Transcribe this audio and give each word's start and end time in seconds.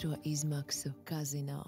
otro 0.00 0.16
izmaksu 0.24 0.92
kazino. 1.04 1.64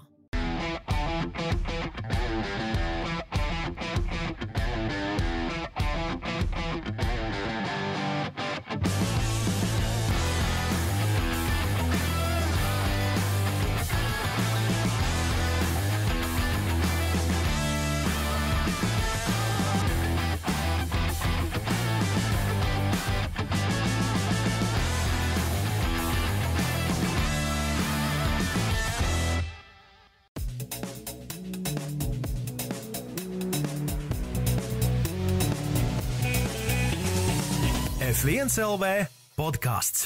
F1 38.23 38.53
LV 38.55 38.89
podkāsts. 39.35 40.05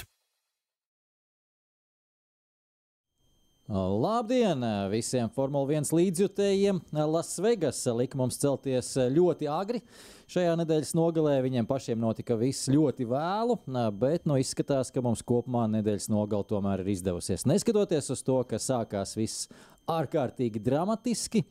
Labdien 3.69 4.63
visiem 4.89 5.29
Formule 5.35 5.75
1 5.77 5.91
līdzjutējiem! 5.93 6.79
Lasvegas 6.97 7.83
lika 7.93 8.17
mums 8.17 8.39
celties 8.41 8.89
ļoti 9.13 9.45
agri. 9.53 9.83
Šajā 10.33 10.55
nedēļas 10.63 10.95
nogalē 10.97 11.35
viņiem 11.45 11.69
pašiem 11.69 12.01
notika 12.01 12.33
viss 12.41 12.71
ļoti 12.73 13.05
vēlu, 13.05 13.59
bet 14.01 14.25
nu, 14.25 14.39
izskatās, 14.41 14.89
ka 14.89 15.03
mums 15.05 15.21
kopumā 15.21 15.67
nedēļas 15.75 16.09
nogale 16.09 16.49
tomēr 16.49 16.81
ir 16.81 16.95
izdevusies. 16.95 17.45
Neskatoties 17.45 18.09
uz 18.17 18.25
to, 18.25 18.39
ka 18.49 18.57
sākās 18.57 19.13
viss 19.19 19.45
ārkārtīgi 19.85 20.63
dramatiski. 20.65 21.45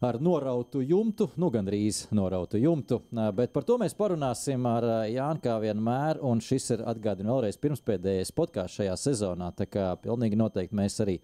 Ar 0.00 0.20
norautu 0.22 0.78
jumtu, 0.86 1.26
nu 1.42 1.48
gandrīz 1.50 2.04
norautu 2.14 2.60
jumtu. 2.62 3.00
Bet 3.34 3.50
par 3.50 3.64
to 3.66 3.78
mēs 3.82 3.96
parunāsim 3.98 4.66
ar 4.70 4.86
Jānu 5.10 5.42
kā 5.42 5.56
vienmēr. 5.62 6.20
Un 6.22 6.38
šis 6.44 6.70
ir 6.76 6.84
atgādājums 6.86 7.32
vēlreiz 7.32 7.58
pirmspēdējais 7.62 8.30
podkāsts 8.36 8.78
šajā 8.78 8.94
sezonā. 9.02 9.50
Tā 9.58 9.66
kā 9.66 9.88
pilnīgi 10.02 10.38
noteikti 10.38 10.78
mēs 10.78 11.00
arī 11.02 11.16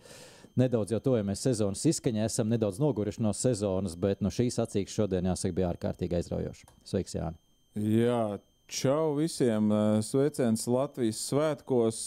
nedaudz 0.58 0.94
jau 0.94 1.00
tojamies 1.06 1.44
sezonas 1.46 1.84
izskaņā, 1.90 2.26
esam 2.26 2.50
nedaudz 2.50 2.80
noguruši 2.82 3.22
no 3.22 3.30
sezonas, 3.34 3.94
bet 3.98 4.22
no 4.22 4.30
šīs 4.34 4.58
acīm 4.62 4.90
šodien 4.90 5.30
jāsaka, 5.30 5.54
bija 5.54 5.70
ārkārtīgi 5.74 6.18
aizraujoši. 6.18 6.68
Sveiks, 6.86 7.16
Jāni! 7.18 7.38
Jā, 7.78 8.38
Čau 8.64 9.12
visiem! 9.18 9.68
Sveiciens 10.00 10.62
Latvijas 10.72 11.18
svētkos. 11.28 11.98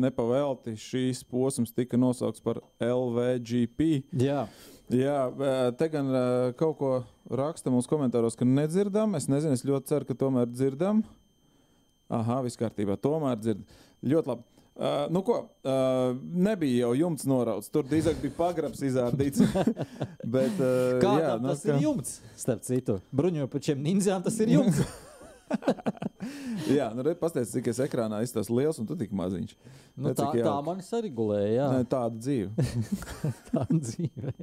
Nepavēlti 0.00 0.72
šīs 0.80 1.20
posms 1.28 1.74
tika 1.76 1.98
nosaukts 2.00 2.40
par 2.40 2.62
LVGP. 2.80 4.06
Jā. 4.16 4.46
Jā, 4.92 5.20
te 5.78 5.88
gan 5.90 6.10
kaut 6.58 6.76
ko 6.78 6.90
raksta 7.26 7.72
mūsu 7.74 7.90
komentāros, 7.90 8.36
ka 8.38 8.46
nedzirdam. 8.46 9.16
Es 9.18 9.26
nezinu, 9.26 9.56
es 9.58 9.64
ļoti 9.66 9.90
ceru, 9.90 10.06
ka 10.06 10.14
tomēr 10.18 10.46
dzirdam. 10.52 11.00
Aha, 12.12 12.38
viss 12.46 12.58
kārtībā. 12.60 12.94
Tomēr 13.02 13.40
dzird. 13.40 13.64
Ļoti 14.06 14.30
labi. 14.30 14.46
Uh, 14.76 15.06
nu 15.08 15.22
ko, 15.24 15.38
uh, 15.64 16.16
nebija 16.36 16.82
jau 16.84 16.90
jumts 16.98 17.24
norauts. 17.24 17.70
Tur 17.72 17.86
drīzāk 17.88 18.18
bija 18.20 18.34
pagrabs 18.36 18.82
izrādīts. 18.84 19.40
Bet, 20.36 20.58
uh, 20.60 20.98
Kā 21.00 21.14
jā, 21.16 21.30
tas 21.40 21.64
nu, 21.64 21.70
ir 21.72 21.86
jumts? 21.86 22.18
Starp 22.36 22.60
citu, 22.66 22.98
bruņojupačiem 23.16 23.80
ninzām 23.80 24.20
tas 24.26 24.36
ir 24.44 24.52
jumts. 24.52 24.84
jā, 26.78 26.88
nu 26.96 27.04
redz, 27.06 27.18
pastāstiet, 27.20 27.52
cik 27.54 27.70
es 27.72 27.80
ekrānā 27.86 28.20
izstāstu 28.26 28.56
liels 28.58 28.78
un 28.82 28.88
tu 28.88 28.96
tik 28.98 29.12
maziņš. 29.16 29.56
Nu, 29.96 30.10
Redz, 30.10 30.20
tā, 30.20 30.30
tā 30.34 30.54
man 30.66 30.82
sarigulēja. 30.84 31.50
Jā, 31.54 31.66
Nē, 31.72 31.88
tāda 31.92 32.20
dzīve. 32.20 32.68
tā 33.50 33.66
dzīve. 33.70 34.34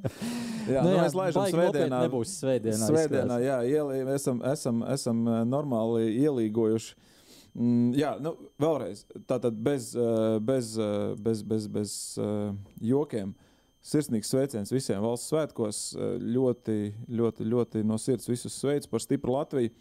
Jā. 0.67 0.77
Jā, 0.77 0.83
nu, 0.85 0.93
mēs 0.97 1.17
laižam 1.19 1.49
svētdienā. 1.53 2.03
Nebūs 2.07 2.35
svētdienā. 2.39 2.91
Svētdienā, 2.91 3.39
izskatās. 3.39 3.47
jā, 3.47 3.57
ielī, 3.79 4.03
esam, 4.15 4.43
esam, 4.53 4.85
esam 4.95 5.25
eh, 5.27 5.41
normāli 5.49 6.13
ielīgojuši. 6.23 7.11
Mm, 7.53 7.93
jā, 7.93 8.15
nu, 8.21 8.33
vēlreiz, 8.61 9.03
tātad 9.29 9.57
bez, 9.61 9.91
eh, 9.93 10.39
bez, 10.41 10.73
eh, 10.77 11.13
bez, 11.21 11.43
bez, 11.45 11.67
bez 11.69 11.91
eh, 12.17 12.53
jokiem. 12.81 13.35
Sirsnīgs 13.83 14.29
sveiciens 14.31 14.71
visiem 14.71 15.03
valsts 15.03 15.27
svētkos. 15.27 15.79
Ļoti, 16.23 16.77
ļoti, 17.11 17.47
ļoti 17.51 17.81
no 17.83 17.97
sirds 17.99 18.29
visus 18.31 18.55
sveicu 18.55 18.87
par 18.87 19.03
stipru 19.03 19.35
Latviju. 19.35 19.73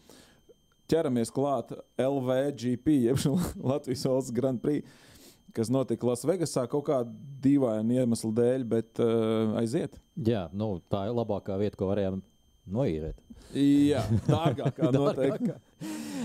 Ķeramies 0.93 1.33
klāt 1.33 1.73
LVGP, 2.01 2.99
jeb 3.07 3.21
Latvijas 3.73 4.05
valsts 4.09 4.35
Grand 4.37 4.61
Prix, 4.61 4.85
kas 5.57 5.71
notika 5.73 6.09
Lasvegasā 6.11 6.67
kaut 6.69 6.85
kāda 6.91 7.13
dīvaina 7.45 8.03
iemesla 8.03 8.33
dēļ, 8.37 8.67
bet 8.69 9.01
uh, 9.01 9.57
aiziet. 9.61 9.97
jā, 10.17 10.47
nu, 10.53 10.75
tā 10.93 11.07
ir 11.09 11.17
labākā 11.17 11.57
vieta, 11.61 11.79
ko 11.81 11.89
varējām 11.93 12.21
noīrēt. 12.73 13.19
Jā, 13.57 14.05
dārgākā 14.29 14.93
noteikti. 14.95 15.57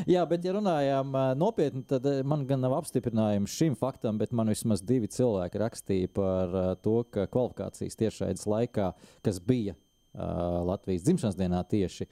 Jā, 0.07 0.22
bet, 0.29 0.44
ja 0.45 0.53
runājām 0.56 1.16
ā, 1.17 1.23
nopietni, 1.39 1.81
tad 1.88 2.06
ā, 2.07 2.19
man 2.27 2.44
gan 2.47 2.61
nav 2.63 2.75
apstiprinājums 2.77 3.56
šim 3.57 3.75
faktam, 3.79 4.19
bet 4.22 4.35
man 4.35 4.51
vismaz 4.51 4.83
divi 4.85 5.09
cilvēki 5.11 5.63
rakstīja 5.63 6.11
par 6.13 6.56
to, 6.83 7.00
ka 7.11 7.25
kvalifikācijas 7.31 8.00
tiešraides 8.00 8.47
laikā, 8.47 8.91
kas 9.25 9.41
bija 9.44 9.75
uh, 9.75 10.61
Latvijas 10.67 11.07
dzimšanas 11.07 11.39
dienā 11.39 11.63
tieši. 11.72 12.07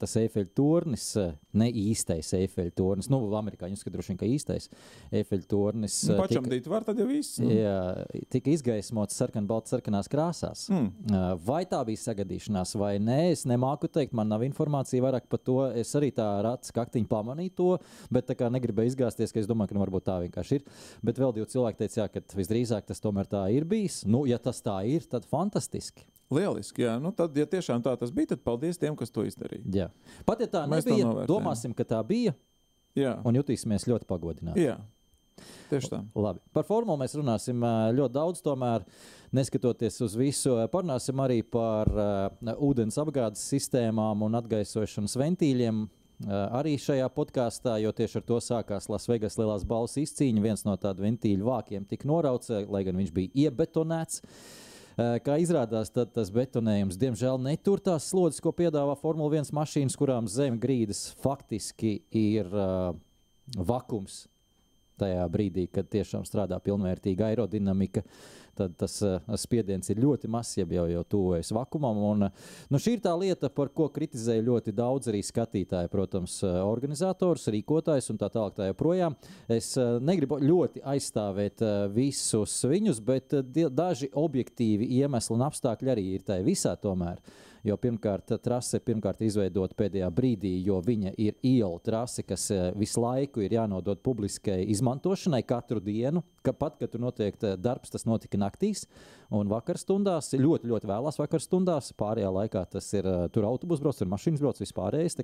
Tas 0.00 0.16
Eifeļa 0.18 0.50
tornis, 0.58 1.04
ā, 1.20 1.28
ne 1.54 1.68
īstais 1.70 2.32
Eifeļa 2.34 2.72
tornis, 2.74 3.08
nu, 3.12 3.20
amerikāņu 3.38 3.78
vien, 4.08 4.18
ka 4.18 4.26
īstais 4.26 4.68
Eifeļa 5.14 5.46
tornis. 5.50 5.98
Nu, 6.08 6.16
pašam 6.18 6.42
tika- 6.44 6.52
dīt 6.54 6.66
var, 6.70 6.84
tad 6.84 6.98
jau 6.98 7.06
viss. 7.06 7.38
nu. 7.38 7.50
Jā, 7.50 8.06
tika 8.30 8.50
izgaismots 8.50 9.14
sarkanbalts, 9.14 9.70
sarkanās 9.70 10.10
krāsās. 10.10 10.66
Hmm. 10.68 10.90
Uh, 11.10 11.34
Vai 11.44 11.64
tā 11.64 11.78
bija 11.86 12.00
sagadīšanās, 12.02 12.74
vai 12.80 12.98
nē, 12.98 13.30
es 13.32 13.44
nemāku 13.44 13.88
teikt. 13.88 14.12
Man 14.12 14.28
nav 14.28 14.42
informācija 14.46 15.02
vairāk 15.04 15.28
par 15.28 15.38
to. 15.38 15.58
Es 15.74 15.94
arī 15.94 16.10
tā 16.14 16.26
rāts 16.44 16.72
kaktiņu 16.74 17.08
pamanīju 17.10 17.54
to, 17.54 17.70
bet 18.10 18.26
tā 18.26 18.34
kā 18.38 18.50
negribēju 18.50 18.94
izgāzties, 18.94 19.32
ka 19.32 19.40
es 19.40 19.46
domāju, 19.50 19.68
ka 19.72 19.78
nu, 19.78 19.84
varbūt 19.84 20.06
tā 20.08 20.18
vienkārši 20.26 20.58
ir. 20.60 20.66
Bet 21.04 21.20
vēl 21.20 21.34
divi 21.34 21.46
cilvēki 21.54 21.82
teica, 21.84 22.00
jā, 22.02 22.08
ka 22.12 22.20
visdrīzāk 22.38 22.86
tas 22.90 23.00
tomēr 23.00 23.28
tā 23.30 23.44
ir 23.54 23.64
bijis. 23.64 24.02
Nu, 24.06 24.24
ja 24.26 24.38
tas 24.38 24.60
tā 24.64 24.80
ir, 24.88 25.06
tad 25.10 25.24
fantastiski. 25.30 26.06
Lieliski, 26.32 26.82
jā. 26.86 26.96
Nu, 27.02 27.12
tad, 27.12 27.36
ja 27.36 27.44
tiešām 27.46 27.82
tā 27.84 27.92
tas 28.00 28.10
bija, 28.14 28.32
tad 28.32 28.40
paldies 28.46 28.78
tiem, 28.80 28.96
kas 28.96 29.12
to 29.12 29.26
izdarīja. 29.28 29.64
Jā. 29.76 29.83
Pat 30.26 30.40
ja 30.40 30.46
tā 30.50 30.64
Mēs 30.70 30.84
nebija, 30.86 31.06
novērtējam. 31.08 31.28
domāsim, 31.30 31.74
ka 31.76 31.84
tā 31.84 32.00
bija 32.06 32.34
Jā, 32.96 33.16
un 33.26 33.34
jutīsimies 33.40 33.88
ļoti 33.90 34.06
pagodināti. 34.06 34.64
jā. 34.68 34.76
tieši 35.70 35.90
tā. 35.90 35.98
Labi. 36.14 36.40
Par 36.54 36.62
formulu 36.68 36.96
mēs 37.00 37.16
runāsim 37.18 37.58
ļoti 37.96 38.14
daudz, 38.14 38.42
tomēr 38.44 38.84
neskatoties 39.34 40.00
uz 40.06 40.14
visu. 40.16 40.54
Parunāsim 40.70 41.18
arī 41.24 41.40
par 41.42 41.90
uh, 41.90 42.54
ūdens 42.62 42.98
apgādes 43.02 43.42
sistēmām 43.50 44.22
un 44.22 44.38
atgaisošanas 44.38 45.16
ventīļiem. 45.18 45.80
ā, 46.28 46.42
Arī 46.60 46.76
šajā 46.78 47.08
podkāstā, 47.10 47.80
jo 47.82 47.90
tieši 47.92 48.20
ar 48.20 48.26
to 48.28 48.38
sākās 48.38 48.86
Lasvegas 48.88 49.34
lielās 49.40 49.64
balss 49.66 49.98
izcīņa. 49.98 50.44
Viens 50.44 50.62
no 50.64 50.76
tādu 50.78 51.02
ventīļu 51.02 51.44
vākiem 51.50 51.88
tika 51.90 52.06
norauts, 52.06 52.52
lai 52.70 52.84
gan 52.86 52.94
viņš 53.02 53.10
bija 53.16 53.34
iebetonēts. 53.48 54.22
Ā, 54.22 54.63
Kā 54.94 55.36
izrādās, 55.42 55.88
tad 55.90 56.12
tas 56.14 56.28
betonējums 56.30 56.98
diemžēl 57.00 57.40
netur 57.42 57.80
tās 57.82 58.06
slodzes, 58.12 58.38
ko 58.42 58.52
piedāvā 58.54 58.94
Formule 59.00 59.40
1 59.40 59.50
mašīnas, 59.56 59.96
kurām 59.98 60.28
zem 60.30 60.54
grīdas 60.62 61.08
faktiski 61.18 61.96
ir 62.14 62.46
uh, 62.54 62.92
vakums 63.58 64.28
tajā 65.02 65.24
brīdī, 65.26 65.66
kad 65.74 65.90
tiešām 65.90 66.22
strādā 66.28 66.60
pilnvērtīga 66.62 67.32
aerodinamika, 67.32 68.04
tad 68.56 68.74
tas 68.80 68.96
uh, 69.04 69.18
spiediens 69.40 69.90
ir 69.92 70.00
ļoti 70.02 70.30
mazs, 70.30 70.58
jau, 70.60 70.66
jau, 70.72 70.86
jau 70.90 71.04
tuvojas 71.14 71.52
vakumam. 71.54 72.00
Un, 72.10 72.26
uh, 72.28 72.50
nu, 72.72 72.80
šī 72.80 72.96
ir 72.96 73.04
tā 73.04 73.14
lieta, 73.18 73.50
par 73.52 73.70
ko 73.74 73.88
kritizēja 73.94 74.46
ļoti 74.46 74.74
daudz 74.76 75.10
arī 75.12 75.22
skatītāji, 75.26 75.92
protams, 75.92 76.38
uh, 76.46 76.60
organizators, 76.66 77.48
rīkotājs 77.54 78.10
un 78.12 78.20
tā 78.20 78.30
tālāk. 78.30 78.54
Tā 78.54 78.68
joprojām. 78.68 79.16
Es 79.50 79.72
negribu 80.04 80.36
ļoti 80.38 80.82
aizstāvēt 80.86 81.62
visus 81.94 82.52
viņus, 82.68 83.00
bet 83.02 83.34
daži 83.74 84.10
objektīvi 84.20 84.86
iemesli 85.00 85.34
un 85.34 85.46
apstākļi 85.48 85.90
arī 85.90 86.04
ir 86.14 86.26
tajā 86.28 86.44
visā 86.46 86.76
tomēr. 86.78 87.18
Jo 87.64 87.78
pirmkārt, 87.80 88.28
trase 88.44 88.76
pirmkārt 88.84 89.22
izveidota 89.24 89.72
pēdējā 89.78 90.10
brīdī, 90.12 90.50
jo 90.66 90.82
viņa 90.84 91.14
ir 91.16 91.38
iela 91.48 91.78
trase, 91.80 92.20
kas 92.28 92.50
eh, 92.52 92.66
visu 92.76 93.00
laiku 93.00 93.40
ir 93.40 93.54
jānodod 93.56 94.02
publiskai 94.04 94.58
izmantošanai 94.74 95.40
katru 95.48 95.80
dienu. 95.80 96.20
Ka 96.44 96.52
pat, 96.52 96.76
kad 96.76 96.92
tur 96.92 97.00
notiek 97.06 97.38
eh, 97.40 97.54
darbs, 97.56 97.94
tas 97.94 98.04
notika 98.04 98.36
naktīs 98.36 98.84
un 99.34 99.50
vakarstundās, 99.50 100.30
ļoti, 100.38 100.68
ļoti 100.70 100.88
vēlās 100.88 101.18
vakarstundās. 101.20 101.90
Pārējā 101.98 102.30
laikā 102.34 102.64
tas 102.74 102.88
ir 102.96 103.08
eh, 103.08 103.24
tur 103.34 103.46
autobus 103.48 103.82
brauc, 103.82 103.98
tur 103.98 104.10
mašīnas 104.12 104.42
brauc, 104.42 104.60
vispārējais. 104.62 105.18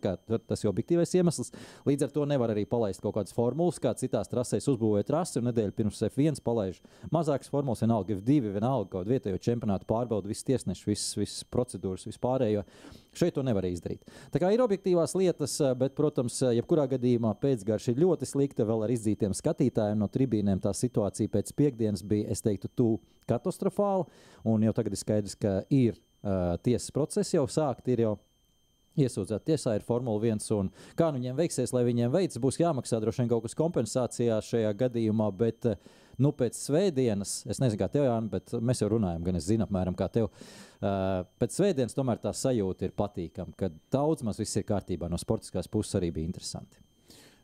Tas 0.48 0.64
ir 0.64 0.70
objektīvais 0.70 1.14
iemesls. 1.18 1.52
Līdz 1.88 2.06
ar 2.06 2.14
to 2.14 2.26
nevar 2.28 2.54
arī 2.54 2.66
palaist 2.70 3.02
kaut 3.04 3.16
kādas 3.18 3.34
formulas, 3.36 3.80
kā 3.82 3.94
citās 3.98 4.30
trasēs 4.30 4.68
uzbūvēt 4.72 5.08
trasi 5.10 5.40
un 5.40 5.50
nedēļu 5.50 5.76
pirms 5.76 6.02
F1 6.10 6.42
palaiž 6.44 6.80
mazākas 7.14 7.52
formulas, 7.52 7.84
vienalga 7.84 8.16
F2, 8.16 8.40
vienalga 8.56 8.90
kaut 8.96 9.10
vietējo 9.10 9.40
čempionātu 9.42 9.88
pārbaudu, 9.90 10.30
visas 10.30 10.46
tiesneši, 10.48 10.88
visas, 10.90 11.14
visas 11.20 11.46
procedūras, 11.52 12.08
vispārējo. 12.10 12.66
Šeit 13.10 13.34
to 13.34 13.42
nevar 13.42 13.66
izdarīt. 13.66 14.04
Tā 14.30 14.38
kā 14.38 14.52
ir 14.54 14.62
objektīvās 14.62 15.16
lietas, 15.18 15.56
eh, 15.64 15.74
bet, 15.74 15.96
protams, 15.98 16.36
eh, 16.42 16.60
jebkurā 16.60 16.86
gadījumā 16.92 17.34
pēcgarša 17.42 17.90
ir 17.90 18.04
ļoti 18.04 18.28
slikta. 18.28 18.66
Vēl 18.66 18.84
ar 18.84 18.90
izdzītiem 18.94 19.34
skatītājiem 19.34 19.98
no 19.98 20.06
tribīnēm 20.06 20.60
tā 20.62 20.70
situācija 20.70 21.28
pēc 21.28 21.52
piekdienas 21.52 22.06
bija, 22.06 22.30
es 22.30 22.40
teiktu, 22.40 22.70
tuvu 22.76 23.00
katastrofāla. 23.26 24.06
Un 24.44 24.62
jau 24.62 24.72
tagad 24.72 24.92
ir 24.92 25.02
skaidrs, 25.02 25.34
ka 25.34 25.64
ir 25.70 25.98
uh, 26.22 26.56
tiesas 26.62 26.90
process 26.90 27.34
jau 27.34 27.46
sākt, 27.46 27.88
ir 27.88 28.04
jau 28.04 28.18
iesūdzēt 28.96 29.44
tiesā 29.44 29.74
ir 29.74 29.82
Formula 29.86 30.20
1. 30.20 30.50
Un 30.54 30.70
kā 30.94 31.10
nu 31.10 31.18
viņiem 31.18 31.36
veiksies, 31.36 31.72
lai 31.72 31.82
viņiem 31.84 32.12
veids, 32.14 32.38
būs 32.38 32.60
jāmaksā 32.62 33.00
droši 33.00 33.24
vien 33.24 33.32
kaut 33.32 33.42
kas 33.42 33.58
kompensācijā 33.58 34.38
šajā 34.38 34.72
gadījumā. 34.84 35.32
Bet, 35.36 35.66
uh, 35.66 35.74
nu, 36.22 36.32
pēc 36.37 36.58
svētdienas, 36.58 37.40
es 37.50 37.61
nezinu, 37.62 37.81
kā 37.81 37.88
tev, 37.93 38.06
Jānis, 38.06 38.31
bet 38.32 38.55
mēs 38.61 38.82
jau 38.82 38.90
runājam, 38.93 39.25
gan 39.26 39.40
es 39.40 39.49
zinu, 39.49 39.67
apmēram 39.67 39.96
kā 39.99 40.11
tev. 40.12 40.28
Uh, 40.81 41.22
pēc 41.40 41.56
svētdienas 41.56 41.96
tomēr 41.96 42.20
tā 42.22 42.34
sajūta 42.37 42.87
ir 42.87 42.94
patīkama, 42.96 43.56
ka 43.58 43.72
daudz 43.93 44.25
maz 44.26 44.40
viss 44.40 44.61
ir 44.61 44.69
kārtībā. 44.69 45.11
No 45.11 45.20
sportiskās 45.20 45.69
puses 45.70 45.99
arī 45.99 46.12
bija 46.14 46.31
interesanti. 46.31 46.81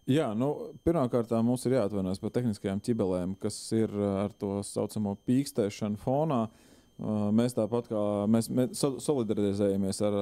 Jā, 0.06 0.28
nu, 0.38 0.52
pirmkārt, 0.86 1.32
mums 1.42 1.64
ir 1.66 1.80
jāatvainojas 1.80 2.22
par 2.22 2.30
tehniskajām 2.36 2.78
ķibelēm, 2.86 3.34
kas 3.42 3.58
ir 3.74 3.90
ar 3.90 4.30
to 4.38 4.60
saucamo 4.64 5.16
pīkstēšanu 5.26 5.98
fonā. 6.04 6.44
Uh, 6.46 6.75
Mēs 6.96 7.52
tāpat 7.52 7.90
kā 7.90 8.02
mēs, 8.32 8.46
mēs 8.48 8.80
solidarizējamies 9.04 9.98
ar 10.06 10.14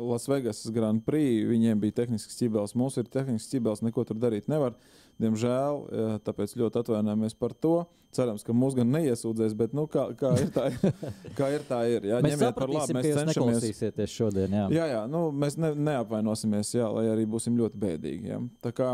Lasvegas 0.00 0.62
Grand 0.72 1.02
Prix, 1.04 1.42
viņiem 1.50 1.82
bija 1.82 1.98
tehnisks 2.00 2.38
ķibels, 2.38 2.72
mums 2.80 2.96
ir 2.96 3.10
tehnisks 3.12 3.50
ķibels, 3.52 3.82
neko 3.84 4.06
tur 4.08 4.16
darīt 4.20 4.48
nevar. 4.48 4.78
Diemžēl, 5.20 5.82
tāpēc 6.24 6.54
ļoti 6.56 6.80
atvainojamies 6.80 7.36
par 7.36 7.52
to. 7.52 7.82
Cerams, 8.12 8.42
ka 8.44 8.52
mūs 8.56 8.74
gan 8.76 8.90
neiesūdzēs, 8.92 9.54
bet 9.56 9.72
nu, 9.76 9.86
kā, 9.88 10.06
kā 10.20 10.32
ir 10.40 10.48
tā, 10.52 10.66
kā 11.38 11.48
ir, 11.54 11.62
tā 11.68 11.80
ir. 11.88 12.08
Jā, 12.10 12.20
mēs 12.24 12.34
ņemiet 12.36 12.56
par 12.58 12.72
labu, 12.72 12.96
mēs 12.96 13.06
cenšamies. 13.16 14.08
Šodien, 14.12 14.56
jā, 14.56 14.64
jā, 14.76 14.88
jā 14.90 15.02
nu, 15.08 15.22
mēs 15.32 15.56
ne, 15.60 15.70
neapvainosimies, 15.88 16.74
jā, 16.76 16.88
lai 16.92 17.06
arī 17.12 17.24
būsim 17.28 17.56
ļoti 17.60 17.80
bēdīgi. 17.84 18.32
Jā. 18.34 18.40
Tā 18.64 18.72
kā, 18.76 18.90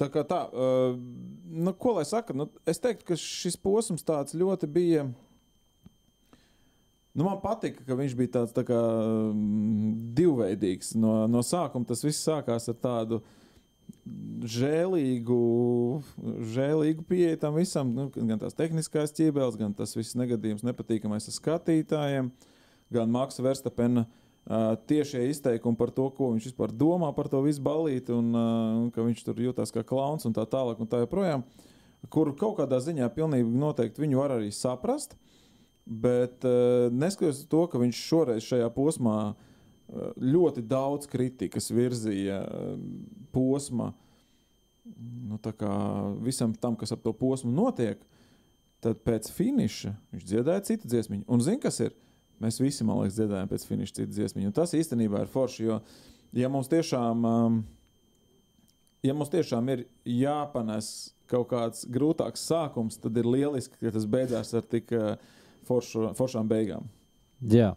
tā 0.00 0.08
kā 0.12 0.24
tā, 0.28 0.42
uh, 0.48 0.96
nu, 0.96 1.74
ko 1.76 1.98
lai 1.98 2.06
saka, 2.08 2.36
nu, 2.36 2.48
es 2.68 2.80
teiktu, 2.80 3.10
ka 3.10 3.20
šis 3.20 3.60
posms 3.60 4.06
tāds 4.08 4.36
ļoti 4.36 4.70
bija. 4.78 5.08
Nu, 7.18 7.24
man 7.26 7.40
patika, 7.42 7.82
ka 7.82 7.96
viņš 7.98 8.12
bija 8.14 8.30
tāds 8.36 8.52
tā 8.54 8.62
kā, 8.62 8.76
mm, 8.78 9.88
divveidīgs. 10.14 10.92
No, 10.94 11.24
no 11.26 11.42
sākuma 11.42 11.88
tas 11.88 12.04
viss 12.06 12.22
sākās 12.22 12.70
ar 12.70 12.76
tādu 12.78 13.18
žēlīgu, 14.46 15.38
žēlīgu 16.54 17.02
pieeju 17.08 17.40
tam 17.42 17.58
visam. 17.58 17.90
Nu, 17.96 18.06
gan 18.14 18.38
tās 18.38 18.54
tehniskās 18.54 19.16
ķībeles, 19.16 19.58
gan 19.58 19.74
tas 19.74 19.96
viss 19.98 20.14
negadījums, 20.14 20.62
nepatīkamais 20.68 21.26
skatītājiem, 21.34 22.30
gan 22.94 23.10
Maksa 23.16 23.42
Verstapena. 23.42 24.06
Uh, 24.48 24.78
tiešie 24.88 25.26
izteikumi 25.28 25.76
par 25.76 25.90
to, 25.92 26.06
ko 26.14 26.30
viņš 26.32 26.46
vispār 26.52 26.70
domā 26.72 27.10
par 27.16 27.26
to 27.28 27.42
visu 27.44 27.60
balīti, 27.60 28.14
un, 28.14 28.30
uh, 28.30 28.76
un 28.84 28.92
ka 28.94 29.02
viņš 29.04 29.26
tur 29.26 29.42
jutās 29.42 29.74
kā 29.74 29.82
klauns 29.84 30.24
un 30.24 30.32
tā 30.38 30.46
tālāk, 30.48 30.78
un 30.80 30.88
tā 30.88 31.02
joprojām, 31.02 31.42
kuru 32.08 32.32
kaut 32.38 32.62
kādā 32.62 32.78
ziņā 32.80 33.10
pilnīgi 33.12 33.58
noteikti 33.58 34.06
viņu 34.06 34.22
var 34.22 34.38
arī 34.38 34.54
saprast. 34.54 35.18
Uh, 35.18 35.37
Bet 35.88 36.44
uh, 36.44 36.88
neskatoties 36.92 37.46
to, 37.48 37.62
ka 37.72 37.80
viņš 37.80 38.02
šoreiz 38.10 38.44
šajā 38.44 38.68
posmā 38.74 39.16
uh, 39.32 40.10
ļoti 40.20 40.66
daudz 40.68 41.08
kritikas 41.08 41.70
virzīja 41.72 42.42
uh, 42.44 42.74
posma 43.32 43.94
nu, 45.28 45.38
visam 46.20 46.54
tam, 46.54 46.76
kas 46.76 46.92
ap 46.92 47.02
to 47.04 47.12
posmu 47.12 47.52
notiek, 47.52 48.00
tad 48.84 49.00
pēc 49.04 49.30
finiša 49.34 49.94
viņš 50.12 50.28
dziedāja 50.28 50.64
citu 50.68 50.88
dziesmu. 50.88 51.22
Un 51.26 51.42
zini, 51.44 51.60
kas 51.62 51.80
ir? 51.82 51.96
Mēs 52.38 52.60
visi, 52.62 52.84
man 52.86 53.00
liekas, 53.00 53.16
dziedājām 53.18 53.50
pēc 53.50 53.64
finiša 53.66 53.96
citu 53.96 54.14
dziesmu. 54.14 54.44
Un 54.46 54.54
tas 54.54 54.74
īstenībā 54.76 55.24
ir 55.24 55.32
forši, 55.32 55.64
jo, 55.66 55.80
ja 56.38 56.50
mums 56.52 56.70
tiešām, 56.70 57.24
um, 57.26 57.56
ja 59.02 59.16
mums 59.16 59.32
tiešām 59.32 59.72
ir 59.74 59.88
jāpanes 60.06 61.10
kaut 61.28 61.50
kāds 61.50 61.82
grūtāks 61.90 62.46
sākums, 62.48 63.00
tad 63.02 63.18
ir 63.18 63.26
lieliski, 63.26 63.76
ka 63.82 63.92
tas 63.96 64.06
beidzās 64.08 64.54
ar 64.56 64.64
tik 64.70 64.94
uh, 64.96 65.16
foršu, 65.68 66.12
foršām 66.18 66.48
beigām. 66.50 66.88
Jā, 67.38 67.74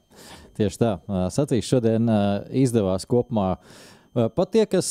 tieši 0.57 0.79
tā. 0.81 0.95
Sacīs 1.33 1.67
šodien 1.69 2.09
izdevās 2.63 3.05
kopumā. 3.09 3.53
Pat 4.13 4.49
tie, 4.55 4.65
kas 4.69 4.89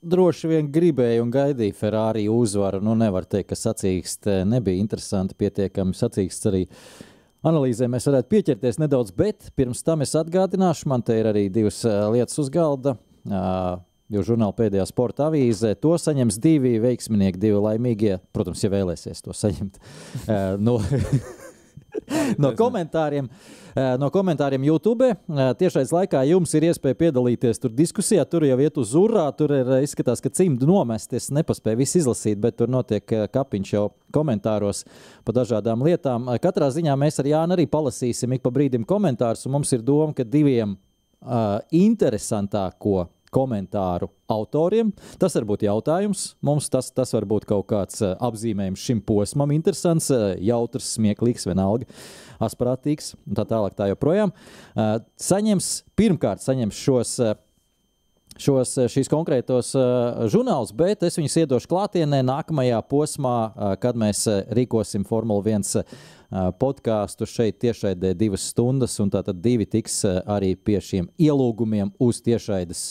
droši 0.00 0.50
vien 0.50 0.68
gribēja 0.72 1.22
un 1.24 1.32
gaidīja 1.32 1.76
Ferrari 1.76 2.26
uzvaru, 2.32 2.82
nu 2.84 2.94
nevar 2.98 3.24
teikt, 3.28 3.50
ka 3.52 3.58
sacīkst 3.58 4.28
nebija 4.48 4.80
interesanti 4.80 5.36
pietiekami. 5.40 5.96
Sacīksts 5.96 6.50
arī 6.52 6.66
analīzē 7.46 7.88
mēs 7.90 8.08
varētu 8.10 8.30
pieķerties 8.34 8.80
nedaudz, 8.82 9.14
bet 9.16 9.50
pirms 9.56 9.84
tam 9.86 10.04
es 10.04 10.12
atgādināšu, 10.18 10.88
man 10.92 11.04
te 11.04 11.16
ir 11.20 11.30
arī 11.32 11.48
divas 11.52 11.80
lietas 12.12 12.36
uz 12.40 12.52
galda. 12.52 12.96
Jo 14.10 14.24
žurnāla 14.26 14.56
pēdējā 14.58 14.84
sporta 14.90 15.28
avīzē 15.28 15.76
to 15.78 15.92
saņems 16.00 16.40
divi 16.42 16.74
veiksminieki, 16.82 17.38
divi 17.38 17.60
laimīgie. 17.62 18.16
Protams, 18.34 18.64
ja 18.64 18.72
vēlēsies 18.72 19.22
to 19.22 19.36
saņemt. 19.36 19.78
no, 20.58 20.80
no 22.42 22.52
komentāriem. 22.58 23.28
Eh, 23.70 23.96
no 24.02 24.08
komentāriem 24.10 24.64
YouTube. 24.66 25.12
Eh, 25.12 25.40
tiešais 25.54 25.92
laikā 25.94 26.24
jums 26.26 26.52
ir 26.58 26.66
iespēja 26.70 26.96
piedalīties 27.04 27.62
tur 27.62 27.70
diskusijā. 27.70 28.24
Tur 28.26 28.44
jau 28.48 28.58
iet 28.58 28.80
uz 28.82 28.94
urā. 28.98 29.28
Tur 29.36 29.54
ir 29.54 29.70
eh, 29.76 29.84
izskatās, 29.86 30.22
ka 30.22 30.32
cimdu 30.34 30.66
nomest. 30.66 31.14
Es 31.14 31.30
nepaspēju 31.30 31.78
visu 31.78 32.00
izlasīt, 32.02 32.40
bet 32.42 32.58
tur 32.58 32.72
notiek 32.72 33.06
kapiņš 33.30 33.72
jau 33.76 33.86
komentāros 34.14 34.82
par 35.24 35.38
dažādām 35.38 35.86
lietām. 35.86 36.26
Katrā 36.42 36.70
ziņā 36.74 36.96
mēs 36.98 37.22
ar 37.22 37.30
Jānu 37.30 37.54
arī 37.54 37.68
palasīsim 37.70 38.34
ik 38.34 38.42
pa 38.42 38.50
brīdim 38.54 38.86
komentārus. 38.88 39.46
Mums 39.46 39.70
ir 39.76 39.86
doma, 39.86 40.10
ka 40.16 40.26
diviem 40.26 40.74
uh, 40.74 41.60
interesantāko 41.70 43.06
komentāru 43.34 44.10
autoriem. 44.30 44.90
Tas 45.20 45.36
var 45.38 45.46
būt 45.48 45.66
jautājums. 45.66 46.30
Mums 46.44 46.70
tas, 46.72 46.90
tas 46.94 47.14
var 47.14 47.26
būt 47.30 47.46
kaut 47.50 47.68
kāds 47.70 48.02
uh, 48.04 48.14
apzīmējums 48.26 48.86
šim 48.86 49.02
posmam, 49.06 49.54
interesants, 49.54 50.10
uh, 50.14 50.32
jautrs, 50.42 50.94
smieklīgs, 50.96 51.46
vienalga, 51.50 51.88
asprātīgs 52.42 53.14
un 53.24 53.38
tā 53.38 53.46
tālāk. 53.50 53.76
Tā 53.78 53.90
joprojām. 53.92 54.34
Uh, 54.74 54.98
saņems, 55.20 55.70
pirmkārt, 55.98 56.44
saņems 56.46 56.82
šos. 56.88 57.20
Šos, 58.40 58.70
šīs 58.88 59.10
konkrētos 59.10 59.74
uh, 59.76 60.22
žurnālus, 60.32 60.70
bet 60.72 61.02
es 61.04 61.18
viņus 61.18 61.34
iedošu 61.42 61.68
klātienē 61.68 62.22
nākamajā 62.24 62.78
posmā, 62.88 63.34
uh, 63.50 63.74
kad 63.82 63.98
mēs 64.00 64.22
rīkosim 64.56 65.04
Formule 65.04 65.44
1 65.44 65.66
uh, 65.82 66.08
podkāstu 66.62 67.28
šeit 67.28 67.58
tiešraidē 67.60 68.14
divas 68.16 68.46
stundas, 68.54 68.96
un 69.02 69.12
tātad 69.12 69.42
divi 69.44 69.68
tiks 69.68 69.98
arī 70.06 70.54
pie 70.56 70.78
šiem 70.80 71.10
ielūgumiem 71.20 71.92
uz 72.00 72.22
tiešraides 72.24 72.86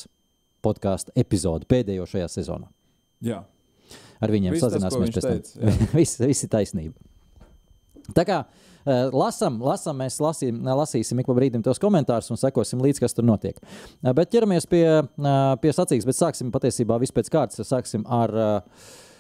podkāstu 0.66 1.14
epizodi 1.20 1.68
pēdējo 1.70 2.08
šajā 2.10 2.30
sezonā. 2.40 2.70
Jā. 3.26 3.44
Ar 4.20 4.34
viņiem 4.34 4.56
viss 4.56 4.66
sazināsimies 4.66 5.16
pēc 5.16 5.54
tam. 5.54 5.86
viss, 6.00 6.20
ir 6.20 6.52
taisnība. 6.52 6.96
Tā 8.16 8.26
kā 8.28 8.40
uh, 8.44 9.10
lasām, 9.14 9.60
lasām, 9.64 10.00
mēs 10.02 10.18
lasīm, 10.24 10.64
lasīsim 10.66 11.22
ik 11.22 11.30
pa 11.30 11.36
brīdim 11.38 11.64
tos 11.66 11.82
komentārus 11.82 12.32
un 12.34 12.40
sekosim 12.42 12.82
līdzi, 12.84 13.04
kas 13.06 13.16
tur 13.16 13.28
notiek. 13.28 13.60
Uh, 13.62 14.12
bet 14.18 14.32
ķeramies 14.34 14.68
pie, 14.70 14.86
uh, 15.04 15.38
pie 15.62 15.76
sacīks, 15.76 16.08
bet 16.10 16.18
sāksim 16.18 16.52
patiesībā 16.56 17.00
vispēc 17.02 17.32
kārtas. 17.34 17.64
Sāksim 17.70 18.08
ar 18.10 18.36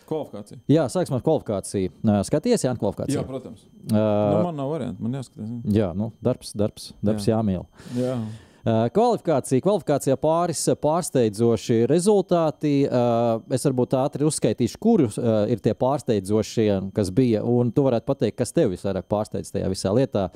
Kvalifikācija. 0.10 0.58
Jā, 0.70 0.88
sāksim 0.90 1.20
ar 1.20 1.24
kvalifikāciju. 1.26 1.92
Skaties, 2.26 2.64
Jānis, 2.66 2.82
kvalifikācija. 2.82 3.20
Jā, 3.20 3.26
protams. 3.28 3.66
Uh, 3.86 3.94
nu, 3.94 4.40
man 4.48 4.56
nav 4.58 4.72
variantu, 4.74 5.06
man 5.06 5.20
jāskatās. 5.20 5.52
Jā, 5.76 5.90
nu, 5.98 6.10
darbs, 6.26 6.54
darbs, 6.58 6.88
darbs 7.06 7.28
jā. 7.30 7.36
jāmīl. 7.36 7.68
Jā. 7.98 8.16
Eh, 8.60 8.90
kvalifikācija, 8.92 9.64
kvalifikācijā 9.64 10.18
pāris 10.20 10.66
eh, 10.68 10.76
pārsteidzoši 10.84 11.78
rezultāti. 11.88 12.74
Eh, 12.84 13.56
es 13.56 13.64
varbūt 13.64 13.96
ātri 13.96 14.28
uzskaitīšu, 14.28 14.80
kurus 14.84 15.20
ir 15.20 15.62
tie 15.64 15.74
pārsteidzošie, 15.80 16.68
kas 16.96 17.12
bija. 17.16 17.44
Un 17.48 17.72
tu 17.72 17.86
varētu 17.88 18.08
pateikt, 18.10 18.38
kas 18.42 18.52
tev 18.56 18.74
visvairāk 18.74 19.08
pārsteidz 19.12 19.54
tajā 19.54 19.70
visā 19.72 19.92
lietā. 19.96 20.28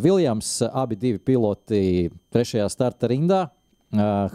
Viljams, 0.00 0.60
abi 0.66 0.96
divi 1.00 1.20
piloti 1.22 2.10
trešajā 2.32 2.68
starta 2.72 3.10
rindā. 3.10 3.42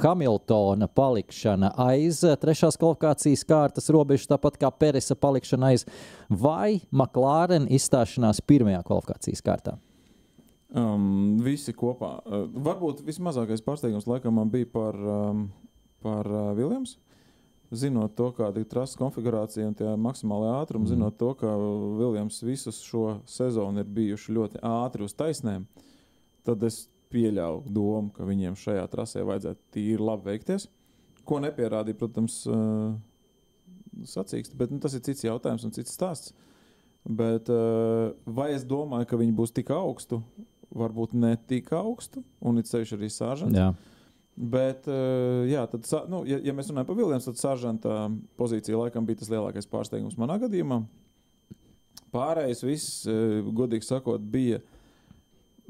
Hamiltona 0.01 0.89
palikšana 0.91 1.72
aiz 1.86 2.20
trešās 2.41 2.75
kvalifikācijas 2.82 3.46
kārtas 3.48 3.88
robežas, 3.94 4.27
tāpat 4.34 4.60
kā 4.60 4.72
Peresa 4.75 5.15
palikšana 5.15 5.72
aiz, 5.72 5.88
vai 6.29 6.82
McLaren 6.91 7.70
izstāšanās 7.72 8.44
pirmajā 8.44 8.84
kvalifikācijas 8.84 9.46
kārtā? 9.46 9.77
Um, 10.74 11.38
visi 11.45 11.75
kopā. 11.77 12.15
Uh, 12.25 12.48
varbūt 12.65 13.03
vismazākais 13.05 13.62
pārsteigums 13.63 14.07
laikam 14.10 14.41
bija 14.50 14.67
par, 14.74 14.95
um, 14.98 15.43
par 16.01 16.25
uh, 16.31 16.48
Viljams. 16.57 16.95
Zinot 17.75 18.15
to, 18.17 18.31
kāda 18.34 18.62
ir 18.62 18.67
trases 18.69 18.98
konfigurācija 18.98 19.67
un 19.67 19.75
tie 19.77 19.91
maksimālie 20.00 20.51
ātrumi, 20.53 20.86
mm. 20.86 20.91
zinot 20.93 21.17
to, 21.22 21.31
ka 21.38 21.53
Viljams 22.00 22.41
visus 22.45 22.79
šo 22.86 23.19
sezonu 23.29 23.81
ir 23.81 23.89
bijuši 23.93 24.36
ļoti 24.38 24.62
ātri 24.65 25.05
uz 25.05 25.15
taisnēm, 25.17 25.65
tad 26.45 26.63
es 26.65 26.86
pieļauju 27.13 27.74
domu, 27.74 28.12
ka 28.15 28.27
viņiem 28.27 28.57
šajā 28.60 28.86
trasē 28.91 29.25
vajadzētu 29.25 29.75
tīri 29.75 30.01
labi 30.01 30.31
veikties. 30.31 30.67
Ko 31.25 31.39
nepierādīja, 31.41 31.98
protams, 32.00 32.41
uh, 32.50 32.93
sacīksts, 34.05 34.57
bet 34.57 34.74
nu, 34.74 34.81
tas 34.84 34.98
ir 34.98 35.03
cits 35.05 35.25
jautājums 35.25 35.65
un 35.65 35.74
cits 35.75 35.93
stāsts. 35.95 36.36
Bet, 37.05 37.50
uh, 37.53 38.15
vai 38.25 38.51
es 38.55 38.65
domāju, 38.65 39.05
ka 39.10 39.19
viņi 39.22 39.34
būs 39.38 39.53
tik 39.53 39.69
augstu? 39.74 40.24
Varbūt 40.75 41.15
ne 41.17 41.36
tik 41.50 41.72
augstu, 41.75 42.24
un 42.44 42.60
it 42.60 42.70
sevišķi 42.70 42.98
arī 42.98 43.12
sāžants. 43.12 43.58
Jā. 43.58 43.72
Bet, 44.36 44.88
eh, 44.91 45.48
jā, 45.48 45.63
tad, 45.72 45.88
nu, 46.12 46.25
ja, 46.27 46.41
ja 46.44 46.53
mēs 46.55 46.67
runājam 46.67 46.89
par 46.89 46.98
Viljams, 47.00 47.27
tad 47.29 47.39
sāžanta 47.39 48.05
pozīcija 48.39 48.82
laikam 48.82 49.08
bija 49.08 49.22
tas 49.22 49.32
lielākais 49.32 49.70
pārsteigums 49.72 50.17
manā 50.20 50.36
gadījumā. 50.41 50.82
Pārējais 52.12 52.63
viss, 52.67 53.05
eh, 53.08 53.39
godīgi 53.55 53.88
sakot, 53.88 54.24
bija. 54.32 54.60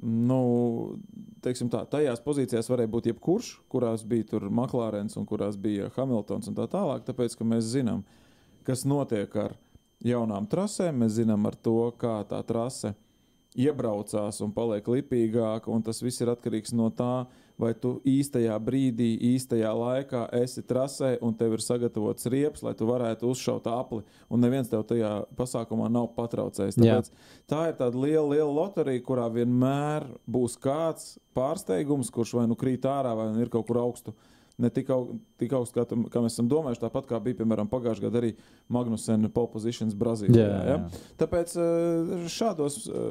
Nu, 0.02 0.98
teiksim 1.46 1.70
tā, 1.72 1.86
tajās 1.88 2.20
pozīcijās 2.26 2.68
varēja 2.68 2.92
būt 2.92 3.06
jebkurš, 3.14 3.54
kurās 3.72 4.04
bija 4.04 4.42
Maklārens 4.52 5.16
un 5.16 5.26
kurās 5.26 5.56
bija 5.56 5.88
Hamiltons 5.96 6.50
un 6.50 6.58
tā 6.58 6.66
tālāk. 6.68 7.06
Tāpēc, 7.08 7.38
ka 7.38 7.46
mēs 7.48 7.70
zinām, 7.70 8.04
kas 8.68 8.84
notiek 8.84 9.34
ar 9.40 9.56
jaunām 10.04 10.50
trasēm, 10.50 11.06
mēs 11.06 11.16
zinām 11.22 11.46
ar 11.48 11.56
to, 11.56 11.94
kā 12.02 12.26
tā 12.28 12.42
trase 12.44 12.96
iebraucās 13.56 14.42
un 14.46 14.52
paliek 14.56 14.86
lipīgāka. 14.88 15.72
Un 15.72 15.82
tas 15.86 16.02
viss 16.04 16.22
ir 16.22 16.32
atkarīgs 16.34 16.74
no 16.76 16.90
tā, 16.92 17.26
vai 17.58 17.70
tu 17.80 17.94
īstajā 18.04 18.56
brīdī, 18.60 19.14
īstajā 19.34 19.70
laikā 19.72 20.26
esi 20.42 20.60
trasē 20.68 21.14
un 21.24 21.34
tev 21.40 21.54
ir 21.56 21.64
sagatavots 21.64 22.28
riepas, 22.32 22.64
lai 22.68 22.74
tu 22.76 22.88
varētu 22.90 23.30
uzšaut 23.32 23.68
apli. 23.72 24.02
Un 24.30 24.44
neviens 24.44 24.68
tev 24.72 24.84
tajā 24.90 25.14
pasākumā 25.40 25.88
nav 25.90 26.10
patraucējis. 26.18 26.76
Jā. 26.84 27.00
Tāpēc 27.00 27.12
tā 27.48 27.62
ir 27.72 27.78
tāda 27.80 27.96
liela, 28.04 28.28
liela 28.36 28.52
loterija, 28.52 29.04
kurā 29.08 29.30
vienmēr 29.32 30.10
būs 30.28 30.58
kāds 30.60 31.14
pārsteigums, 31.36 32.12
kurš 32.12 32.36
vai 32.42 32.48
nu 32.52 32.56
krīt 32.60 32.84
ārā, 32.92 33.16
vai 33.16 33.30
nu 33.32 33.40
ir 33.46 33.50
kaut 33.54 33.68
kur 33.72 33.80
augstu. 33.86 34.14
Ne 34.58 34.70
tik, 34.72 34.88
au, 34.96 35.18
tik 35.36 35.52
augstu, 35.52 35.76
kā, 35.76 35.84
tam- 35.84 36.06
kā 36.08 36.22
mēs 36.24 36.38
esam 36.38 36.48
domājuši, 36.48 36.80
tāpat 36.86 37.08
kā 37.10 37.18
bija 37.24 37.36
piemēram 37.42 37.68
pagājušajā 37.68 38.06
gadā 38.06 38.22
arī 38.22 38.30
Magnusena 38.72 39.28
pole 39.28 39.50
positions 39.52 39.92
Brazīlijā. 40.00 40.46
Jā, 40.46 40.62
Ja? 40.64 40.78
jā. 40.78 41.02
Tāpēc 41.20 41.56
eh, 41.60 42.14
šādos 42.32 42.78
eh, 42.88 43.10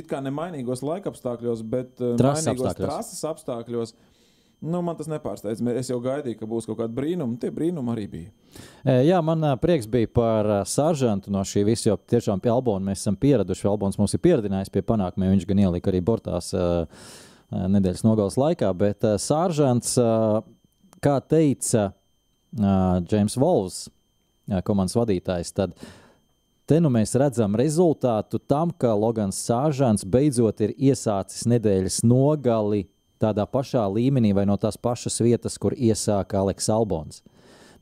it 0.00 0.08
kā 0.10 0.20
nemainīgos 0.24 0.84
laikapstākļos, 0.86 1.64
bet 1.68 1.98
eh, 2.02 2.14
Trases 2.20 2.48
apstākļos. 2.54 2.86
trases 2.86 3.24
apstākļos. 3.32 3.94
Nu, 4.58 4.80
man 4.82 4.96
tas 4.98 5.06
nepārsteidz. 5.06 5.60
Es 5.78 5.86
jau 5.92 6.00
gaidīju, 6.02 6.40
ka 6.40 6.46
būs 6.50 6.66
kaut 6.66 6.80
kāda 6.80 6.90
brīnuma. 6.90 7.36
Tie 7.38 7.52
brīnumi 7.54 7.92
arī 7.92 8.06
bija. 8.10 8.32
Jā, 9.06 9.20
man 9.22 9.44
prieks 9.62 9.86
bija 9.86 10.10
par 10.10 10.48
ā, 10.50 10.56
Sāržantu 10.66 11.30
no 11.30 11.44
šī 11.46 11.62
visa, 11.68 11.92
jo 11.92 11.94
tiešām 12.10 12.42
pie 12.42 12.50
Albona 12.50 12.90
mēs 12.90 13.04
esam 13.04 13.14
pieraduši. 13.22 13.68
Albons 13.70 14.00
mums 14.00 14.16
ir 14.18 14.22
pieradinājis 14.24 14.72
pie 14.74 14.82
panākumiem. 14.82 15.36
Viņš 15.36 15.46
gan 15.52 15.62
ielika 15.62 15.92
arī 15.92 16.00
bortās 16.02 16.50
nedēļas 17.54 18.02
nogales 18.02 18.34
laikā, 18.40 18.72
bet 18.74 19.06
ā, 19.06 19.14
kā 21.06 21.14
teica 21.22 21.86
James 23.12 23.38
Volvs, 23.38 23.78
komandas 24.66 24.96
vadītājs, 24.98 25.54
tad 25.54 25.78
te 26.68 26.78
nu 26.84 26.90
mēs 26.92 27.16
redzam 27.18 27.56
rezultātu 27.58 28.40
tam, 28.50 28.70
ka 28.70 28.92
Logans 28.94 29.40
Sāržants 29.48 30.04
beidzot 30.04 30.60
ir 30.66 30.74
iesācis 30.76 31.46
nedēļas 31.48 32.02
nogali 32.04 32.84
tādā 33.18 33.46
pašā 33.48 33.86
līmenī 33.90 34.34
vai 34.36 34.44
no 34.46 34.56
tās 34.60 34.78
pašas 34.78 35.18
vietas, 35.24 35.58
kur 35.58 35.74
iesāka 35.74 36.42
Aleks 36.42 36.68
Albons. 36.70 37.22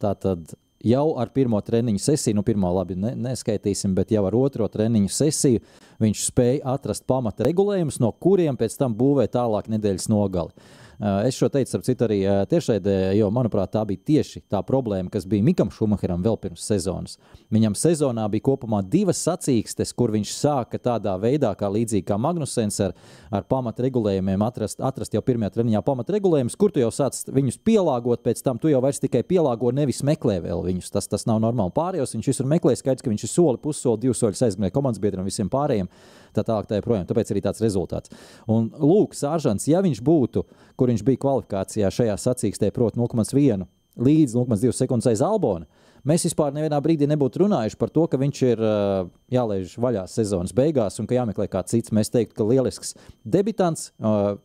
Tātad 0.00 0.54
jau 0.86 1.06
ar 1.20 1.32
pirmo 1.34 1.60
treniņu 1.64 2.00
sesiju, 2.02 2.38
nu, 2.38 2.44
pirmā 2.46 2.70
labi 2.78 2.96
ne, 3.00 3.12
neskaitīsim, 3.26 3.94
bet 3.96 4.12
jau 4.14 4.24
ar 4.28 4.36
otro 4.38 4.68
treniņu 4.70 5.12
sesiju 5.12 5.62
viņš 6.02 6.24
spēja 6.30 6.76
atrast 6.76 7.06
pamata 7.08 7.46
regulējumus, 7.48 8.00
no 8.02 8.12
kuriem 8.12 8.58
pēc 8.60 8.78
tam 8.80 8.96
būvē 8.96 9.26
tālāk 9.32 9.70
nedēļas 9.72 10.10
nogali. 10.12 10.54
Uh, 10.96 11.26
Es 11.26 11.36
šo 11.36 11.48
teicu, 11.52 11.68
starp 11.68 11.84
citu, 11.84 12.04
arī 12.06 12.20
uh, 12.24 12.44
tiešraidē, 12.48 12.92
jo, 13.18 13.26
manuprāt, 13.34 13.68
tā 13.74 13.82
bija 13.84 14.00
tieši 14.10 14.40
tā 14.48 14.62
problēma, 14.64 15.10
kas 15.12 15.26
bija 15.28 15.44
Mikam 15.44 15.68
Šumacheram 15.72 16.22
vēl 16.24 16.38
pirms 16.40 16.64
sezonas. 16.64 17.18
Viņam 17.52 17.74
sezonā 17.76 18.24
bija 18.32 18.46
kopumā 18.46 18.80
divas 18.86 19.20
sacīkstes, 19.26 19.92
kur 19.96 20.14
viņš 20.14 20.32
sāka 20.32 20.80
tādā 20.80 21.12
veidā, 21.20 21.50
kā 21.58 21.68
līdzīgi 21.72 22.06
kā 22.08 22.16
Magnusens 22.20 22.80
ar, 22.84 22.94
ar 23.28 23.44
pamatregulējumiem, 23.50 24.44
atrast, 24.46 24.80
atrast 24.80 25.16
jau 25.16 25.20
pirmajā 25.26 25.58
treniņā 25.58 25.82
pamatregulējumus, 25.84 26.56
kur 26.56 26.72
tu 26.72 26.80
jau 26.80 26.92
sāc 26.94 27.18
viņus 27.28 27.60
pielāgot, 27.66 28.24
pēc 28.24 28.40
tam 28.46 28.60
tu 28.62 28.72
jau 28.72 28.80
vairs 28.84 29.02
tikai 29.02 29.24
pielāgo, 29.26 29.74
nevis 29.76 30.00
meklē 30.06 30.38
vēl 30.46 30.64
viņus. 30.70 30.92
Tas, 30.96 31.10
tas 31.12 31.28
nav 31.28 31.42
normāli. 31.44 31.74
Pārējos 31.76 32.16
viņš 32.16 32.30
visur 32.32 32.48
meklē, 32.48 32.76
skaidrs, 32.78 33.04
ka 33.04 33.12
viņš 33.12 33.26
ir 33.26 33.34
soli, 33.34 33.60
pussoli, 33.60 34.06
divus 34.06 34.22
soļus 34.22 34.46
aizmirst 34.48 34.76
komandas 34.76 35.02
biedriem 35.02 35.28
visiem 35.28 35.52
pārējiem. 35.52 35.90
Tā 36.36 36.44
tālāk, 36.44 36.68
tā 36.68 36.78
joprojām. 36.80 37.06
Tāpēc 37.08 37.32
arī 37.32 37.42
tāds 37.44 37.62
rezultāts. 37.64 38.12
Un 38.52 38.68
Lūk, 38.76 39.16
Sāržants, 39.16 39.66
ja 39.70 39.80
viņš 39.84 40.02
būtu, 40.04 40.44
kur 40.76 40.92
viņš 40.92 41.02
bija 41.06 41.22
kvalifikācijā 41.24 41.90
šajā 41.90 42.16
sacīkstē, 42.20 42.70
proti, 42.76 43.00
0,1 43.00 43.64
līdz 43.96 44.34
0,2 44.36 44.74
sekundes 44.76 45.06
aiz 45.08 45.22
Albona, 45.24 45.64
mēs 46.06 46.26
vispār 46.28 46.52
nevienā 46.52 46.76
brīdī 46.84 47.06
nebūtu 47.08 47.40
runājuši 47.46 47.78
par 47.80 47.88
to, 47.94 48.04
ka 48.12 48.18
viņš 48.20 48.42
ir 48.50 48.60
jālaiž 49.32 49.72
vaļā 49.80 50.02
sezonas 50.12 50.52
beigās 50.54 51.00
un 51.00 51.08
ka 51.08 51.16
jāmeklē 51.16 51.46
kāds 51.48 51.72
cits. 51.72 51.94
Mēs 51.96 52.12
teiktu, 52.12 52.36
ka 52.36 52.44
lielisks 52.44 52.92
debitants, 53.24 53.88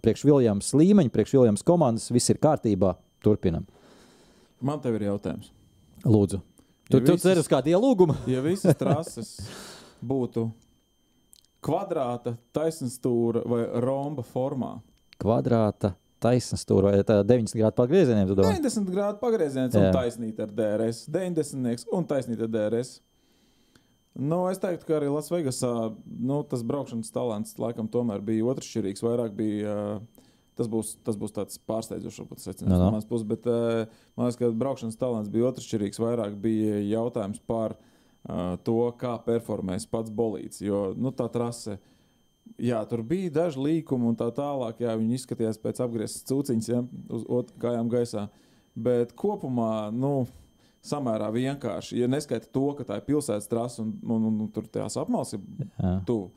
priekš 0.01 0.23
Viljams 0.29 0.71
līmeņa, 0.79 1.11
priekš 1.11 1.35
Viljams 1.35 1.65
komandas, 1.67 2.07
viss 2.15 2.31
ir 2.31 2.39
kārtībā. 2.41 2.95
Turpinam. 3.21 3.67
Man 4.61 4.79
te 4.81 4.89
ir 4.95 5.03
jautājums. 5.11 5.51
Lūdzu. 6.07 6.39
Tu, 6.89 6.97
Ja 6.97 7.05
tu 7.05 7.13
visas- 7.13 7.21
ceri 7.27 7.39
uz 7.43 7.47
kādu 7.51 7.69
ielūgumu? 7.75 8.15
Ja 8.27 8.41
visas 8.41 8.75
trases 8.79 9.29
būtu 10.03 10.47
kvadrāta, 11.61 12.35
taisnstūra 12.55 13.43
vai 13.47 13.65
romba 13.83 14.25
formā, 14.25 14.79
Kvadrāta, 15.21 15.93
taisnstūra 16.21 16.95
vai 16.95 17.05
tā 17.05 17.19
90 17.25 17.59
grādu 17.59 17.77
pagriezieniem, 17.77 18.25
tu 18.29 18.37
domā? 18.39 18.55
90 18.57 18.89
grādu 18.93 19.21
pagrieziens 19.21 19.77
un 19.77 19.87
taisnīt 19.93 20.41
ar 20.41 20.51
DRS, 20.57 21.05
90 21.13 21.85
un 21.93 22.07
taisnīt 22.09 22.41
ar 22.41 22.49
DRS. 22.51 22.95
Nu, 24.17 24.41
es 24.51 24.59
teiktu, 24.59 24.87
ka 24.89 24.97
arī 24.97 25.11
Lasvegasā 25.11 25.71
nu, 26.03 26.41
tas 26.49 26.65
braukšanas 26.67 27.13
talants 27.15 27.53
laikam 27.61 27.87
tomēr 27.91 28.23
bija 28.25 28.49
otršķirīgs. 28.51 29.05
Vairāk 29.05 29.37
bija. 29.37 29.77
Tas 30.59 30.67
būs, 30.67 30.97
tas 31.07 31.15
būs 31.15 31.31
tāds 31.31 31.55
pārsteidzošs, 31.63 32.25
secinājums 32.43 32.67
Nu, 32.67 32.75
no 32.75 32.89
nu. 32.89 32.95
manas 32.97 33.07
puses. 33.07 33.23
Bet 33.29 33.47
man 33.47 34.27
liekas, 34.27 34.35
ka 34.41 34.49
braukšanas 34.51 34.99
talants 34.99 35.31
bija 35.31 35.47
otršķirīgs. 35.47 36.01
Vairāk 36.03 36.35
bija 36.43 36.81
jautājums 36.89 37.39
par 37.47 37.77
uh, 37.77 37.90
to, 38.65 38.81
kā 38.99 39.15
performēs 39.25 39.87
pats 39.89 40.13
bolīds. 40.13 40.61
Jo 40.61 40.91
nu, 40.97 41.13
tā 41.15 41.27
trase, 41.33 41.77
jā, 42.61 42.81
tur 42.89 43.05
bija 43.07 43.31
daži 43.41 43.61
līkumi 43.61 44.11
un 44.11 44.19
tā 44.19 44.29
tālāk. 44.35 44.83
Jā, 44.83 44.97
viņi 44.99 45.17
izskatījās 45.19 45.61
pēc 45.61 45.81
apgrieztas 45.85 46.27
cūciņas, 46.29 46.69
ja, 46.69 46.83
uz 47.09 47.55
kājām 47.61 47.89
gaisā. 47.91 48.27
Bet 48.75 49.15
kopumā, 49.19 49.89
nu, 49.91 50.27
samērā 50.85 51.29
vienkārši. 51.33 51.99
Ja 52.01 52.09
neskaita 52.09 52.49
to, 52.53 52.71
ka 52.77 52.85
tā 52.87 52.99
ir 52.99 53.07
pilsētas 53.07 53.49
trase 53.51 53.81
un, 53.83 53.95
un, 54.01 54.29
un, 54.29 54.39
un 54.45 54.53
tur 54.53 54.69
tās 54.71 54.97
apmales 54.99 55.35
ir 55.37 55.43
tuvu. 56.07 56.31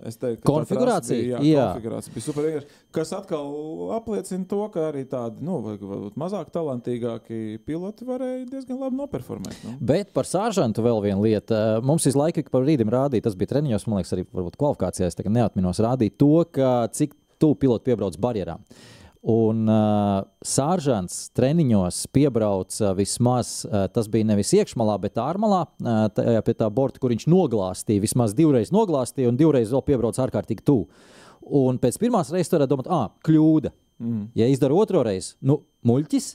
Es 0.00 0.16
teiktu, 0.16 0.40
ka 0.40 0.48
Konfigurācija? 0.48 1.18
Bija, 1.20 1.40
jā, 1.44 1.52
Jā. 1.52 1.64
konfigurācija 1.74 2.14
bija 2.14 2.24
super 2.24 2.46
vienkārši. 2.46 2.78
Kas 2.96 3.12
atkal 3.12 3.50
apliecina 3.98 4.46
to, 4.48 4.60
ka 4.72 4.86
arī 4.88 5.02
tādi 5.08 5.44
nu, 5.44 5.58
varbūt 5.66 6.16
mazāk 6.18 6.48
talantīgāki 6.54 7.60
piloti 7.68 8.08
varēja 8.08 8.46
diezgan 8.48 8.80
labi 8.80 8.98
noperformēt. 9.02 9.60
Nu. 9.66 9.74
Bet 9.92 10.14
par 10.16 10.28
sāržantu 10.28 10.84
vēl 10.86 11.02
viena 11.04 11.20
lieta. 11.20 11.60
Mums 11.84 12.08
visu 12.08 12.18
laiku 12.18 12.40
ik 12.42 12.48
pa 12.50 12.64
brīdim 12.64 12.90
rādīja, 12.92 13.28
tas 13.28 13.36
bija 13.38 13.52
treniņos, 13.52 13.86
man 13.86 14.00
liekas, 14.00 14.14
arī 14.16 14.24
kvalifikācijās, 14.32 15.20
neatminos, 15.28 15.82
rādīja 15.84 16.16
to, 16.24 16.32
ka 16.56 16.72
cik 16.96 17.14
tuvu 17.42 17.60
pilots 17.60 17.86
piebrauc 17.86 18.16
barjerām. 18.22 18.64
Un 19.22 19.68
uh, 19.70 20.24
Sāržants 20.42 21.28
treniņos 21.38 22.00
piebrauca 22.10 22.90
vismaz, 22.98 23.60
uh, 23.68 23.84
tas 23.94 24.08
bija 24.10 24.26
nevis 24.32 24.50
iekšmalā, 24.58 24.96
bet 25.04 25.20
ārmalā, 25.22 25.60
uh, 25.68 26.00
tajā 26.10 26.42
pie 26.42 26.54
tā 26.58 26.66
borta, 26.74 26.98
kur 26.98 27.14
viņš 27.14 27.28
noglāstīja. 27.30 28.02
Vismaz 28.02 28.34
divreiz 28.34 28.74
noglāstīja 28.74 29.30
un 29.30 29.38
divreiz 29.38 29.70
vēl 29.70 29.84
piebrauca 29.86 30.24
ārkārtīgi 30.26 30.66
tuvu. 30.66 30.88
Un 31.62 31.78
pēc 31.82 32.00
pirmās 32.02 32.34
reizes 32.34 32.50
varētu 32.50 32.74
domāt, 32.74 32.90
ah, 32.90 33.12
kļūda. 33.22 33.70
Mm. 34.02 34.24
Ja 34.38 34.48
izdara 34.50 34.74
otro 34.74 35.04
reizi, 35.06 35.36
nu, 35.46 35.60
muļķis. 35.86 36.32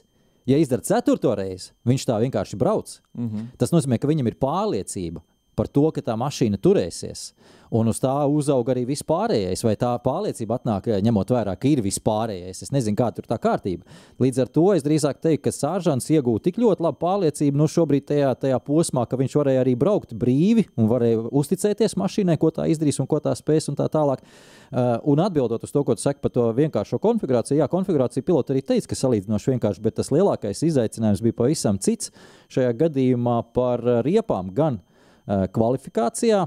Ja 0.48 0.56
izdara 0.56 0.86
ceturto 0.88 1.34
reizi, 1.36 1.74
viņš 1.88 2.08
tā 2.08 2.22
vienkārši 2.24 2.56
brauc. 2.60 3.01
Mm 3.17 3.27
-hmm. 3.27 3.48
Tas 3.60 3.74
nozīmē, 3.75 4.00
ka 4.00 4.08
viņam 4.08 4.27
ir 4.32 4.39
pārliecība 4.39 5.20
par 5.58 5.70
to, 5.74 5.90
ka 5.94 6.04
tā 6.06 6.18
mašīna 6.20 6.62
turēsies. 6.62 7.32
Un 7.74 7.90
uz 7.92 7.98
tā 8.00 8.14
uzauga 8.32 8.72
arī 8.72 8.86
viss 8.88 9.04
pārējais, 9.04 9.60
vai 9.66 9.74
tā 9.80 9.90
pārliecība 10.00 10.56
atnāk, 10.56 10.86
ņemot 11.04 11.34
vērā, 11.36 11.56
ka 11.60 11.68
ir 11.68 11.82
viss 11.84 12.00
pārējais. 12.04 12.62
Es 12.64 12.72
nezinu, 12.72 12.96
kā 13.00 13.10
tur 13.16 13.28
tā 13.28 13.36
kārtība. 13.44 13.84
Līdz 14.24 14.40
ar 14.46 14.52
to 14.56 14.64
es 14.76 14.86
drīzāk 14.86 15.20
teiktu, 15.24 15.44
ka 15.50 15.56
Sāržants 15.56 16.08
iegūta 16.14 16.48
tik 16.48 16.62
ļoti 16.64 16.86
labu 16.86 17.02
pārliecību, 17.02 17.60
nu 17.60 17.68
šobrīd 17.72 18.08
tajā, 18.08 18.32
tajā 18.40 18.62
posmā, 18.64 19.04
ka 19.10 19.20
viņš 19.20 19.36
varēja 19.42 19.66
arī 19.66 19.76
braukt 19.80 20.16
brīvi 20.16 20.68
un 20.80 20.88
varēja 20.92 21.28
uzticēties 21.28 21.98
mašīnai, 22.00 22.40
ko 22.40 22.54
tā 22.56 22.70
izdarīs 22.72 23.02
un 23.04 23.10
ko 23.12 23.20
tā 23.24 23.36
spēs 23.36 23.68
un 23.72 23.80
tā 23.80 23.90
tālāk. 23.92 24.24
Uh, 24.68 24.96
un 25.12 25.20
atbildot 25.24 25.64
uz 25.64 25.72
to, 25.72 25.84
ko 25.88 25.96
tu 25.96 26.04
saki 26.04 26.24
par 26.24 26.32
to 26.36 26.50
vienkāršo 26.56 27.00
konfigurāciju, 27.04 27.60
jā, 27.60 27.68
konfigurācija 27.72 28.24
pilota 28.28 28.56
arī 28.56 28.64
teica, 28.68 28.92
ka 28.92 29.00
salīdzinoši 29.00 29.54
vienkārši, 29.56 29.84
bet 29.84 30.00
tas 30.00 30.12
lielākais 30.12 30.64
izaicinājums 30.68 31.24
bija 31.24 31.36
pavisam 31.40 31.80
cits. 31.80 32.12
Šajā 32.52 32.76
gadījumā 32.80 33.42
par 33.56 33.84
uh, 33.84 34.02
riepām 34.04 34.52
gan 34.56 34.80
uh, 34.80 34.97
kvalifikācijā 35.27 36.46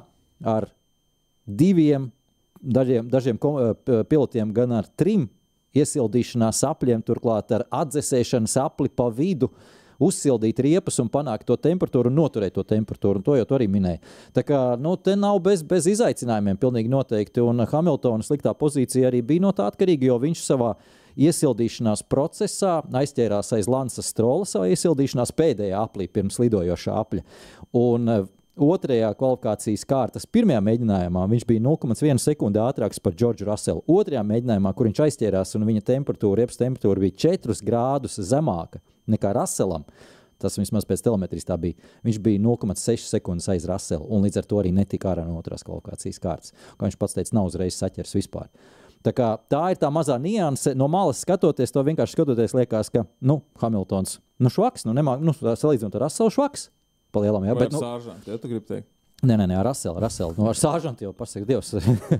ar 0.49 0.71
diviem, 1.45 2.09
dažiem, 2.61 3.11
dažiem 3.11 3.39
p- 3.41 4.01
pilotiem, 4.09 4.55
gan 4.57 4.73
ar 4.81 4.89
trim 4.97 5.29
iesildīšanās 5.77 6.65
apļiem, 6.67 7.03
turklāt 7.07 7.53
ar 7.55 7.67
atdzesēšanas 7.71 8.57
apli 8.63 8.89
pa 8.89 9.11
vidu. 9.11 9.51
uzsildīt 10.01 10.57
riepas 10.65 10.97
un 11.03 11.11
panākt 11.13 11.45
to 11.45 11.57
temperatūru 11.61 12.09
un 12.09 12.17
noturēt 12.17 12.55
to 12.57 12.63
temperatūru. 12.65 13.21
Un 13.21 13.23
to 13.27 13.35
jau 13.37 13.45
arī 13.59 13.67
minēji. 13.69 14.01
Tā 14.33 14.41
kā 14.49 14.61
nu, 14.81 14.95
te 14.97 15.13
nav 15.13 15.37
bez, 15.45 15.61
bez 15.63 15.85
izaicinājumiem, 15.93 16.57
pilnīgi 16.57 16.89
noteikti. 16.89 17.43
Un 17.45 17.61
Hamiltona 17.69 18.25
sliktā 18.25 18.55
pozīcija 18.57 19.11
arī 19.11 19.21
bija 19.21 19.45
no 19.45 19.53
tā 19.53 19.69
atkarīga, 19.69 20.09
jo 20.09 20.17
viņš 20.23 20.45
savā 20.47 20.71
iesildīšanās 21.21 22.07
procesā 22.09 22.79
aizķērās 23.03 23.53
aiz 23.59 23.69
Lansa 23.69 24.01
Strola 24.01 24.49
savā 24.49 24.71
iesildīšanās 24.73 25.35
pēdējā 25.37 25.85
aplī 25.85 26.09
pirms 26.09 26.41
lidojošā 26.41 26.97
apļa. 26.97 27.25
Un 27.77 28.09
eh, 28.09 28.25
otrajā 28.59 29.11
kvalifikācijas 29.19 29.85
kārtas 29.89 30.27
pirmajā 30.31 30.61
mēģinājumā 30.67 31.25
viņš 31.31 31.47
bija 31.49 31.63
0,1 31.65 32.23
sekundi 32.23 32.61
ātrāks 32.63 33.03
par 33.03 33.17
Džordžu 33.17 33.49
Ruselu. 33.49 33.83
Otrajā 33.91 34.23
mēģinājumā, 34.27 34.73
kur 34.77 34.89
viņš 34.89 35.03
aizķērās, 35.07 35.55
un 35.59 35.67
viņa 35.69 35.85
temperatūra, 35.93 36.43
riepas 36.43 36.61
temperatūra 36.61 37.05
bija 37.05 37.19
4 37.31 37.61
grādus 37.67 38.19
zemāka 38.31 38.83
nekā 39.11 39.35
Ruselam. 39.37 39.87
Tas 40.41 40.57
vismaz 40.57 40.87
pēc 40.89 41.03
telemetrijas 41.05 41.45
tā 41.51 41.57
bija. 41.61 41.77
Viņš 42.07 42.19
bija 42.25 42.41
0,6 42.41 43.11
sekundes 43.13 43.49
aiz 43.53 43.67
Rusela, 43.69 44.07
un 44.09 44.25
līdz 44.25 44.41
ar 44.41 44.49
to 44.49 44.61
arī 44.63 44.73
netika 44.73 45.13
ārā 45.13 45.27
no 45.29 45.37
otrās 45.41 45.67
kvalifikācijas 45.67 46.23
kārtas. 46.23 46.55
Kā 46.81 46.89
viņš 46.89 46.97
pats 47.01 47.19
teica, 47.19 47.35
nav 47.37 47.51
uzreiz 47.51 47.77
saķers 47.77 48.17
vispār. 48.17 48.49
Tā, 49.05 49.13
kā, 49.17 49.35
tā 49.53 49.61
ir 49.73 49.81
tā 49.81 49.89
mazā 49.93 50.17
nianse. 50.21 50.73
No 50.77 50.89
malas 50.93 51.21
skatoties, 51.25 51.73
to 51.73 51.85
vienkārši 51.85 52.17
skatoties, 52.17 52.57
liekas, 52.57 52.93
ka 52.93 53.05
nu, 53.21 53.41
Hamiltons 53.61 54.19
nu, 54.41 54.53
švaks, 54.53 54.87
nu, 54.89 54.97
nemā, 54.97 55.19
nu, 55.21 55.37
salīdzinot 55.37 55.97
ar 55.97 56.07
Ruselu 56.07 56.33
švaks. 56.37 56.69
Palielam, 57.15 57.45
jā, 57.47 57.59
Vai 57.59 57.67
bet, 57.67 57.77
nu, 57.77 57.83
sāržantu, 57.83 58.33
ja 58.33 58.41
tu 58.41 58.51
gribi 58.51 58.67
teikt? 58.69 58.89
Nē, 59.21 59.35
nē, 59.37 59.45
nē 59.51 59.57
ar 59.61 59.67
Raselu. 59.69 59.99
Raselu. 60.01 60.33
Nu, 60.39 60.47
ar 60.49 60.57
Sāžantu 60.57 61.05
jau 61.05 61.11
pasakā 61.13 61.45
Dievs. 61.45 61.75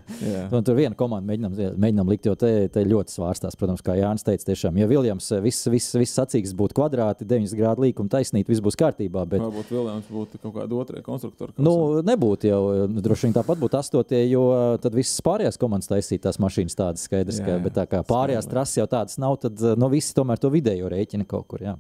Tur 0.67 0.77
viena 0.77 0.93
komanda 0.99 1.25
mēģinām, 1.31 1.55
mēģinām 1.81 2.11
likt, 2.13 2.27
jo 2.29 2.35
te, 2.37 2.51
te 2.73 2.83
ļoti 2.85 3.15
svārstās. 3.15 3.55
Protams, 3.57 3.81
kā 3.85 3.95
Jānis 3.97 4.25
teica, 4.27 4.45
tiešām, 4.51 4.77
ja 4.77 4.89
Viljams 4.91 5.31
viss, 5.41 5.65
viss, 5.73 5.95
viss 5.97 6.19
sacīks 6.19 6.53
būtu 6.57 6.77
kvadrāti, 6.77 7.25
9 7.29 7.55
grādu 7.57 7.87
līkuma 7.87 8.13
taisnīt, 8.13 8.51
viss 8.53 8.61
būs 8.61 8.77
kārtībā. 8.81 9.23
Bet, 9.31 9.41
Varbūt 9.41 9.73
Viljams 9.73 10.11
būtu 10.13 10.41
kaut 10.43 10.59
kāda 10.59 10.77
otrā 10.77 11.01
konstruktora. 11.07 11.55
Nu, 11.57 12.03
nebūtu 12.05 12.51
jau. 12.51 12.61
Droši 13.01 13.31
vien 13.31 13.37
tāpat 13.39 13.63
būtu 13.63 13.79
astotie, 13.81 14.21
jo 14.29 14.43
tad 14.85 14.99
visas 14.99 15.23
pārējās 15.25 15.57
komandas 15.63 15.89
taisīja 15.89 16.27
tās 16.27 16.41
mašīnas 16.43 16.77
tādas 16.77 17.07
skaidrs. 17.09 17.39
Jā, 17.41 17.47
Ka, 17.47 17.55
jā. 17.57 17.63
bet 17.65 17.79
tā 17.79 17.87
kā 17.89 18.03
pārējās 18.05 18.51
trases 18.51 18.77
jau 18.83 18.85
tādas 18.93 19.17
nav, 19.23 19.39
tad 19.41 19.65
no 19.81 19.89
visi 19.89 20.13
tomēr 20.19 20.43
to 20.43 20.53
vidējo 20.53 20.93
rēķina 20.93 21.25
kaut 21.31 21.49
kur. 21.49 21.65
Jā. 21.65 21.79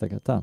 Tā 0.00 0.08
kā 0.08 0.22
tā. 0.24 0.38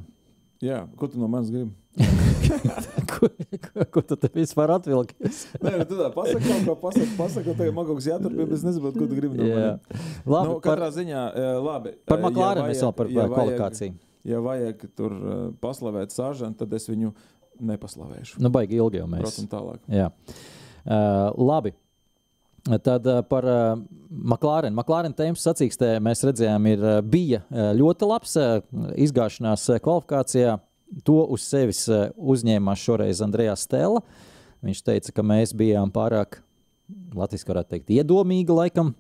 Jā, 0.64 0.88
ko 0.98 1.06
tu 1.12 1.20
no 1.22 1.28
manis 1.30 1.52
gribi? 1.54 1.70
ko, 3.12 3.28
ko, 3.30 3.86
ko 3.94 4.02
tu 4.06 4.16
te 4.18 4.30
vispār 4.34 4.72
atvilkies? 4.78 5.44
Nē, 5.64 5.74
nu, 5.82 5.86
tu 5.90 5.98
tā 6.00 6.10
pasaki 6.16 6.60
ko, 6.66 6.76
pasaki, 6.82 7.14
pasaki, 7.18 7.54
tagad 7.58 7.76
man 7.78 7.86
kaut 7.90 8.00
kas 8.00 8.10
jāturpina, 8.10 8.48
bet 8.48 8.58
es 8.58 8.66
nesaprotu, 8.66 9.04
ko 9.04 9.10
tu 9.12 9.18
gribi 9.20 9.38
no 9.38 9.48
manis. 9.48 10.04
Labi, 10.26 10.50
nu, 10.50 10.58
par, 10.58 10.66
katrā 10.66 10.90
ziņā, 10.98 11.24
eh, 11.38 11.54
labi. 11.62 11.94
par 12.10 12.22
ja 12.22 12.26
McLaren 12.26 12.66
vajag- 12.66 12.84
vēl 12.84 12.94
par 13.02 13.12
ja 13.14 13.20
ja 13.22 13.32
kvalifikāciju. 13.34 13.98
Ja 14.28 14.40
vajag 14.44 14.86
tur 14.98 15.14
uh, 15.16 15.36
paslavēt 15.64 16.12
sāžantu, 16.12 16.66
tad 16.66 16.74
es 16.76 16.90
viņu 16.90 17.14
nepaslavēšu. 17.64 18.42
Nu, 18.44 18.52
baigi 18.54 18.82
ilgi 18.82 19.00
jau 19.00 19.08
mēs. 19.10 19.24
Protams, 19.24 19.52
tālāk. 19.54 19.84
Jā. 19.94 20.10
Uh, 20.88 21.32
labi. 21.48 21.74
Tad 22.68 23.08
uh, 23.08 23.22
par 23.24 23.46
uh, 23.48 23.80
McLaren. 24.12 24.76
McLaren 24.76 25.14
tēmas 25.16 25.46
sacīkstē 25.46 25.94
mēs 26.04 26.24
redzējām, 26.28 26.66
ir, 26.74 26.84
uh, 26.84 26.98
bija 27.06 27.44
ļoti 27.78 28.10
labs 28.10 28.36
izgāšanās 29.08 29.70
kvalifikācijā. 29.84 30.58
To 31.08 31.20
uz 31.36 31.44
sevis 31.44 31.82
uzņēmās 32.16 32.84
šoreiz 32.84 33.22
Andrejs 33.24 33.66
Stela. 33.68 34.02
Viņš 34.64 34.84
teica, 34.88 35.14
ka 35.16 35.26
mēs 35.26 35.52
bijām 35.56 35.92
pārāk, 35.94 36.40
latviešu 37.16 37.52
varētu 37.52 37.74
teikt, 37.76 37.92
iedomīgi 38.00 38.56
laikam. 38.56 38.94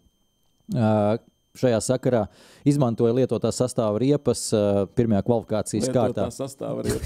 Šajā 1.57 1.79
sakarā 1.81 2.23
izmantoja 2.67 3.15
lietotā 3.17 3.49
sastāvā 3.55 3.97
riepas 4.03 4.43
uh, 4.53 4.83
pirmajā 4.97 5.23
kvalifikācijas 5.25 5.87
kārtā. 5.93 6.27
Tā 6.27 6.35
sastāv 6.35 6.83
arī. 6.83 6.97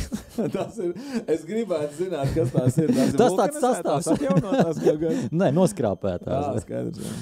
tas 0.55 0.79
ir. 0.83 0.91
Es 1.31 1.45
gribētu 1.47 1.93
zināt, 2.01 2.33
kas 2.35 2.51
tās 2.55 2.79
ir. 2.81 2.91
Tās 2.97 3.13
ir 3.13 3.21
Tas 3.21 3.37
tāds 3.39 3.61
sastāvs. 3.63 4.11
kādas. 4.19 5.23
Nē, 5.41 5.51
noskrāpētās. 5.55 6.51
Jā, 6.51 6.65
skaidrs. 6.65 6.99
jā. 7.05 7.15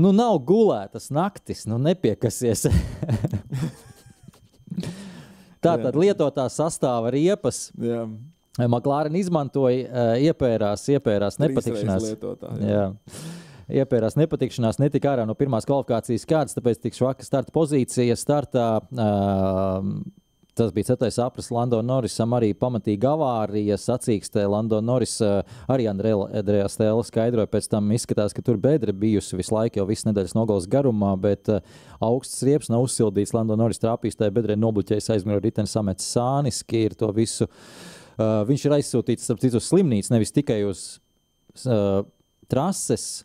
Nu, 0.00 0.12
nav 0.14 0.36
gulētas 0.46 1.08
naktis, 1.14 1.64
nu, 1.66 1.78
nepiekasies. 1.82 2.66
Tā 5.60 5.74
tad 5.82 5.96
lietotā 5.98 6.46
sastāvā 6.50 7.10
riepas. 7.12 7.68
Jā, 7.78 8.06
Maklāra 8.70 9.10
izmantoja, 9.16 9.86
uh, 9.86 10.14
iepērās, 10.20 10.82
iepērās 10.92 11.38
nepatikšanās. 11.40 12.06
Lietotā, 12.10 12.50
jā. 12.60 12.70
Jā. 12.70 12.86
Iepērās 13.70 14.16
nepatikšanās, 14.18 14.80
netika 14.82 15.12
ārā 15.12 15.26
no 15.28 15.36
pirmās 15.38 15.66
kvalifikācijas 15.68 16.26
kārtas, 16.28 16.56
tāpēc 16.56 16.80
tik 16.82 16.96
švaka 16.96 17.26
starta 17.26 17.52
pozīcija. 17.54 18.16
Startā, 18.18 18.64
uh, 18.82 19.86
tas 20.58 20.72
bija 20.74 20.90
4. 20.90 21.10
aprīlis 21.24 21.50
Lando 21.54 21.78
Norrisam 21.86 22.34
arī 22.36 22.50
pamatīga 22.58 23.12
avārija. 23.14 23.78
Sacīkstē 23.80 24.44
Lando 24.50 24.80
Norris 24.84 25.16
uh, 25.24 25.40
arī 25.70 25.86
Andrejā 25.90 26.66
Stēla 26.72 27.06
skaidroja, 27.06 27.50
pēc 27.52 27.70
tam 27.70 27.92
izskatās, 27.94 28.34
ka 28.36 28.44
tur 28.44 28.58
bedra 28.60 28.94
bijusi 28.96 29.38
visu 29.38 29.54
laiku, 29.54 29.80
jau 29.80 29.88
visas 29.88 30.08
nedēļas 30.10 30.36
nogalas 30.38 30.68
garumā, 30.70 31.14
bet 31.20 31.52
uh, 31.52 31.62
augsts 32.02 32.42
riepas 32.46 32.72
nav 32.72 32.88
uzsildīts. 32.88 33.34
Lando 33.36 33.56
Norris 33.60 33.82
trāpījis 33.82 34.18
tajā 34.20 34.34
bedrē, 34.36 34.58
nobluķējis 34.60 35.12
aizmugurē 35.16 35.46
riteni 35.46 35.70
samets 35.70 36.10
sāniski, 36.16 36.86
ir 36.90 36.98
to 36.98 37.12
visu. 37.16 37.48
Uh, 38.20 38.42
viņš 38.50 38.66
ir 38.66 38.78
aizsūtīts 38.80 39.30
starp 39.30 39.40
citu 39.40 39.62
uz 39.62 39.70
slimnīcu, 39.70 40.12
nevis 40.12 40.34
tikai 40.34 40.60
uz 40.68 40.84
uh, 41.64 42.02
trases 42.50 43.22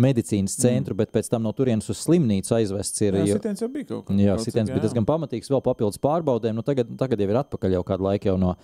medicīnas 0.00 0.56
centru, 0.58 0.94
mm. 0.94 1.00
bet 1.02 1.12
pēc 1.14 1.28
tam 1.32 1.44
no 1.46 1.52
turienes 1.56 1.88
uz 1.92 2.00
slimnīcu 2.04 2.56
aizvests. 2.56 3.04
Ir, 3.04 3.20
Jā, 3.20 3.28
jo- 3.28 3.38
sitiens 3.38 3.62
jau 3.62 3.68
bija 3.72 3.90
kaut 3.92 4.08
kas 4.08 4.24
Jā, 4.24 4.38
sitiens 4.42 4.72
bija 4.72 4.82
diezgan 4.86 5.06
pamatīgs, 5.08 5.52
vēl 5.52 5.62
papildus 5.64 6.02
pārbaudēm. 6.02 6.58
Nu, 6.58 6.66
tagad, 6.66 6.90
tagad 7.00 7.22
jau 7.22 7.30
ir 7.30 7.40
atpakaļ 7.44 7.78
jau 7.78 7.84
kādu 7.86 8.08
laiku 8.08 8.32
jau 8.32 8.36
no, 8.40 8.56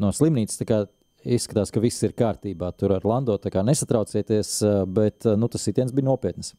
no 0.00 0.14
slimnīcas. 0.16 0.62
Izskatās, 1.20 1.68
ka 1.68 1.82
viss 1.84 2.00
ir 2.06 2.14
kārtībā 2.16 2.70
tur 2.80 2.94
ar 2.96 3.04
Lando. 3.04 3.34
Nesatraucieties, 3.36 4.54
bet 4.88 5.26
nu, 5.36 5.50
tas 5.52 5.66
sitiens 5.68 5.92
bija 5.92 6.08
nopietns. 6.08 6.54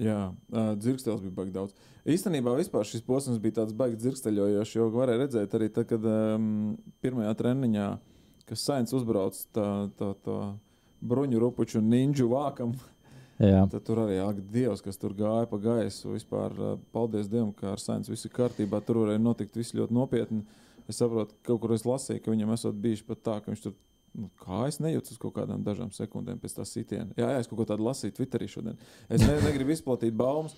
Jā, 0.00 0.32
uh, 0.32 0.72
dzirkstēls 0.80 1.20
bija 1.22 1.34
baigi 1.36 1.52
daudz. 1.54 1.74
Īstenībā 2.04 2.56
vispār 2.58 2.84
šis 2.88 3.04
posms 3.06 3.38
bija 3.40 3.60
tāds 3.60 3.76
baigi 3.76 4.00
dzirksteļojošs, 4.02 4.74
jo 4.74 4.88
varēja 4.92 5.20
redzēt 5.22 5.54
arī 5.56 5.68
tad, 5.72 5.86
kad 5.92 6.08
um, 6.08 6.74
pirmajā 7.04 7.30
treniņā, 7.38 7.86
kas 8.48 8.64
Sainz 8.66 8.92
uzbrauc 8.96 9.38
tā, 9.54 9.68
tā, 10.00 10.10
tā 10.26 10.38
bruņu 11.04 11.40
rupuču 11.42 11.82
ninju 11.84 12.28
vākam, 12.32 12.74
Jā. 13.38 13.64
tad 13.70 13.82
tur 13.86 14.04
arī 14.04 14.20
ak, 14.22 14.42
Dievs, 14.52 14.82
kas 14.84 15.00
tur 15.00 15.14
gāja 15.16 15.46
pa 15.50 15.58
gaisu. 15.62 16.12
Vispār 16.14 16.54
paldies 16.94 17.30
Dievam, 17.30 17.52
ka 17.56 17.72
ar 17.72 17.82
Sainz 17.82 18.10
viss 18.10 18.26
ir 18.26 18.34
kārtībā. 18.34 18.80
Tur 18.84 19.02
varēja 19.02 19.22
notikt 19.22 19.58
viss 19.58 19.74
ļoti 19.74 19.96
nopietni. 19.96 20.44
Es 20.88 21.00
saprotu, 21.00 21.34
ka 21.40 21.52
kaut 21.52 21.64
kur 21.64 21.74
es 21.74 21.86
lasīju, 21.88 22.22
ka 22.22 22.32
viņam 22.32 22.54
esot 22.54 22.78
bijis 22.78 23.02
pat 23.06 23.22
tā, 23.24 23.38
ka 23.40 23.50
viņš 23.50 23.64
tur 23.64 23.74
nu, 24.14 24.28
kājas 24.44 24.78
nejūtas 24.84 25.16
uz 25.16 25.20
kaut 25.20 25.34
kādām 25.38 25.64
dažām 25.66 25.90
sekundēm 25.94 26.38
pēc 26.42 26.58
tā 26.58 26.66
sitiena. 26.68 27.10
Jā, 27.18 27.32
jā, 27.34 27.42
es 27.42 27.50
kaut 27.50 27.62
ko 27.62 27.66
tādu 27.68 27.86
lasīju 27.88 28.14
Twitterī 28.18 28.48
šodien. 28.50 28.78
Es 29.08 29.24
ne, 29.24 29.38
negribu 29.46 29.74
izplatīt 29.74 30.14
baumas, 30.16 30.54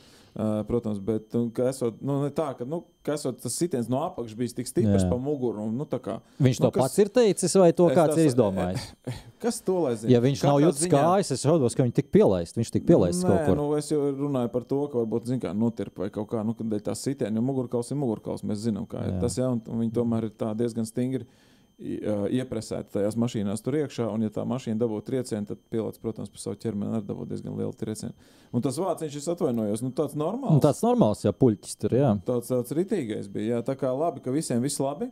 protams, 0.69 0.99
bet 1.01 1.33
nu, 1.33 1.47
ka 1.55 1.65
esot, 1.71 1.97
nu, 2.05 2.19
tā, 2.37 2.51
ka, 2.59 2.65
nu, 2.69 2.83
ka 3.07 3.15
esot 3.17 3.39
tas 3.41 3.55
sitiens 3.57 3.87
no 3.89 4.03
apakšas 4.05 4.37
bijis 4.37 4.53
tik 4.59 4.69
stiprs 4.69 5.07
pa 5.09 5.17
muguru. 5.17 5.63
Un, 5.65 5.79
nu, 5.81 5.87
kā, 5.89 6.19
Viņš 6.43 6.61
Nu, 6.61 6.67
to 6.67 6.71
kas- 6.75 6.83
pats 6.83 6.99
ir 7.01 7.09
teicis, 7.09 7.55
vai 7.57 7.71
to 7.73 7.87
kāds 7.89 8.13
tas- 8.13 8.21
ir 8.21 8.29
izdomājis? 8.29 8.85
kas 9.43 9.61
to 9.65 9.79
lai 9.87 9.95
zina? 9.97 10.13
Ja 10.13 10.21
viņš 10.21 10.43
nav 10.45 10.59
Katrā 10.59 10.67
jūtas 10.67 10.83
ziņā- 10.85 11.01
kājas, 11.01 11.33
es 11.33 11.47
šaudos, 11.47 11.77
ka 11.79 11.83
viņš 11.87 11.95
tik 12.03 12.13
pielaists. 12.13 12.59
Viņš 12.61 12.73
tik 12.77 12.85
pielaists 12.87 13.25
Nē, 13.25 13.33
kaut 13.33 13.49
kur. 13.49 13.57
Nu, 13.57 13.67
es 13.81 13.89
jau 13.91 14.03
runāju 14.13 14.53
par 14.53 14.69
to, 14.69 14.83
ka 14.93 15.01
varbūt 15.01 15.33
zin, 15.33 15.41
kā, 15.41 15.55
notirpa 15.57 16.05
vai 16.05 16.11
kaut 16.11 16.29
kā 16.35 16.45
nu, 16.45 16.53
dēļ 16.53 16.85
tā 16.91 16.95
sitiena. 16.95 17.33
Jo 17.41 17.43
mugurkauls 17.49 17.91
ir 17.91 17.97
mugurkauls. 17.97 18.45
Mēs 18.45 18.67
zinām, 18.69 18.85
kā 18.87 19.07
ir 19.09 19.15
Jā. 19.17 19.21
tas. 19.25 19.37
Jā, 19.41 19.49
un, 19.51 19.63
un 19.67 19.81
viņi 19.87 19.93
tomēr 19.97 20.29
ir 20.29 20.37
tā 20.37 20.53
diezgan 20.55 20.85
stingri 20.85 21.25
ā, 21.25 21.29
iepresēti 21.77 22.95
tajās 22.95 23.19
mašīnās 23.21 23.61
tur 23.65 23.77
iekšā. 23.83 24.07
Un, 24.09 24.25
ja 24.25 24.33
tā 24.33 24.47
mašīna 24.49 24.81
dabū 24.81 25.03
triecienu, 25.05 25.45
tad 25.51 25.61
pilots, 25.73 26.01
protams, 26.01 26.31
par 26.33 26.41
savu 26.41 26.57
ķermeni 26.63 26.97
arī 26.97 27.09
dabū 27.11 27.27
diezgan 27.29 27.59
lielu 27.59 27.75
triecienu. 27.77 28.17
Un 28.57 28.65
tas 28.65 28.79
vāciņš, 28.81 29.19
es 29.21 29.29
atvainojos, 29.35 29.85
nu, 29.85 29.93
tāds 29.97 30.17
normāls. 30.17 30.57
Un 30.57 30.65
tāds 30.65 30.81
normāls, 30.85 31.27
jā, 31.27 31.35
puļķis 31.37 31.79
tur, 31.83 31.97
jā. 31.99 32.15
Tāds, 32.29 32.49
tāds 32.53 32.73
ritīgais 32.77 33.29
bija. 33.33 33.59
Jā, 33.59 33.63
tā 33.67 33.77
kā 33.77 33.93
labi, 33.93 34.25
ka 34.25 34.33
visiem 34.33 34.65
viss 34.65 34.81
labi. 34.81 35.11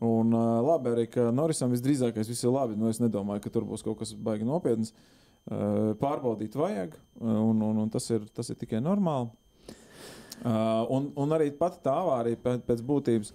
Un 0.00 0.32
uh, 0.32 0.62
labi 0.64 0.94
arī, 0.94 1.06
ka 1.12 1.28
Norisam 1.34 1.72
visdrīzākais 1.74 2.30
viss 2.32 2.46
ir 2.46 2.54
labi. 2.54 2.78
Nu, 2.80 2.88
es 2.88 3.02
nedomāju, 3.02 3.44
ka 3.44 3.52
tur 3.52 3.68
būs 3.68 3.84
kaut 3.84 4.00
kas 4.00 4.14
baigi 4.16 4.48
nopietns. 4.48 4.94
Uh, 5.42 5.92
pārbaudīt 6.00 6.56
vajag, 6.56 6.94
uh, 7.20 7.36
un, 7.50 7.60
un, 7.66 7.84
un 7.84 7.88
tas, 7.92 8.06
ir, 8.14 8.24
tas 8.32 8.48
ir 8.48 8.56
tikai 8.60 8.80
normāli. 8.80 9.28
Uh, 10.42 10.86
un, 10.90 11.12
un 11.18 11.34
arī 11.36 11.50
pati 11.54 11.82
tā 11.84 11.92
avārija 12.00 12.40
pēc, 12.40 12.62
pēc 12.66 12.84
būtības. 12.86 13.34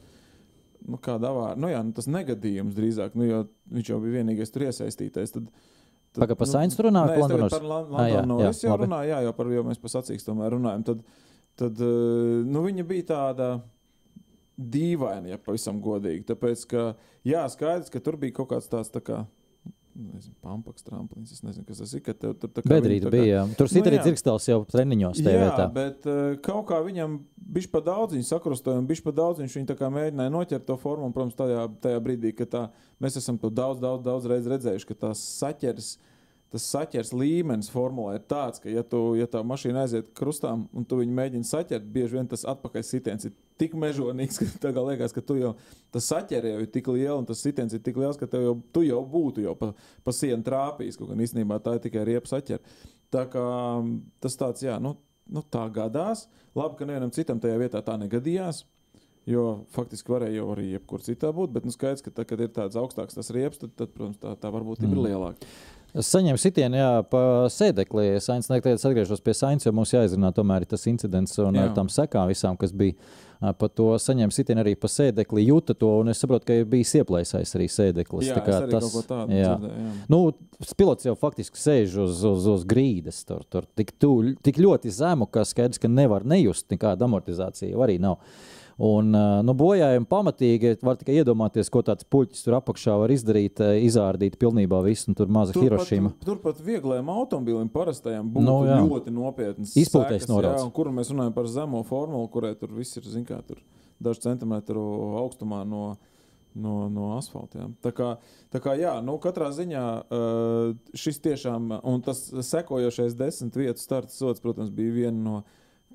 Nu, 0.86 1.00
kāda 1.02 1.32
avārija? 1.32 1.58
Nu, 1.60 1.70
jā, 1.72 1.80
nu, 1.84 1.92
tas 1.98 2.06
negadījums 2.12 2.76
drīzāk, 2.78 3.16
nu, 3.18 3.26
jo 3.28 3.40
viņš 3.74 3.90
jau 3.94 3.98
bija 4.04 4.20
vienīgais 4.22 4.52
tur 4.54 4.68
iesaistītais. 4.68 5.34
Tad, 5.34 5.48
tad, 6.14 6.22
Pagaid, 6.22 6.38
par 6.38 6.48
Sainz 6.52 6.76
tu 6.78 6.86
runā, 6.86 7.06
Nē, 7.08 7.16
par 7.18 7.32
Norris? 7.34 7.56
par 7.58 7.66
Lan- 7.72 7.96
Ah, 7.98 8.08
jau 8.68 8.78
runāju, 8.86 9.10
jā, 9.14 9.22
jau 9.28 9.34
par 9.40 9.46
jo 9.56 9.64
mēs 9.64 9.82
par 9.82 9.94
sacīkstu 9.96 10.30
tomēr 10.32 10.54
runājam. 10.56 10.86
Tad, 10.92 11.02
tad 11.58 11.82
eh, 11.82 12.44
nu, 12.46 12.62
viņa 12.68 12.86
bija 12.88 13.08
tāda 13.14 13.50
dīvaina, 14.58 15.28
ja 15.34 15.38
pavisam 15.38 15.82
godīgi. 15.84 16.26
Tāpēc, 16.32 16.64
ka, 16.72 16.86
jā, 17.28 17.44
skaidrs, 17.54 17.92
ka 17.94 18.00
tur 18.04 18.18
bija 18.18 18.34
kaut 18.40 18.50
kāds 18.54 18.70
tāds 18.72 18.90
tā 18.94 19.02
kā. 19.06 19.24
Nezinu, 19.98 20.36
pampaks, 20.46 20.84
tramplīns. 20.86 21.32
Es 21.34 21.42
nezinu, 21.42 21.66
kas 21.66 21.80
tas 21.82 21.94
ir. 21.98 22.04
Tev, 22.06 22.36
tur, 22.38 22.52
tā 22.54 22.62
kā 22.62 22.78
bija. 22.86 23.46
Tur 23.58 23.66
Nu, 23.66 23.72
sit 23.72 23.88
arī 23.90 23.98
jā. 23.98 24.04
dzirkstels 24.06 24.46
jau 24.46 24.60
treniņos. 24.70 25.22
Jā, 25.26 25.34
vietā. 25.42 25.66
bet 25.74 26.06
uh, 26.06 26.36
kaut 26.46 26.68
kā 26.70 26.78
viņam 26.86 27.16
bija 27.58 27.72
pa 27.74 27.82
daudz 27.82 28.14
viņa 28.14 28.28
sakrustoja, 28.30 28.78
un 28.78 28.90
bija 28.90 29.02
pa 29.08 29.16
daudz 29.18 29.42
viņš 29.42 29.56
viņu 29.58 29.90
mēģināja 29.98 30.34
noķert 30.36 30.68
to 30.70 30.78
formu. 30.82 31.10
Un, 31.10 31.16
protams, 31.16 31.38
tajā, 31.40 31.66
tajā 31.82 32.04
brīdī, 32.06 32.36
kad 32.38 32.52
tā, 32.54 32.64
mēs 33.02 33.18
esam 33.18 33.40
to 33.42 33.50
daudz, 33.50 33.82
daudz, 33.82 34.06
daudz 34.06 34.30
reizes 34.30 34.52
redzējuši, 34.54 34.90
ka 34.92 35.00
tās 35.08 35.24
saķers. 35.40 35.96
Tas 36.54 36.64
saķers 36.72 37.12
līmenis 37.12 37.68
formulā 37.74 38.16
ir 38.16 38.24
tāds, 38.24 38.62
ka, 38.64 38.70
ja, 38.72 38.84
tu, 38.88 39.02
ja 39.20 39.28
tā 39.28 39.42
mašīna 39.44 39.84
aiziet 39.84 40.14
krustām 40.16 40.64
un 40.72 40.86
tu 40.88 41.02
viņu 41.02 41.16
mēģini 41.18 41.48
saķert, 41.48 41.90
bieži 41.92 42.16
vien 42.16 42.30
tas 42.32 42.46
atpakaļ 42.48 42.86
sitiens 42.88 43.28
ir 43.28 43.34
tik 43.60 43.76
mežonīgs, 43.78 44.40
ka 44.62 44.72
tā 44.72 44.72
liekas, 44.78 45.16
ka 45.16 45.24
tu 45.26 45.38
jau 45.40 45.56
tas 45.94 46.08
saķer 46.08 46.48
jau 46.52 46.62
ir 46.64 46.70
tik 46.72 46.88
liels 46.94 47.20
un 47.20 47.28
tas 47.28 47.42
sitiens 47.44 47.74
ir 47.76 47.82
tik 47.84 48.00
liels, 48.00 48.20
ka 48.20 48.30
tev 48.32 48.46
jau, 48.46 48.56
tu 48.72 48.86
jau 48.88 49.02
būtu 49.04 49.44
jau 49.44 49.58
pa, 49.60 49.74
pa 50.06 50.16
sienu 50.16 50.46
trāpījis. 50.46 51.00
Kaut 51.00 51.12
gan 51.12 51.26
īstenībā 51.26 51.60
tā 51.64 51.78
ir 51.78 51.84
tikai 51.88 52.06
riepa 52.08 52.32
saķer. 52.32 52.64
Tā 53.14 53.28
kā 53.32 53.46
tas 54.24 54.40
tāds, 54.40 54.64
jā, 54.64 54.78
nu, 54.84 54.96
nu, 55.32 55.44
tā 55.52 55.66
gadās. 55.74 56.28
Labi, 56.58 56.80
ka 56.80 56.88
nevienam 56.88 57.14
citam 57.16 57.42
tajā 57.44 57.60
vietā 57.62 57.84
tā 57.86 57.98
negadījās. 58.00 58.64
Jo 59.28 59.66
faktiski 59.76 60.14
varēja 60.14 60.40
jau 60.40 60.52
arī 60.54 60.70
jebkur 60.70 61.02
citā 61.04 61.34
būt, 61.36 61.52
bet 61.52 61.66
nu, 61.68 61.74
skaidrs, 61.76 62.04
ka, 62.06 62.14
tā, 62.16 62.24
kad 62.24 62.40
ir 62.40 62.52
tāds 62.56 62.78
augstāks 62.80 63.18
tas 63.18 63.32
riepas, 63.36 63.60
tad, 63.60 63.74
tad, 63.76 63.92
protams, 63.92 64.22
tā, 64.22 64.32
tā 64.40 64.52
varbūtība 64.56 64.88
mm. 64.88 64.96
ir 64.96 65.10
lielāka. 65.10 65.50
Es 65.98 66.10
saņēmu 66.14 66.38
sitienu, 66.38 66.78
jā, 66.78 66.90
pa 67.10 67.22
sēdekli. 67.50 68.20
Sainz, 68.22 68.50
tagad 68.50 68.78
atgriežos 68.78 69.24
pie 69.26 69.34
Sainz, 69.38 69.66
jo 69.66 69.74
mums 69.74 69.96
jāizrunā 69.96 70.30
tomēr 70.36 70.68
tas 70.70 70.86
incidents 70.90 71.34
un 71.42 71.58
jā. 71.58 71.64
ar 71.66 71.72
tam 71.78 71.90
sekām 71.90 72.30
visām, 72.30 72.60
kas 72.60 72.76
bija. 72.76 72.98
Par 73.38 73.70
to 73.70 73.92
saņēmu 74.02 74.34
sitienu 74.34 74.64
arī 74.64 74.72
pa 74.82 74.90
sēdekli, 74.90 75.44
jūta 75.46 75.76
to, 75.78 75.92
un 76.02 76.10
es 76.10 76.18
saprotu, 76.24 76.48
ka 76.48 76.56
ir 76.58 76.64
bijis 76.70 76.96
ieplēsājis 76.98 77.52
arī 77.60 77.68
sēdeklis. 77.70 78.32
Jā, 78.32 78.40
tā 78.42 78.60
tas. 78.72 78.88
Dzirdē, 78.96 79.20
jā. 79.38 79.52
Nu, 80.10 80.22
pilots 80.80 81.06
jau 81.06 81.14
faktiski 81.22 81.62
sēž 81.62 82.00
uz, 82.02 82.24
uz, 82.26 82.48
uz 82.50 82.66
grīdas, 82.66 83.22
tur, 83.30 83.46
tur 83.46 83.70
tik, 83.78 83.94
tu, 84.02 84.16
tik 84.42 84.58
ļoti 84.58 84.90
zemu, 84.94 85.30
ka 85.30 85.46
skaidrs, 85.46 85.82
ka 85.82 85.92
nevar 85.92 86.26
nejust 86.26 86.66
nekāda 86.74 87.06
amortizācija, 87.06 87.78
arī 87.86 88.00
nav. 88.02 88.18
Un, 88.78 89.10
nu, 89.42 89.54
bojājumi 89.58 90.06
pamatīgi 90.06 90.76
var 90.86 91.00
tikai 91.00 91.16
iedomāties, 91.18 91.70
ko 91.74 91.82
tāds 91.86 92.06
puķis 92.14 92.44
tur 92.46 92.60
apakšā 92.60 92.94
var 93.02 93.10
izdarīt, 93.10 93.58
izārdīt 93.82 94.36
pilnībā 94.38 94.84
visu, 94.86 95.08
un 95.10 95.18
tur 95.18 95.32
maza 95.34 95.56
turpat, 95.56 95.66
Hirošima. 95.66 96.12
Turpat 96.22 96.62
viegliem 96.62 97.10
automobīļiem 97.10 97.72
parastajiem 97.74 98.30
būtu 98.36 98.46
Nu, 98.46 98.60
jā. 98.70 98.78
ļoti 98.86 99.16
nopietnas 99.16 99.74
Izpūtējs 99.82 100.28
sekas, 100.28 100.30
norādes. 100.30 100.70
Kur 100.78 100.92
mēs 100.94 101.10
runājam 101.10 101.34
par 101.34 101.50
zemo 101.50 101.82
formulu, 101.90 102.30
kurai 102.30 102.54
tur 102.60 102.76
viss 102.78 103.02
ir, 103.02 103.10
zin 103.10 103.26
kā, 103.26 103.42
tur 103.50 103.64
dažu 103.98 104.28
centimetru 104.28 104.86
augstumā 105.24 105.64
no, 105.66 105.98
no, 106.54 106.78
no 106.94 107.12
asfalta. 107.18 107.64
Jā. 107.64 107.74
Tā 107.82 107.98
kā, 107.98 108.14
tā 108.54 108.62
kā 108.62 108.78
jā, 108.78 108.94
nu, 109.02 109.18
katrā 109.24 109.50
ziņā 109.58 109.86
šis 110.94 111.18
tiešām, 111.26 111.80
un 111.82 112.06
tas 112.06 112.28
sekojošais 112.52 113.18
desmit 113.18 113.58
vietu 113.58 113.82
starta 113.82 114.14
sots, 114.14 114.44
protams, 114.44 114.70
bija 114.70 115.00
viena 115.02 115.18
no 115.18 115.42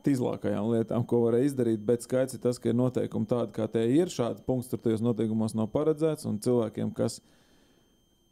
tīzlākajām 0.06 0.70
lietām, 0.72 1.04
ko 1.08 1.22
varēja 1.26 1.50
izdarīt. 1.50 1.84
Bet 1.86 2.06
skaidrs 2.06 2.36
ir 2.36 2.42
tas, 2.44 2.58
ka 2.60 2.70
ir 2.70 2.78
noteikumi 2.78 3.28
tādi, 3.30 3.54
kā 3.56 3.68
tie 3.70 3.84
ir. 3.96 4.10
Šādi 4.12 4.44
punkti 4.46 4.72
tur 4.72 4.82
tajos 4.84 5.04
noteikumos 5.04 5.56
nav 5.58 5.70
paredzēts. 5.74 6.26
Un 6.28 6.40
cilvēkiem, 6.42 6.90
kas, 6.96 7.20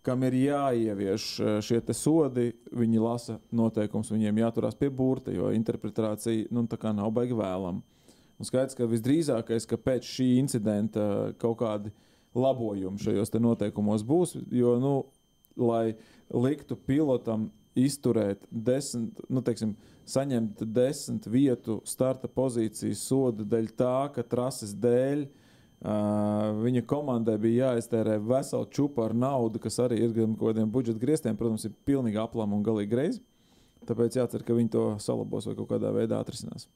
kam 0.07 0.25
ir 0.29 0.37
jāievieš 0.41 1.29
eh, 1.41 1.61
šie 1.65 1.81
sodi, 1.97 2.51
viņi 2.73 3.03
lasa 3.03 3.39
noteikumus, 3.53 4.13
viņiem 4.15 4.43
jāturās 4.45 4.79
pie 4.79 4.91
burta, 4.91 5.35
jo 5.35 5.53
interpretācija 5.55 6.51
nu, 6.55 6.67
nav 6.67 7.15
baigi 7.17 7.39
vēlama. 7.39 7.83
Un 8.41 8.49
skaidrs, 8.49 8.77
ka 8.79 8.89
visdrīzākais, 8.89 9.67
ka 9.69 9.77
pēc 9.77 10.07
šī 10.09 10.31
incidenta 10.41 11.35
kaut 11.41 11.59
kādi 11.61 11.93
labojumi 12.33 13.01
šajos 13.03 13.33
te 13.33 13.41
noteikumos 13.43 14.05
būs, 14.07 14.39
jo, 14.55 14.79
nu, 14.81 14.95
lai 15.61 15.97
liktu 16.33 16.79
pilotam 16.87 17.51
izturēt 17.79 18.43
desmit, 18.51 19.21
nu, 19.31 19.43
teiksim, 19.45 19.75
saņemt 20.11 20.65
desmit 20.75 21.27
vietu 21.31 21.81
starta 21.87 22.29
pozīcijas 22.29 23.05
sodu 23.07 23.47
dēļ 23.47 23.71
tā, 23.79 23.97
ka 24.15 24.25
trases 24.27 24.73
dēļ 24.75 25.23
uh, 25.23 26.61
viņa 26.65 26.85
komandai 26.91 27.37
bija 27.41 27.71
jāiztērē 27.71 28.19
vesela 28.25 28.67
čupa 28.75 29.07
ar 29.07 29.15
naudu, 29.15 29.63
kas 29.63 29.79
arī 29.85 30.03
ir 30.05 30.15
gan 30.17 30.35
kaut 30.35 30.51
kādiem 30.51 30.71
budžeta 30.73 31.03
grieztiem, 31.03 31.39
protams, 31.39 31.69
ir 31.69 31.77
pilnīgi 31.87 32.21
aplam 32.21 32.57
un 32.57 32.65
galīgi 32.67 32.91
greizi. 32.91 33.23
Tāpēc 33.89 34.19
jācer, 34.19 34.43
ka 34.45 34.53
viņi 34.53 34.71
to 34.75 34.83
salabos 35.01 35.47
vai 35.49 35.55
kaut 35.57 35.71
kādā 35.71 35.89
veidā 35.95 36.19
atrisinās. 36.21 36.67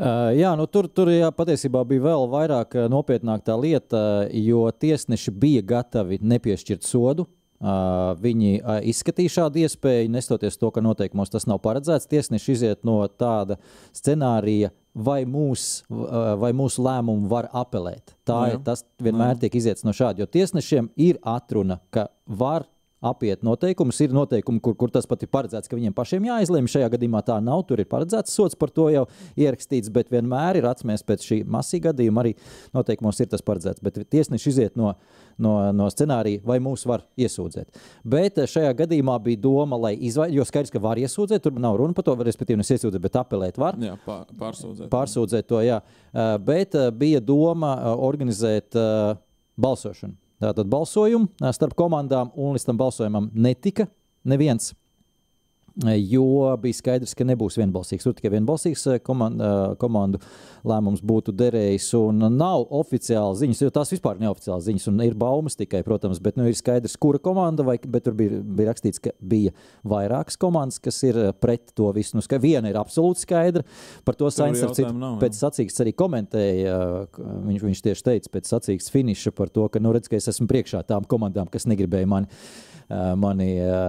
Uh, 0.00 0.30
jā, 0.32 0.54
nu 0.56 0.64
tur, 0.72 0.86
tur 0.88 1.10
jā, 1.12 1.28
patiesībā 1.36 1.82
bija 1.84 2.06
vēl 2.06 2.24
vairāk 2.32 2.78
nopietnāk 2.88 3.42
tā 3.44 3.58
lieta, 3.60 4.00
jo 4.32 4.62
tiesneši 4.72 5.34
bija 5.36 5.66
gatavi 5.74 6.22
nepiešķirt 6.22 6.86
sodu. 6.86 7.26
Uh, 7.60 8.14
viņi 8.16 8.54
uh, 8.62 8.78
izskatīja 8.88 9.34
šādu 9.34 9.60
iespēju, 9.60 10.08
nestoties 10.14 10.56
to, 10.56 10.70
ka 10.72 10.80
noteikumos 10.80 11.28
tas 11.28 11.44
nav 11.44 11.58
paredzēts. 11.60 12.08
Tiesneši 12.08 12.54
iziet 12.54 12.86
no 12.88 13.02
tāda 13.20 13.58
scenārija, 13.92 14.70
vai, 14.96 15.26
mūs, 15.28 15.66
uh, 15.92 16.32
vai 16.40 16.54
mūsu 16.56 16.80
lēmumu 16.86 17.28
var 17.28 17.50
apelēt. 17.52 18.14
Tā 18.24 18.40
Jā. 18.46 18.54
ir 18.54 18.64
tas 18.64 18.86
vienmēr 19.02 19.36
tiek 19.42 19.60
iziets 19.60 19.84
no 19.84 19.92
šāda, 19.92 20.24
jo 20.24 20.30
tiesnešiem 20.32 20.88
ir 20.96 21.20
atruna, 21.20 21.82
ka 21.92 22.08
var 22.24 22.64
apiet 23.00 23.42
noteikumus. 23.46 23.98
Ir 24.04 24.12
noteikumi, 24.14 24.60
kur, 24.62 24.74
kur 24.78 24.92
tas 24.92 25.08
pat 25.08 25.24
ir 25.24 25.30
paredzēts, 25.32 25.70
ka 25.70 25.76
viņiem 25.78 25.94
pašiem 25.96 26.26
jāizlemj. 26.28 26.68
Šajā 26.74 26.90
gadījumā 26.94 27.22
tā 27.26 27.38
nav. 27.44 27.64
Tur 27.68 27.80
ir 27.80 27.88
paredzēts 27.90 28.34
sots 28.36 28.58
par 28.58 28.72
to 28.74 28.88
jau 28.92 29.06
ierakstīts, 29.40 29.92
bet 29.92 30.12
vienmēr 30.12 30.60
ir 30.60 30.68
atcerēties 30.68 31.06
pēc 31.08 31.26
šī 31.26 31.40
masīva 31.48 31.90
gadījuma. 31.90 32.24
Arī 32.24 32.34
noteikumos 32.76 33.20
ir 33.22 33.30
tas 33.32 33.44
paredzēts. 33.46 33.82
Bet 33.84 34.02
tiesneši 34.12 34.52
iziet 34.52 34.78
no, 34.80 34.92
no, 35.40 35.56
no 35.76 35.88
scenārija, 35.92 36.44
vai 36.46 36.60
mūs 36.62 36.84
var 36.88 37.06
iesūdzēt. 37.20 37.82
Bet 38.04 38.40
eh, 38.40 38.48
šajā 38.50 38.72
gadījumā 38.84 39.16
bija 39.24 39.42
doma, 39.48 39.80
lai 39.88 39.94
izvairītos, 39.96 40.36
jo 40.36 40.48
skaidrs, 40.48 40.74
ka 40.74 40.84
var 40.84 41.00
iesūdzēt. 41.00 41.44
Tur 41.44 41.60
nav 41.60 41.80
runa 41.80 41.96
par 41.96 42.06
to, 42.06 42.16
respektīvi, 42.20 42.60
nevis 42.60 42.76
iesūdzēt, 42.76 43.04
bet 43.08 43.20
apelēt 43.20 43.60
var. 43.60 43.80
Jā, 43.80 43.96
pār, 44.04 44.26
pārsūdzēt. 44.40 44.90
Pārsūdzēt 44.92 45.48
to, 45.48 45.62
jā. 45.64 45.80
Uh, 46.10 46.34
bet 46.44 46.76
uh, 46.76 46.90
bija 46.92 47.20
doma 47.24 47.76
organizēt 47.96 48.76
balsošanu. 49.60 50.16
Tātad 50.40 50.70
balsojumu 50.72 51.28
starp 51.52 51.76
komandām, 51.76 52.30
un 52.32 52.54
līdz 52.56 52.64
tam 52.70 52.78
balsojumam 52.80 53.28
netika 53.36 53.84
neviens. 54.24 54.72
Uh, 55.84 55.94
Jo 55.96 56.56
bija 56.60 56.76
skaidrs, 56.76 57.14
ka 57.16 57.24
nebūs 57.26 57.58
vienbalsīgs. 57.60 58.06
Tur 58.06 58.14
tikai 58.16 58.32
vienbalsīgs 58.34 58.86
uh, 58.88 58.98
komandu, 59.04 59.46
komandu 59.80 60.20
lēmums 60.66 61.02
būtu 61.06 61.34
derējis. 61.36 61.88
Un 61.98 62.24
nav 62.36 62.66
oficiāli 62.80 63.38
ziņas, 63.42 63.62
jo 63.64 63.72
tās 63.74 63.92
vispār 63.94 64.20
nav 64.20 64.34
oficiāli 64.34 64.66
ziņas. 64.68 64.88
Un 64.92 65.04
ir 65.04 65.16
baumas 65.18 65.58
tikai, 65.58 65.82
protams, 65.86 66.20
bet 66.22 66.38
nu, 66.40 66.48
ir 66.50 66.58
skaidrs, 66.58 66.96
kura 67.00 67.20
komanda. 67.22 67.66
Vai, 67.66 67.78
bet 67.80 68.06
tur 68.08 68.16
bija, 68.18 68.40
bija 68.42 68.70
rakstīts, 68.72 69.02
ka 69.02 69.14
bija 69.20 69.54
vairākas 69.88 70.38
komandas, 70.40 70.80
kas 70.82 71.00
ir 71.06 71.18
pret 71.40 71.72
to 71.78 71.90
visu. 71.96 72.18
Nu, 72.18 72.24
viena 72.42 72.72
ir 72.72 72.80
absolūti 72.80 73.24
skaidra. 73.24 73.64
Par 74.06 74.18
to 74.18 74.30
Sainz 74.34 74.62
ar 74.64 74.74
citu 74.76 74.92
nav, 74.96 75.18
pēc 75.22 75.38
sacīkstes 75.38 75.84
arī 75.84 75.94
komentēja. 75.96 76.78
Viņš, 77.20 77.64
viņš 77.68 77.84
tieši 77.86 78.06
teica 78.06 78.34
pēc 78.36 78.50
sacīkstes 78.54 78.94
finiša 78.94 79.34
par 79.36 79.52
to, 79.52 79.66
ka, 79.72 79.82
nu, 79.82 79.94
redz, 79.94 80.10
ka 80.10 80.18
es 80.18 80.28
esmu 80.32 80.48
priekšā 80.50 80.82
tām 80.88 81.06
komandām, 81.08 81.50
kas 81.50 81.68
negribēja 81.70 82.08
mani. 82.10 82.30
Ā, 82.90 83.14
Mani, 83.20 83.48
ā, 83.62 83.80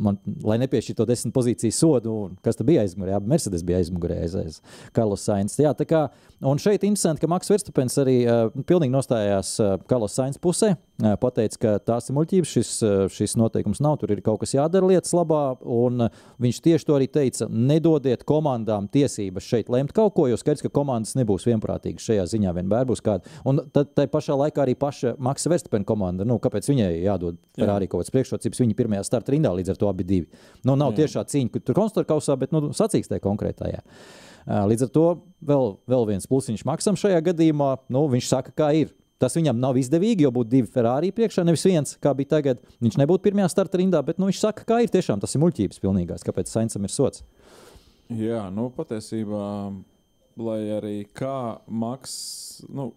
man, 0.00 0.18
lai 0.46 0.58
nepiešķirtu 0.64 1.02
to 1.02 1.08
desmit 1.08 1.34
pozīciju 1.36 1.76
sodu, 1.76 2.16
kas 2.44 2.58
tad 2.58 2.68
bija 2.68 2.82
aizmugurē? 2.86 3.14
Jā, 3.14 3.22
Mercedes 3.28 3.64
bija 3.66 3.82
aizmugurē 3.82 4.22
aiz, 4.24 4.34
aiz 4.40 4.58
Karlos 4.96 5.26
Sainz. 5.28 5.58
Jā, 5.60 5.74
tā 5.76 5.86
kā, 5.88 6.06
un 6.40 6.60
šeit 6.62 6.86
interesanti, 6.88 7.22
ka 7.22 7.30
Maks 7.30 7.52
Verstapens 7.52 7.98
arī 8.00 8.18
uh, 8.24 8.48
pilnīgi 8.68 8.94
nostājās 8.94 9.56
Karlos 9.88 10.16
Sainz 10.16 10.40
pusē. 10.42 10.74
Pateica, 10.98 11.58
ka 11.62 11.72
tās 11.92 12.08
ir 12.10 12.16
muļķības, 12.16 12.52
šis, 12.56 12.70
šis 13.14 13.36
noteikums 13.38 13.78
nav, 13.84 14.00
tur 14.00 14.10
ir 14.10 14.22
kaut 14.26 14.40
kas 14.42 14.56
jādara 14.56 14.88
lietas 14.90 15.12
labā. 15.14 15.42
Un, 15.62 16.08
viņš 16.42 16.58
tieši 16.64 16.88
to 16.88 16.96
arī 16.96 17.06
teica, 17.06 17.46
nedodiet 17.46 18.24
komandām 18.26 18.88
tiesības 18.90 19.46
šeit 19.46 19.70
lemt 19.70 19.94
kaut 19.94 20.16
ko, 20.16 20.26
jo 20.26 20.38
skaidrs, 20.40 20.64
ka 20.66 20.72
komandas 20.74 21.14
nebūs 21.14 21.46
vienprātīgas 21.46 22.02
šajā 22.02 22.24
ziņā. 22.32 22.54
Vienmēr 22.56 22.88
būs 22.90 23.04
kāda. 23.06 23.30
Un 23.46 23.62
tad 23.70 23.92
tai 23.94 24.08
pašā 24.10 24.34
laikā 24.42 24.64
arī 24.64 24.74
paša 24.78 25.14
Maksa 25.22 25.52
Verstapena 25.52 25.86
komanda, 25.86 26.26
nu, 26.26 26.40
kāpēc 26.42 26.66
viņai 26.66 26.90
jādod 27.04 27.38
Ferrari 27.54 27.86
kaut 27.86 28.02
kāds 28.02 28.14
priekšrocības, 28.16 28.37
viņa 28.46 28.76
pirmajā 28.78 29.02
starta 29.06 29.34
rindā 29.34 29.50
līdz 29.56 29.74
ar 29.74 29.80
to 29.80 29.88
abi 29.90 30.06
divi. 30.06 30.28
Nu, 30.62 30.76
nav 30.78 30.94
Jā. 30.94 31.02
tiešā 31.02 31.24
cīņa, 31.32 31.52
kur 31.52 31.64
tur 31.64 31.78
konstrukta 31.78 32.14
kausā, 32.14 32.36
bet 32.38 32.54
nu, 32.54 32.70
sacīkstē 32.76 33.20
konkrētajā. 33.24 33.82
Līdz 34.48 34.86
ar 34.86 34.92
to 34.94 35.06
vēl, 35.44 35.74
vēl 35.88 36.06
viens 36.08 36.28
plusiņš 36.28 36.64
maksam 36.68 36.96
šajā 36.96 37.20
gadījumā. 37.26 37.74
Nu, 37.92 38.06
viņš 38.08 38.30
saka, 38.30 38.54
kā 38.56 38.72
ir. 38.84 38.94
Tas 39.18 39.34
viņam 39.34 39.58
nav 39.58 39.74
izdevīgi, 39.74 40.22
jo 40.22 40.30
būtu 40.30 40.52
divi 40.52 40.70
Ferrari 40.70 41.10
priekšā, 41.10 41.42
nevis 41.42 41.64
viens, 41.66 41.96
kā 41.98 42.12
bija 42.14 42.36
tagad. 42.36 42.60
Viņš 42.78 43.00
nebūtu 43.00 43.24
pirmajā 43.24 43.48
starta 43.50 43.80
rindā, 43.80 43.98
bet 44.06 44.20
nu, 44.22 44.28
viņš 44.30 44.38
saka, 44.44 44.62
kā 44.68 44.78
ir. 44.84 44.92
Tiešām 44.94 45.18
tas 45.18 45.34
ir 45.34 45.42
muļķības 45.42 45.82
pilnīgās, 45.82 46.22
kāpēc 46.22 46.52
Sainsam 46.52 46.86
ir 46.86 46.94
sots. 46.94 47.24
Jā, 48.14 48.44
nu 48.54 48.68
patiesībā, 48.72 49.48
lai 50.38 50.60
arī 50.78 50.94
kā 51.18 51.58
Maks, 51.66 52.14
nu, 52.70 52.92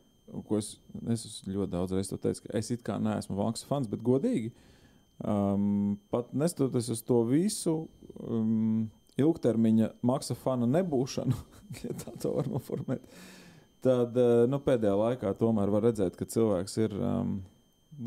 ko 0.48 0.60
es, 0.62 0.76
es 1.12 1.42
ļoti 1.48 1.72
daudz 1.74 2.12
to 2.12 2.20
teicu, 2.22 2.46
ka 2.46 2.54
es 2.60 2.72
it 2.72 2.84
kā 2.86 2.96
neesmu 3.02 3.36
Maksa 3.40 3.68
fans, 3.68 3.90
bet 3.92 4.04
godīgi, 4.06 4.54
um, 5.24 6.00
pat 6.14 6.34
neskatoties 6.34 6.90
uz 6.94 7.04
to 7.08 7.22
visu, 7.30 7.76
um, 8.22 8.90
ilgtermiņa 9.22 9.92
Maksa 10.08 10.36
fana 10.40 10.70
nebūšanu, 10.70 11.38
ja 11.86 11.96
tā 12.00 12.16
to 12.22 12.34
var 12.38 12.50
noformēt, 12.52 13.06
tad 13.86 14.18
uh, 14.18 14.44
nu, 14.50 14.62
pēdējā 14.64 14.98
laikā 15.06 15.36
tomēr 15.40 15.74
var 15.74 15.90
redzēt, 15.90 16.18
ka 16.20 16.30
cilvēks 16.30 16.78
ir 16.84 16.98
um, 16.98 17.40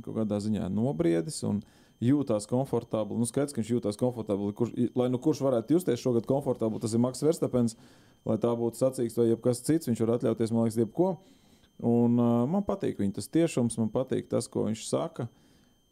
kaut 0.01 0.15
kādā 0.21 0.41
ziņā 0.43 0.69
nobriedis 0.73 1.43
un 1.47 1.63
jūtas 2.05 2.49
komfortabli. 2.51 3.19
Nu, 3.21 3.29
skaidrs, 3.29 3.55
ka 3.55 3.61
viņš 3.61 3.71
jūtas 3.77 3.99
komfortabli. 4.01 4.53
Kurš, 4.57 4.73
lai 4.99 5.07
nu 5.13 5.21
kurš 5.23 5.43
varētu 5.45 5.77
justies 5.77 6.03
šogad 6.03 6.27
komfortabli, 6.29 6.81
tas 6.83 6.95
ir 6.95 7.03
Maks 7.03 7.23
Verstapens. 7.25 7.77
lai 8.25 8.39
tā 8.41 8.51
būtu 8.57 8.81
sacīksts 8.81 9.21
vai 9.21 9.37
kas 9.43 9.63
cits. 9.63 9.89
Viņš 9.89 10.01
var 10.01 10.17
atļauties, 10.17 10.53
man 10.53 10.65
liekas, 10.65 10.81
jebko. 10.81 11.11
Un, 11.85 12.19
uh, 12.19 12.45
man 12.49 12.65
patīk 12.65 12.99
viņa 12.99 13.19
tas 13.19 13.29
tiešums, 13.29 13.79
man 13.79 13.91
patīk 13.93 14.29
tas, 14.31 14.49
ko 14.49 14.65
viņš 14.69 14.87
saka. 14.89 15.29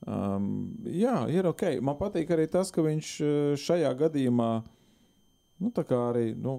Um, 0.03 0.47
jā, 0.89 1.15
ir 1.31 1.47
ok. 1.47 1.67
Man 1.85 1.99
patīk 2.01 2.33
arī 2.35 2.49
tas, 2.51 2.73
ka 2.75 2.83
viņš 2.83 3.11
šajā 3.63 3.93
gadījumā 4.01 4.51
nu, 5.63 5.73
arī 6.03 6.33
nu, 6.35 6.59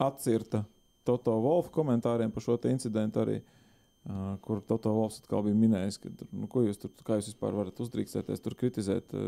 atcirta 0.00 0.64
Toto 1.08 1.34
Wolfa 1.40 1.72
komentāriem 1.72 2.32
par 2.32 2.44
šo 2.44 2.58
incidentu. 2.68 3.22
Arī, 3.24 3.36
uh, 3.40 4.36
kur 4.44 4.60
Toto 4.64 4.92
Wolfs 4.96 5.22
atkal 5.22 5.44
bija 5.46 5.56
minējis, 5.56 6.00
ka 6.02 6.12
nu, 6.30 6.48
ko 6.50 6.64
jūs 6.66 6.80
tur, 6.80 6.92
kā 7.04 7.18
jūs 7.18 7.30
vispār 7.32 7.56
varat 7.56 7.80
uzdrīkstēties, 7.80 8.42
tur 8.44 8.56
kritizēt 8.58 9.14
uh, 9.16 9.22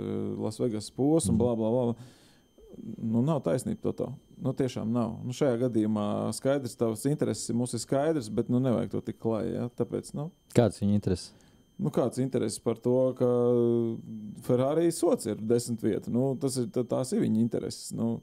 Lasvegas 0.44 0.90
posmu, 0.96 1.38
bla, 1.40 1.54
bla, 1.56 1.70
bla. 1.70 2.10
Nu, 2.80 3.22
nav 3.26 3.40
taisnība 3.44 3.82
to 3.88 3.92
tā. 3.98 4.08
Nu, 4.40 4.52
tiešām 4.56 4.92
nav. 4.94 5.16
Nu, 5.26 5.34
šajā 5.36 5.56
gadījumā 5.64 6.04
skaidrs, 6.36 6.76
tavs 6.78 7.02
intereses 7.10 7.50
mums 7.56 7.74
ir 7.74 7.82
skaidrs, 7.82 8.28
bet 8.32 8.52
nu, 8.52 8.60
nevajag 8.62 8.92
to 8.92 9.00
tik 9.08 9.18
klāji. 9.20 9.56
Ja? 9.56 9.66
Tāpēc, 9.80 10.12
nu, 10.16 10.30
Kāds 10.54 10.78
viņa 10.84 11.00
intereses? 11.00 11.32
Nu, 11.80 11.88
kāds 11.94 12.20
intereses 12.20 12.60
par 12.60 12.76
to, 12.82 12.96
ka 13.16 13.28
Ferrari 14.44 14.90
sots 14.92 15.28
ir 15.30 15.38
desmit 15.40 15.80
vieta? 15.84 16.12
Nu, 16.12 16.34
tas 16.40 16.58
ir, 16.60 16.68
tās 16.68 17.14
ir 17.14 17.22
viņa 17.22 17.40
intereses. 17.40 17.88
Nu, 17.96 18.18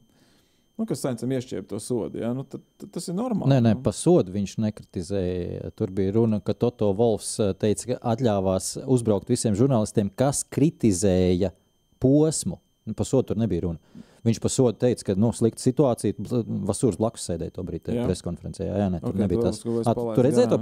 nu, 0.77 0.85
kas 0.85 1.01
saņem 1.01 1.33
iešķiept 1.37 1.71
to 1.71 1.79
sodu. 1.81 2.21
Ja? 2.21 2.33
Nu, 2.37 2.45
tad, 2.45 2.61
tad 2.77 2.91
tas 2.93 3.09
ir 3.09 3.17
normāli. 3.17 3.49
Nē, 3.55 3.59
nē, 3.65 3.73
nu. 3.79 3.83
pa 3.85 3.93
sodu 3.95 4.35
viņš 4.35 4.57
nekritizēja. 4.61 5.71
Tur 5.79 5.93
bija 5.97 6.13
runa, 6.19 6.41
ka 6.43 6.53
Toto 6.57 6.91
Wolfs 6.97 7.33
eh, 7.41 7.55
teica, 7.57 7.93
ka 7.93 7.99
atļāvās 8.13 8.75
uzbraukt 8.85 9.33
visiem 9.33 9.57
žurnālistiem, 9.57 10.13
kas 10.13 10.43
kritizēja 10.53 11.53
posmu. 12.03 12.61
Nu, 12.87 12.95
pa 12.97 13.07
sodu 13.09 13.31
tur 13.31 13.41
nebija 13.41 13.65
runa. 13.65 14.05
Viņš 14.27 14.39
par 14.43 14.51
sodu 14.51 14.75
teica, 14.81 15.05
ka 15.07 15.15
nu, 15.15 15.29
slikta 15.35 15.63
situācija. 15.63 16.17
Vasūrs 16.67 16.97
blakus 16.99 17.23
sēdēja 17.29 17.53
to 17.55 17.63
brīdi 17.67 17.95
preskonferencē. 18.03 18.65
Jā, 18.67 18.79
jā 18.83 18.87
nē, 18.91 18.99
tur 19.03 19.13
Ok, 19.13 19.19
nebija 19.21 19.45
tas. 19.45 19.61
A, 19.63 19.93
palaidu 19.95 20.17
tu 20.17 20.25
redzēji 20.25 20.49
to? 20.51 20.57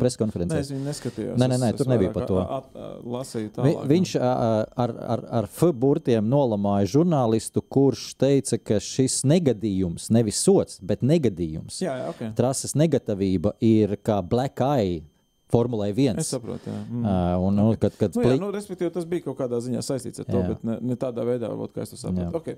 Nē, 0.45 0.59
es 0.59 0.69
viņu 0.73 0.83
neskatījos. 0.85 1.39
Nē, 1.41 1.47
nē, 1.49 1.57
nē, 1.63 1.69
tur 1.79 1.89
nebija 1.89 2.13
par 2.13 2.27
to. 2.29 2.37
a- 2.41 2.45
a- 2.45 2.61
a- 2.61 2.91
Lasīju 3.15 3.47
Vi, 3.49 3.53
tālāk. 3.57 3.87
viņš 3.89 4.13
ā, 4.19 4.33
ar, 4.85 4.93
ar, 5.15 5.25
ar 5.41 5.49
F 5.49 5.71
burtiem 5.73 6.29
nolamāja 6.29 6.85
žurnālistu, 6.93 7.63
kurš 7.63 8.15
teica, 8.21 8.59
ka 8.63 8.79
šis 8.83 9.23
negadījums, 9.25 10.09
nevis 10.11 10.37
sots, 10.43 10.79
bet 10.79 11.01
negadījums, 11.01 11.81
Jā, 11.81 11.97
jā, 12.03 12.09
ok. 12.13 12.35
trases 12.35 12.73
negatīvība 12.77 13.53
ir 13.61 13.97
kā 13.97 14.21
black 14.21 14.61
eye 14.61 15.01
Formulē 15.51 15.91
1. 15.93 16.17
Es 16.19 16.33
saprotu, 16.33 16.65
jā. 16.65 16.79
Mm. 16.89 17.03
Uh, 17.05 17.47
un, 17.47 17.59
un, 17.59 17.75
kad, 17.77 17.93
kad 17.99 18.15
Nu, 18.17 18.23
jā, 18.25 18.39
nu, 18.41 18.49
respektīvi, 18.51 18.91
tas 18.91 19.05
bija 19.05 19.27
kaut 19.27 19.37
kādā 19.37 19.59
ziņā 19.61 19.83
saistīts 19.85 20.19
ar 20.23 20.25
to, 20.25 20.39
Jā. 20.41 20.47
bet 20.49 20.63
ne, 20.65 20.77
ne 20.81 20.95
tādā 20.99 21.23
veidā, 21.27 21.51
varbūt, 21.51 21.75
kā 21.75 21.85
es 21.85 21.93
to 21.93 21.99
saprotu. 22.01 22.33
Okay. 22.41 22.57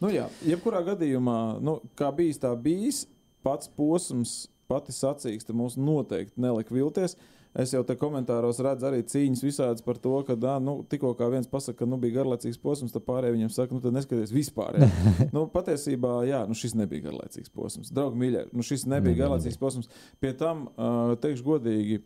Nu, 0.00 0.08
jā, 0.12 0.28
jebkurā 0.48 0.80
gadījumā, 0.86 1.40
nu, 1.64 1.76
kā 1.98 2.08
bijis, 2.16 2.40
tā 2.40 2.54
bijis. 2.56 3.04
Pats 3.44 3.70
posms, 3.72 4.50
pati 4.68 4.92
sacīkste 4.92 5.54
mums 5.56 5.78
noteikti 5.80 6.40
nelika 6.40 6.74
vilties. 6.76 7.16
Es 7.56 7.72
jau 7.74 7.80
te 7.82 7.96
komentāros 7.98 8.60
redzu 8.62 8.86
arī 8.86 9.00
cīņas 9.10 9.40
visādas 9.42 9.82
par 9.82 9.98
to, 9.98 10.12
ka 10.28 10.36
dā, 10.38 10.54
nu, 10.62 10.76
tikko 10.86 11.16
viens 11.32 11.48
pasakā, 11.50 11.80
ka 11.80 11.88
nu, 11.88 11.98
bija 11.98 12.20
garlaicīgs 12.20 12.60
posms, 12.62 12.92
tad 12.94 13.02
pārējie 13.08 13.34
viņam 13.34 13.50
saka, 13.56 13.74
nu, 13.74 13.92
neskaties 13.96 14.34
vispār. 14.34 14.78
Nu, 15.34 15.48
patiesībā, 15.50 16.20
jā, 16.28 16.44
nu, 16.46 16.54
šis 16.54 16.76
nebija 16.78 17.08
garlaicīgs 17.08 17.50
posms. 17.54 17.90
Draugi, 17.94 18.20
mīļie, 18.22 18.44
nu, 18.54 18.66
šis 18.66 18.86
nebija 18.86 19.00
Nebija, 19.10 19.24
garlaicīgs 19.24 19.58
posms. 19.58 19.90
Pie 20.22 20.30
tam, 20.38 20.68
uh, 20.76 21.16
teikšu 21.22 21.46
godīgi, 21.46 22.00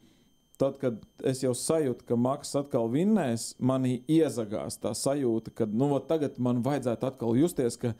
Tad, 0.60 0.76
kad 0.78 1.00
es 1.26 1.40
jau 1.42 1.50
sajūtu, 1.58 2.06
ka 2.06 2.16
Maks 2.20 2.54
atkal 2.60 2.86
vinnēs, 2.92 3.52
manī 3.58 3.96
iezagās 4.06 4.78
tā 4.78 4.92
sajūta, 4.94 5.50
ka 5.50 5.66
nu, 5.66 5.88
tagad 6.06 6.38
man 6.38 6.60
vajadzētu 6.62 7.08
atkal 7.08 7.34
justies, 7.38 7.78
ka 7.80 7.90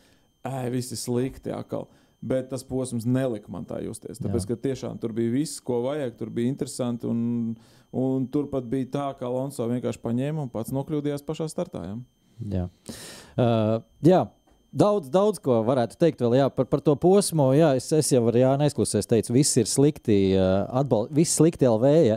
ej, 0.47 0.71
viss 0.75 0.95
ir 0.95 1.01
slikti 1.01 1.55
atkal. 1.55 1.89
Bet 2.25 2.49
tas 2.53 2.63
posms 2.65 3.05
nelika 3.05 3.51
man 3.53 3.67
tā 3.69 3.83
justies. 3.85 4.21
Tāpēc, 4.23 4.47
ka 4.49 4.57
tiešām 4.69 5.01
tur 5.03 5.13
bija 5.13 5.33
viss, 5.35 5.59
ko 5.61 5.83
vajag, 5.85 6.15
tur 6.17 6.31
bija 6.33 6.49
interesanti. 6.49 7.11
Un, 7.11 7.53
un 7.93 8.25
tur 8.33 8.47
pat 8.53 8.65
bija 8.71 8.89
tā, 8.95 9.09
ka 9.19 9.27
Alonso 9.29 9.67
vienkārši 9.69 10.01
paņēma 10.01 10.47
un 10.47 10.53
pats 10.55 10.73
nokļūdījās 10.73 11.27
pašā 11.27 11.51
startā. 11.53 11.83
Ja? 11.91 11.99
Jā. 12.55 12.65
Uh, 13.37 13.77
jā. 14.07 14.23
Daudz, 14.75 15.07
daudz 15.07 15.39
ko 15.39 15.61
varētu 15.63 15.95
teikt 16.01 16.23
vēl 16.25 16.33
jā, 16.41 16.49
par, 16.51 16.67
par 16.67 16.81
to 16.83 16.97
posmu. 16.99 17.53
Jā, 17.55 17.69
es, 17.79 17.87
es 17.95 18.09
jau 18.11 18.25
ar 18.27 18.39
Jānu 18.41 18.67
aizklausījos, 18.67 19.07
teicu, 19.07 19.37
viss 19.37 19.61
ir 19.61 19.69
slikti. 19.71 20.17
Uh, 20.35 20.65
atbal, 20.81 21.07
viss 21.15 21.39
slikti 21.39 21.69
LV. 21.69 21.93
Ja. 22.03 22.17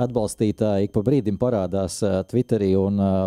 Atbalstītāji 0.00 0.86
ik 0.86 0.92
pa 0.94 1.02
brīdim 1.04 1.36
parādās 1.40 1.98
uh, 2.04 2.22
Twitterī. 2.28 2.70
Un, 2.80 2.96
uh, 2.96 3.26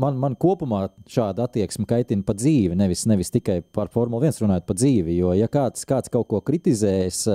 man, 0.00 0.16
man 0.20 0.36
kopumā 0.40 0.86
šāda 1.10 1.44
attieksme 1.46 1.84
kaitina 1.88 2.24
pa 2.24 2.32
dzīvi. 2.36 2.76
Nevis, 2.78 3.04
nevis 3.10 3.32
tikai 3.34 3.58
par 3.76 3.90
Formuli 3.92 4.30
1 4.30 4.40
runājot 4.44 4.68
par 4.68 4.78
dzīvi. 4.78 5.16
Jo, 5.18 5.34
ja 5.36 5.50
kāds, 5.52 5.84
kāds 5.88 6.12
kaut 6.12 6.30
ko 6.30 6.40
kritizēs, 6.44 7.26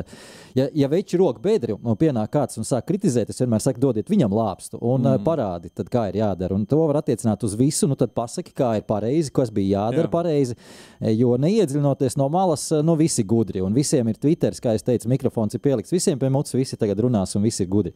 ja, 0.58 0.68
ja 0.74 0.90
veči 0.90 1.20
roka 1.22 1.44
bedri 1.44 1.76
un 1.78 2.00
pienāk 2.00 2.34
kāds 2.34 2.58
un 2.58 2.66
sāk 2.68 2.88
kritizēt, 2.90 3.30
es 3.30 3.44
vienmēr 3.44 3.62
saku, 3.62 3.82
dodiet 3.84 4.10
viņam 4.10 4.34
lāpstu 4.34 4.82
un 4.82 5.06
mm. 5.06 5.24
parādi, 5.28 5.72
tad, 5.78 5.92
kā 5.94 6.08
ir 6.10 6.20
jādara. 6.24 6.58
Un 6.58 6.66
to 6.70 6.82
var 6.90 7.02
attiecināt 7.04 7.46
uz 7.46 7.54
visu. 7.60 7.86
Nu, 7.88 7.98
tad 8.00 8.16
pasaki, 8.18 8.56
kā 8.58 8.74
ir 8.80 8.88
pareizi, 8.90 9.34
kas 9.34 9.54
bija 9.54 9.84
jādara 9.84 10.08
Jā. 10.08 10.14
Pareizi. 10.18 10.58
Jo 11.14 11.36
neiedziļinoties 11.42 12.18
no 12.18 12.26
malas, 12.34 12.70
nu 12.84 12.98
visi 12.98 13.22
gudri. 13.28 13.62
Un 13.62 13.76
visiem 13.78 14.08
ir 14.10 14.18
Twitter, 14.18 14.56
kā 14.58 14.74
jau 14.74 14.86
teicu, 14.90 15.12
mikrofons 15.12 15.54
ir 15.54 15.62
pielikts. 15.62 15.94
Visiem 15.94 16.18
pie 16.20 16.32
mutes, 16.34 16.56
visi 16.58 16.80
tagad 16.80 17.06
runās 17.06 17.36
un 17.38 17.46
visi 17.46 17.64
ir 17.66 17.72
gudri. 17.72 17.94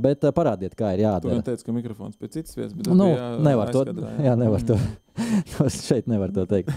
Bet 0.00 0.26
parādiet, 0.36 0.76
kā 0.78 0.94
ir 0.94 1.04
jādara. 1.06 1.38
jau 1.38 1.46
teica, 1.46 1.66
ka 1.66 1.76
mikrofons 1.76 2.18
pie 2.18 2.30
citas 2.30 2.54
vietas, 2.58 2.76
bet 2.76 2.92
Nu, 2.92 3.12
bija 3.12 3.32
nevar 3.42 3.72
to, 3.74 3.86
jāaizkadrā, 3.86 4.12
jā, 4.28 4.36
nevar 4.38 4.68
to. 4.68 4.78
Šeit 5.86 6.06
nevar 6.06 6.32
to 6.34 6.44
teikt. 6.48 6.70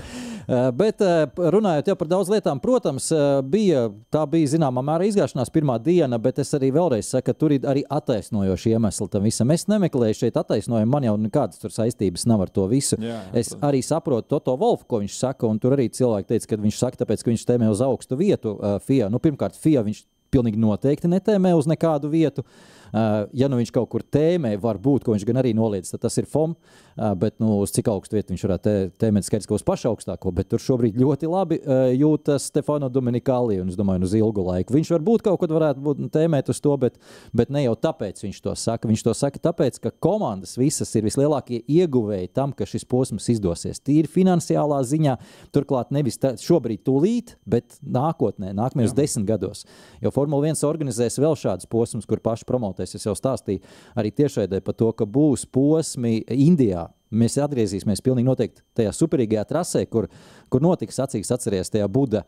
Bet 0.77 1.01
runājot 1.35 1.89
par 1.99 2.07
daudz 2.07 2.29
lietām, 2.31 2.59
protams, 2.63 3.09
bija, 3.49 3.87
tā 4.13 4.21
bija 4.29 4.53
zināmā 4.53 4.83
mērā 4.85 5.09
izgāšanās 5.09 5.51
pirmā 5.53 5.75
diena, 5.83 6.19
bet 6.21 6.39
es 6.43 6.53
arī 6.55 6.69
vēlreiz 6.75 7.09
saku, 7.11 7.25
ka 7.27 7.35
tur 7.35 7.55
ir 7.57 7.67
arī 7.67 7.83
attaisnojoši 7.91 8.75
iemesli 8.77 9.09
tam 9.11 9.27
visam. 9.27 9.51
Es 9.51 9.67
nemeklēju 9.67 10.19
šeit 10.21 10.39
attaisnojumu, 10.39 10.91
man 10.93 11.09
jau 11.09 11.17
nekādas 11.19 11.59
tur 11.59 11.73
saistības 11.75 12.27
nav 12.29 12.45
ar 12.45 12.53
to 12.53 12.67
visu. 12.71 12.99
Jā, 13.01 13.17
jā, 13.25 13.33
es 13.41 13.51
arī 13.59 13.81
saprotu 13.83 14.31
Toto 14.35 14.55
Wolfu, 14.59 14.87
ko 14.87 15.01
viņš 15.03 15.19
saka, 15.19 15.49
un 15.49 15.59
tur 15.59 15.75
arī 15.75 15.89
cilvēki 15.91 16.31
teica, 16.31 16.53
ka 16.53 16.61
viņš 16.63 16.79
saka, 16.79 17.03
tāpēc, 17.03 17.25
ka 17.25 17.33
viņš 17.33 17.47
tēmē 17.49 17.73
uz 17.73 17.83
augstu 17.83 18.19
vietu 18.19 18.55
FIA. 18.87 19.11
Nu, 19.11 19.19
pirmkārt, 19.23 19.59
FIA 19.59 19.83
viņš 19.87 20.05
pilnīgi 20.31 20.59
noteikti 20.59 21.11
netēmē 21.11 21.53
uz 21.57 21.67
nekādu 21.67 22.11
vietu. 22.11 22.43
Uh, 22.43 22.76
ja 22.93 23.49
nu 23.51 23.59
viņš 23.59 23.71
kaut 23.75 23.89
kur 23.91 24.03
tēmē, 24.03 24.55
varbūt, 24.61 25.05
ko 25.05 25.15
viņš 25.15 25.25
gan 25.27 25.41
arī 25.41 25.53
noliedz, 25.57 25.91
tad 25.93 26.05
tas 26.05 26.17
ir 26.21 26.27
FOM. 26.29 26.55
Bet 26.97 27.35
nu, 27.37 27.59
uz 27.61 27.69
cik 27.75 27.91
augstu 27.91 28.17
vietu 28.17 28.33
viņš 28.33 28.43
varētu 28.47 28.65
tē, 28.65 28.75
tēmēt, 29.03 29.27
skaidrs, 29.27 29.45
ka 29.45 29.53
uz 29.53 29.63
pašu 29.65 29.91
augstāko. 29.91 30.31
Bet 30.33 30.47
tur 30.49 30.61
šobrīd 30.63 30.97
ļoti 30.97 31.27
labi 31.29 31.59
jūtas 31.93 32.47
Stefano 32.49 32.89
Dominikāli, 32.89 33.59
un 33.61 33.69
es 33.69 33.77
domāju, 33.77 34.01
nu, 34.01 34.09
uz 34.09 34.15
ilgu 34.17 34.41
laiku. 34.47 34.73
Viņš 34.73 34.89
varbūt 34.95 35.25
kaut 35.27 35.37
kad 35.43 35.53
varētu 35.53 35.83
būt 35.85 36.01
tēmēt 36.15 36.49
uz 36.49 36.57
to, 36.63 36.73
bet, 36.81 36.97
bet 37.37 37.51
ne 37.53 37.61
jau 37.67 37.75
tāpēc 37.85 38.23
viņš 38.23 38.39
to 38.41 38.55
saka. 38.57 38.89
Viņš 38.89 39.03
to 39.05 39.13
saka 39.13 39.41
tāpēc, 39.49 39.77
ka 39.83 39.91
komandas 40.01 40.55
visas 40.57 40.89
ir 40.97 41.05
vislielākie 41.05 41.61
ieguvēji 41.69 42.31
tam, 42.33 42.55
ka 42.57 42.65
šis 42.65 42.87
posms 42.89 43.29
izdosies. 43.35 43.77
Tīri 43.85 44.09
finansiālā 44.09 44.81
ziņā, 44.89 45.19
turklāt 45.53 45.93
nevis 45.93 46.17
tā, 46.17 46.33
šobrīd, 46.41 46.81
tūlīt, 46.87 47.35
bet 47.45 47.77
nākotnē, 47.85 48.55
nākamajos 48.57 48.97
desmit 48.97 49.29
gados. 49.29 49.67
Jo 50.01 50.09
Formula 50.15 50.49
1 50.49 50.65
organizēs 50.65 51.21
vēl 51.21 51.37
šādus 51.37 51.69
posmus, 51.69 52.09
kur 52.09 52.25
paši 52.25 52.49
promotēs. 52.77 52.95
Es 52.95 53.05
jau 53.05 53.15
stāstīju 53.15 53.61
arī 53.97 54.11
tiešraidē 54.11 54.61
par 54.61 54.75
to, 54.75 54.91
ka 54.93 55.05
būs 55.05 55.45
posmi 55.45 56.23
Indijā. 56.27 56.87
Mēs 57.11 57.37
atgriezīsimies 57.39 58.01
pilnīgi 58.03 58.27
noteikti 58.27 58.61
tajā 58.75 58.91
superīgajā 58.91 59.45
trasē, 59.47 59.85
kur, 59.87 60.09
kur 60.51 60.59
notiks 60.61 60.97
sacīks, 60.99 61.29
atcerieties, 61.31 61.69
tajā 61.71 61.87
Buda 61.87 62.25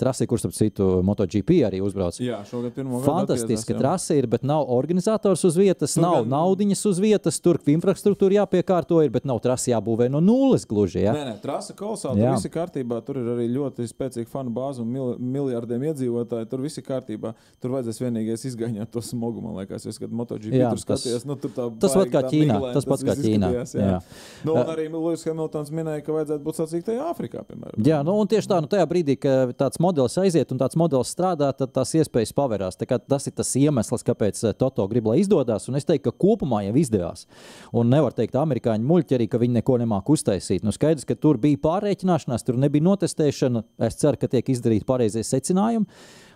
trasē, 0.00 0.24
kur, 0.26 0.38
starp 0.40 0.54
citu, 0.56 0.86
MotoGP 1.04 1.58
arī 1.68 1.82
uzbrauc. 1.84 2.16
Jā, 2.24 2.38
šogad 2.48 2.72
pirmo 2.72 3.02
gadu 3.02 3.04
Fantastiska 3.10 3.74
jā. 3.74 3.78
trase 3.82 4.16
ir, 4.16 4.26
bet 4.32 4.42
nav 4.48 4.64
organizators 4.72 5.44
uz 5.44 5.58
vietas, 5.60 5.92
Tur 5.98 6.02
nav 6.06 6.14
gan- 6.22 6.30
naudiņas 6.32 6.84
uz 6.88 7.00
vietas, 7.04 7.36
tur 7.44 7.58
infrastruktūra 7.68 8.38
jāpiekārto, 8.40 9.02
ir, 9.04 9.10
bet 9.12 9.26
nav 9.28 9.42
trasi 9.44 9.72
jābūvē 9.74 10.08
no 10.10 10.20
nulles 10.24 10.64
gluži. 10.64 11.02
Ja? 11.04 11.12
Nē, 11.12 11.24
nē, 11.28 11.34
trasa 11.42 11.76
kolosāla. 11.76 12.16
Jā. 12.16 12.32
Tur 12.32 12.38
viss 12.38 12.48
ir 12.48 12.54
kārtībā. 12.56 13.02
Tur 13.04 13.20
ir 13.20 13.28
arī 13.36 13.48
ļoti 13.52 13.84
spēcīga 13.92 14.28
fanu 14.32 14.50
bāze 14.56 14.80
un 14.80 14.88
mil, 14.88 15.12
miljardiem 15.20 15.84
iedzīvotāju. 15.90 16.48
Tur 16.48 16.64
viss 16.64 16.80
ir 16.80 16.84
kārtībā. 16.88 17.34
Tur 17.60 17.76
vajadzēs 17.76 18.00
vienīgais 18.00 18.46
izgaņot 18.48 18.90
to 18.90 19.04
smogu, 19.04 19.42
man 19.44 19.56
liekas. 19.60 19.84
Es, 19.86 19.98
kad 20.00 20.08
MotoGP 20.10 20.54
Jā, 20.56 20.70
tur 20.72 20.80
tas- 20.80 21.04
skatījos, 21.04 21.26
nu, 21.28 21.36
tur 21.36 21.50
tā 21.52 21.68
tas 21.78 21.92
pat 21.92 22.00
baigi 22.08 22.14
kā 22.16 22.24
Ķīnā, 22.32 22.58
tas 22.72 22.84
pats 22.88 23.04
kā 23.04 23.14
Ķīnā, 23.20 23.52
Jā. 23.52 23.64
jā. 23.74 24.00
Nu, 24.44 24.56
un 24.58 24.70
arī 24.74 24.88
Lūsis 24.92 25.28
Hamiltons 25.28 25.72
minēja, 25.74 26.02
ka 26.04 26.14
vajadzētu 26.14 26.44
būt 26.44 26.60
sacīktai 26.60 26.98
Āfrikā, 27.06 27.44
piemēram. 27.48 27.84
Jā, 27.86 28.02
nu, 28.06 28.16
un 28.20 28.30
tieši 28.30 28.50
tā, 28.50 28.60
nu, 28.64 28.70
tajā 28.70 28.86
brīdī, 28.90 29.16
kad 29.20 29.54
tāds 29.58 29.80
modelis 29.82 30.18
aiziet 30.20 30.52
un 30.54 30.60
tāds 30.60 30.78
modelis 30.78 31.12
strādā, 31.14 31.50
tad 31.56 31.72
tās 31.74 31.94
iespējas 31.98 32.34
pavērās. 32.36 32.78
Tā 32.80 32.88
Tas 33.08 33.28
ir 33.28 33.34
tas 33.36 33.50
iemesls, 33.58 34.04
kāpēc 34.06 34.40
Toto 34.58 34.86
grib, 34.90 35.08
lai 35.10 35.20
izdodas. 35.22 35.68
Un 35.68 35.78
es 35.78 35.86
teiktu, 35.88 36.10
ka 36.10 36.24
kopumā 36.24 36.62
jau 36.66 36.74
izdevās. 36.80 37.26
Un 37.74 37.90
nevar 37.92 38.14
teikt, 38.16 38.36
amerikāņu 38.40 38.88
muļķi 38.88 39.18
arī, 39.18 39.28
ka 39.30 39.40
viņi 39.42 39.58
neko 39.60 39.78
nemāku 39.82 40.16
uztaisīt. 40.16 40.64
Nu, 40.66 40.74
skaidrs, 40.74 41.06
ka 41.08 41.16
tur 41.18 41.38
bija 41.42 41.60
pārreikināšanās, 41.64 42.46
tur 42.46 42.60
nebija 42.60 42.86
notestēšana. 42.88 43.64
Es 43.88 43.98
ceru, 44.00 44.20
ka 44.20 44.30
tiek 44.30 44.54
izdarīti 44.54 44.88
pareizie 44.88 45.24
secinājumi. 45.26 45.88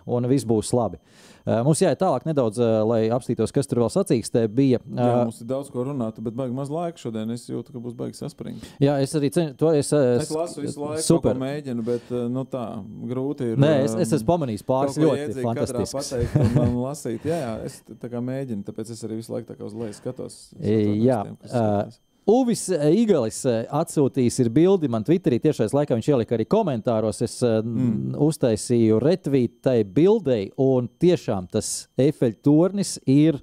Un 0.07 0.27
viss 0.31 0.45
būs 0.47 0.71
labi. 0.75 0.99
Uh, 1.49 1.63
mums 1.65 1.79
jāiet 1.81 1.97
tālāk 1.97 2.25
nedaudz, 2.27 2.59
uh, 2.61 2.81
lai 2.85 3.07
apstītos, 3.15 3.49
kas 3.55 3.65
tur 3.65 3.79
vēl 3.81 3.89
sacīkstē. 3.89 4.43
Bija, 4.53 4.77
Jā, 4.85 5.05
mums 5.25 5.39
ir 5.41 5.47
daudz 5.49 5.71
ko 5.73 5.85
runāt, 5.87 6.19
bet 6.21 6.35
baigi 6.37 6.53
maz 6.53 6.69
laika 6.69 6.99
šodien. 7.01 7.31
Es 7.33 7.47
jūtu, 7.49 7.71
ka 7.73 7.81
būs 7.81 7.95
baigi 7.97 8.19
saspringti. 8.19 8.67
jā, 8.83 8.97
es 9.01 9.15
arī 9.17 9.31
cenu, 9.33 9.55
to 9.57 9.71
es, 9.73 9.89
uh, 9.95 10.19
Es 10.19 10.29
lasu 10.35 10.61
visu 10.61 10.83
laiku, 10.83 11.01
super. 11.07 11.39
mēģinu, 11.39 11.85
bet 11.87 12.11
nu, 12.29 12.43
tā 12.45 12.65
grūti 13.09 13.53
ir. 13.53 13.63
Nē, 13.63 13.71
es, 13.87 13.95
es 14.05 14.13
esmu 14.19 14.27
pamanījis 14.33 14.65
pāris 14.67 14.99
ļoti 15.01 15.39
fantastisks. 15.39 15.95
pateikt 16.11 16.59
un 16.67 16.77
lasīt. 16.83 17.25
Jā, 17.31 17.39
jā, 17.47 17.55
es 17.71 17.79
tā 17.89 18.11
kā 18.11 18.21
mēģinu, 18.21 18.67
tāpēc 18.67 18.93
es 18.93 19.01
arī 19.07 19.17
visu 19.23 19.33
laiku 19.33 19.49
tā 19.49 19.57
kā 19.57 19.65
uz 19.65 19.73
leju 19.79 19.97
skatos. 19.97 20.37
Es 20.59 20.59
atvainojos 20.59 21.07
Jā, 21.09 21.23
tiem. 21.23 21.97
Uvis 22.29 22.67
eh, 22.69 22.83
Igalis 23.01 23.39
eh, 23.49 23.63
atsūtījis 23.73 24.37
ir 24.43 24.49
bildi 24.53 24.89
man 24.91 25.05
Twitterī. 25.07 25.39
Tiešais 25.41 25.73
laikā 25.73 25.97
viņš 25.97 26.09
ielika 26.11 26.37
arī 26.37 26.45
komentāros. 26.49 27.23
Es 27.25 27.39
mm. 27.41 27.73
Mm. 27.73 28.19
uztaisīju 28.27 28.99
retvītu 29.01 29.63
tai 29.65 29.79
bildei, 29.83 30.51
un 30.61 30.89
tiešām 31.01 31.49
tas 31.49 31.87
Eifeļa 31.99 32.39
tornis 32.45 32.97
ir 33.09 33.41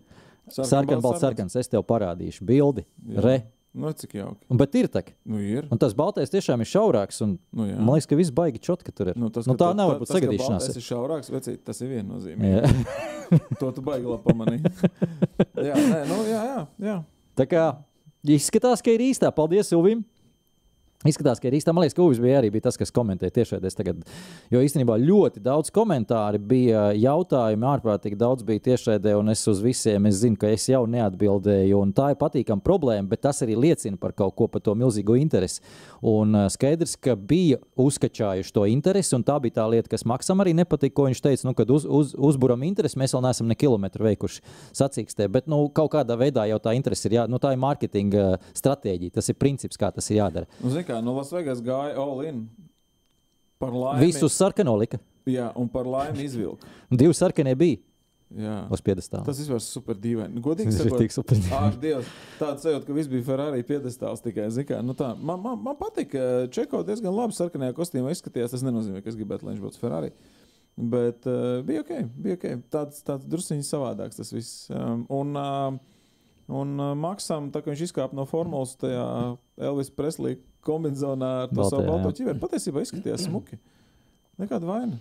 sarkanbalts 0.55 1.25
sarkans. 1.25 1.59
Es 1.59 1.71
tev 1.73 1.83
parādīšu 1.89 2.47
bildi. 2.47 2.87
Jā. 3.11 3.25
Re. 3.27 3.37
Nu, 3.77 3.91
cik 3.93 4.15
jauki. 4.17 4.39
Un, 4.49 4.57
bet 4.57 4.73
ir 4.81 4.87
tā, 4.89 5.03
Nu, 5.29 5.37
ir. 5.37 5.67
un 5.69 5.77
tas 5.77 5.93
baltais 5.93 6.31
tiešām 6.33 6.63
ir 6.65 6.69
šaurāks. 6.71 7.19
Un, 7.27 7.35
Nu, 7.53 7.67
jā. 7.69 7.75
man 7.77 7.99
liekas, 7.99 8.07
ka 8.09 8.17
viss 8.17 8.33
baigi 8.33 8.63
čotka 8.65 8.89
tur 8.95 9.11
ir. 9.13 9.19
Nu, 9.21 9.29
tas, 9.29 9.45
nu, 9.45 9.53
tā 9.53 9.69
tu- 9.75 9.77
nevar 9.77 9.99
ta- 9.99 10.01
būt 10.01 10.09
tas, 10.09 10.15
ka 10.15 10.23
sagadīšanās. 10.23 10.63
baltais 10.65 10.79
ir 10.81 10.87
šaurāks, 10.87 11.29
vecīt, 11.35 11.59
tas 11.67 11.83
ir 11.85 11.91
viennozīmīgi. 11.93 12.87
To 13.61 13.69
tu 13.77 13.83
baigi 13.85 14.09
labi 14.09 14.25
pamanīji. 14.31 14.73
jā, 15.69 15.75
nē, 15.77 16.01
nu, 16.09 16.23
jā, 16.31 16.41
jā, 16.49 16.67
jā. 16.89 16.97
Tā 17.37 17.47
kā 17.51 17.67
izskatās, 18.35 18.83
ka 18.83 18.91
ir 18.91 19.05
īstā. 19.07 19.31
Paldies, 19.35 19.73
Uvim! 19.77 20.05
Izskatās, 21.05 21.41
ka 21.43 21.51
ir 21.51 21.59
īstenībā. 21.59 21.77
Man 21.77 21.85
liekas, 21.85 21.95
ka 21.97 22.05
Uvis 22.07 22.21
bija 22.23 22.39
arī 22.41 22.49
bija 22.55 22.65
tas, 22.67 22.79
kas 22.81 22.93
komentēja 22.95 23.35
tiešraidē. 23.37 23.69
Tagad, 23.77 23.99
jo 24.49 24.63
īstenībā 24.65 24.97
ļoti 25.03 25.43
daudz 25.45 25.69
komentāru 25.75 26.41
bija, 26.41 26.87
jautājumi 26.97 27.69
ārprātīgi 27.69 28.17
daudz 28.17 28.47
bija 28.47 28.63
tiešraidē, 28.71 29.13
un 29.19 29.29
es 29.35 29.43
uz 29.51 29.61
visiem 29.61 30.09
es 30.09 30.23
zinu, 30.23 30.39
ka 30.41 30.49
es 30.49 30.65
jau 30.71 30.87
neatbildēju. 30.89 31.83
Tā 31.97 32.09
ir 32.15 32.19
patīkama 32.21 32.65
problēma, 32.65 33.11
bet 33.11 33.23
tas 33.27 33.43
arī 33.45 33.59
liecina 33.67 34.01
par 34.01 34.15
kaut 34.17 34.35
ko 34.39 34.49
par 34.49 34.65
to 34.65 34.73
milzīgo 34.79 35.19
interesi. 35.21 35.61
Un 36.07 36.33
uh, 36.33 36.47
skaidrs, 36.53 36.97
ka 36.97 37.13
bija 37.17 37.61
uzskačājuši 37.77 38.55
to 38.57 38.65
interesi, 38.73 39.13
un 39.19 39.27
tā 39.27 39.37
bija 39.45 39.59
tā 39.61 39.69
lieta, 39.69 39.93
kas 39.93 40.07
Maksam 40.09 40.41
arī 40.41 40.57
nepatika, 40.57 40.95
ko 40.97 41.11
viņš 41.11 41.23
teica, 41.23 41.49
nu, 41.49 41.55
kad 41.59 41.71
uz, 41.77 41.85
uz, 41.85 42.15
uzburam 42.17 42.65
interesi, 42.65 42.99
mēs 43.01 43.13
vēl 43.13 43.25
neesam 43.27 43.51
ne 43.51 43.59
kilometru 43.59 44.09
veikuši 44.09 44.43
sacīkstē, 44.81 45.29
bet 45.33 45.51
nu, 45.51 45.67
kaut 45.77 45.93
kādā 45.93 46.17
veidā 46.19 46.49
jau 46.49 46.61
tā 46.63 46.77
interese 46.79 47.09
ir, 47.11 47.19
jā, 47.21 47.29
nu, 47.31 47.41
tā 47.43 47.53
ir 47.53 47.63
mārketinga 47.63 48.27
stratēģija, 48.57 49.17
tas 49.19 49.33
ir 49.33 49.39
princips, 49.41 49.81
kā 49.81 49.93
tas 49.93 50.09
ir 50.13 50.21
jādara. 50.23 50.49
Nu, 50.63 50.73
zini 50.73 50.86
kā, 50.87 51.01
nu, 51.05 51.17
Lasvegas 51.19 51.61
gāja 51.65 51.99
all 52.01 52.25
in. 52.27 52.47
Par 53.61 53.73
laimi. 53.73 54.09
Visu 54.09 54.29
uz 54.29 54.37
sarkano 54.37 54.75
lika, 54.77 55.01
Jā, 55.27 55.51
un 55.59 55.69
par 55.73 55.89
laimi 55.89 56.27
izvilka. 56.27 56.69
divi 57.01 57.15
sarkanie 57.17 57.55
bija 57.59 57.81
Jā. 58.37 58.57
uz 58.75 58.83
piedestāla. 58.85 59.25
Tas 59.27 59.39
vispār 59.41 59.61
super 59.63 59.99
dīvaini. 60.03 60.43
Godīgi 60.43 60.73
Tas 60.73 60.81
ir 60.83 60.91
sakot, 60.91 61.15
super. 61.15 61.77
Dievs, 61.83 62.09
tāds 62.41 62.67
sajūta, 62.67 62.85
ka 62.89 62.97
viss 62.97 63.11
bija 63.11 63.27
Ferrari 63.27 63.67
piedestāls 63.67 64.23
tikai. 64.25 64.49
Kā, 64.67 64.81
nu 64.87 64.97
tā, 64.99 65.13
man, 65.19 65.41
man, 65.43 65.61
man 65.63 65.79
patīk, 65.79 66.11
ka 66.15 66.25
Čeko 66.55 66.83
diezgan 66.87 67.15
labi 67.15 67.37
sarkanajā 67.39 67.77
kostīmā 67.79 68.15
izskatījās. 68.15 68.55
Tas 68.55 68.67
nenozīmē, 68.67 69.03
ka 69.03 69.13
es 69.13 69.19
gribētu, 69.19 69.47
lai 69.47 69.55
viņš 69.55 69.65
būtu 69.67 69.83
Ferrari. 69.83 70.11
Bet 70.77 71.25
uh, 71.31 71.63
bija 71.67 71.85
ok, 71.85 71.93
bija 72.21 72.37
ok. 72.37 72.49
Tāds, 72.75 72.99
tāds 73.07 73.31
drusciņš 73.31 73.71
savādāks 73.71 74.19
tas 74.19 74.35
viss. 74.35 74.67
Um, 74.75 75.07
un 75.23 75.39
uh, 75.39 75.79
un 76.53 76.77
uh, 76.81 76.93
Maksam, 76.99 77.51
tā 77.55 77.63
kā 77.63 77.73
viņš 77.73 77.89
izkāpa 77.89 78.17
no 78.17 78.27
formulas 78.29 78.77
tajā 78.81 79.07
Elvis 79.71 79.91
Preslī 79.95 80.37
kombinācijā 80.67 81.15
ar 81.15 81.51
to 81.51 81.59
Baltajā, 81.59 81.73
savu 81.73 81.89
balto 81.91 82.15
ķiveri, 82.19 82.43
patiesībā 82.43 82.85
izskatījās 82.85 83.27
smuki. 83.29 83.59
Nekāda 84.43 84.69
vaina. 84.69 84.99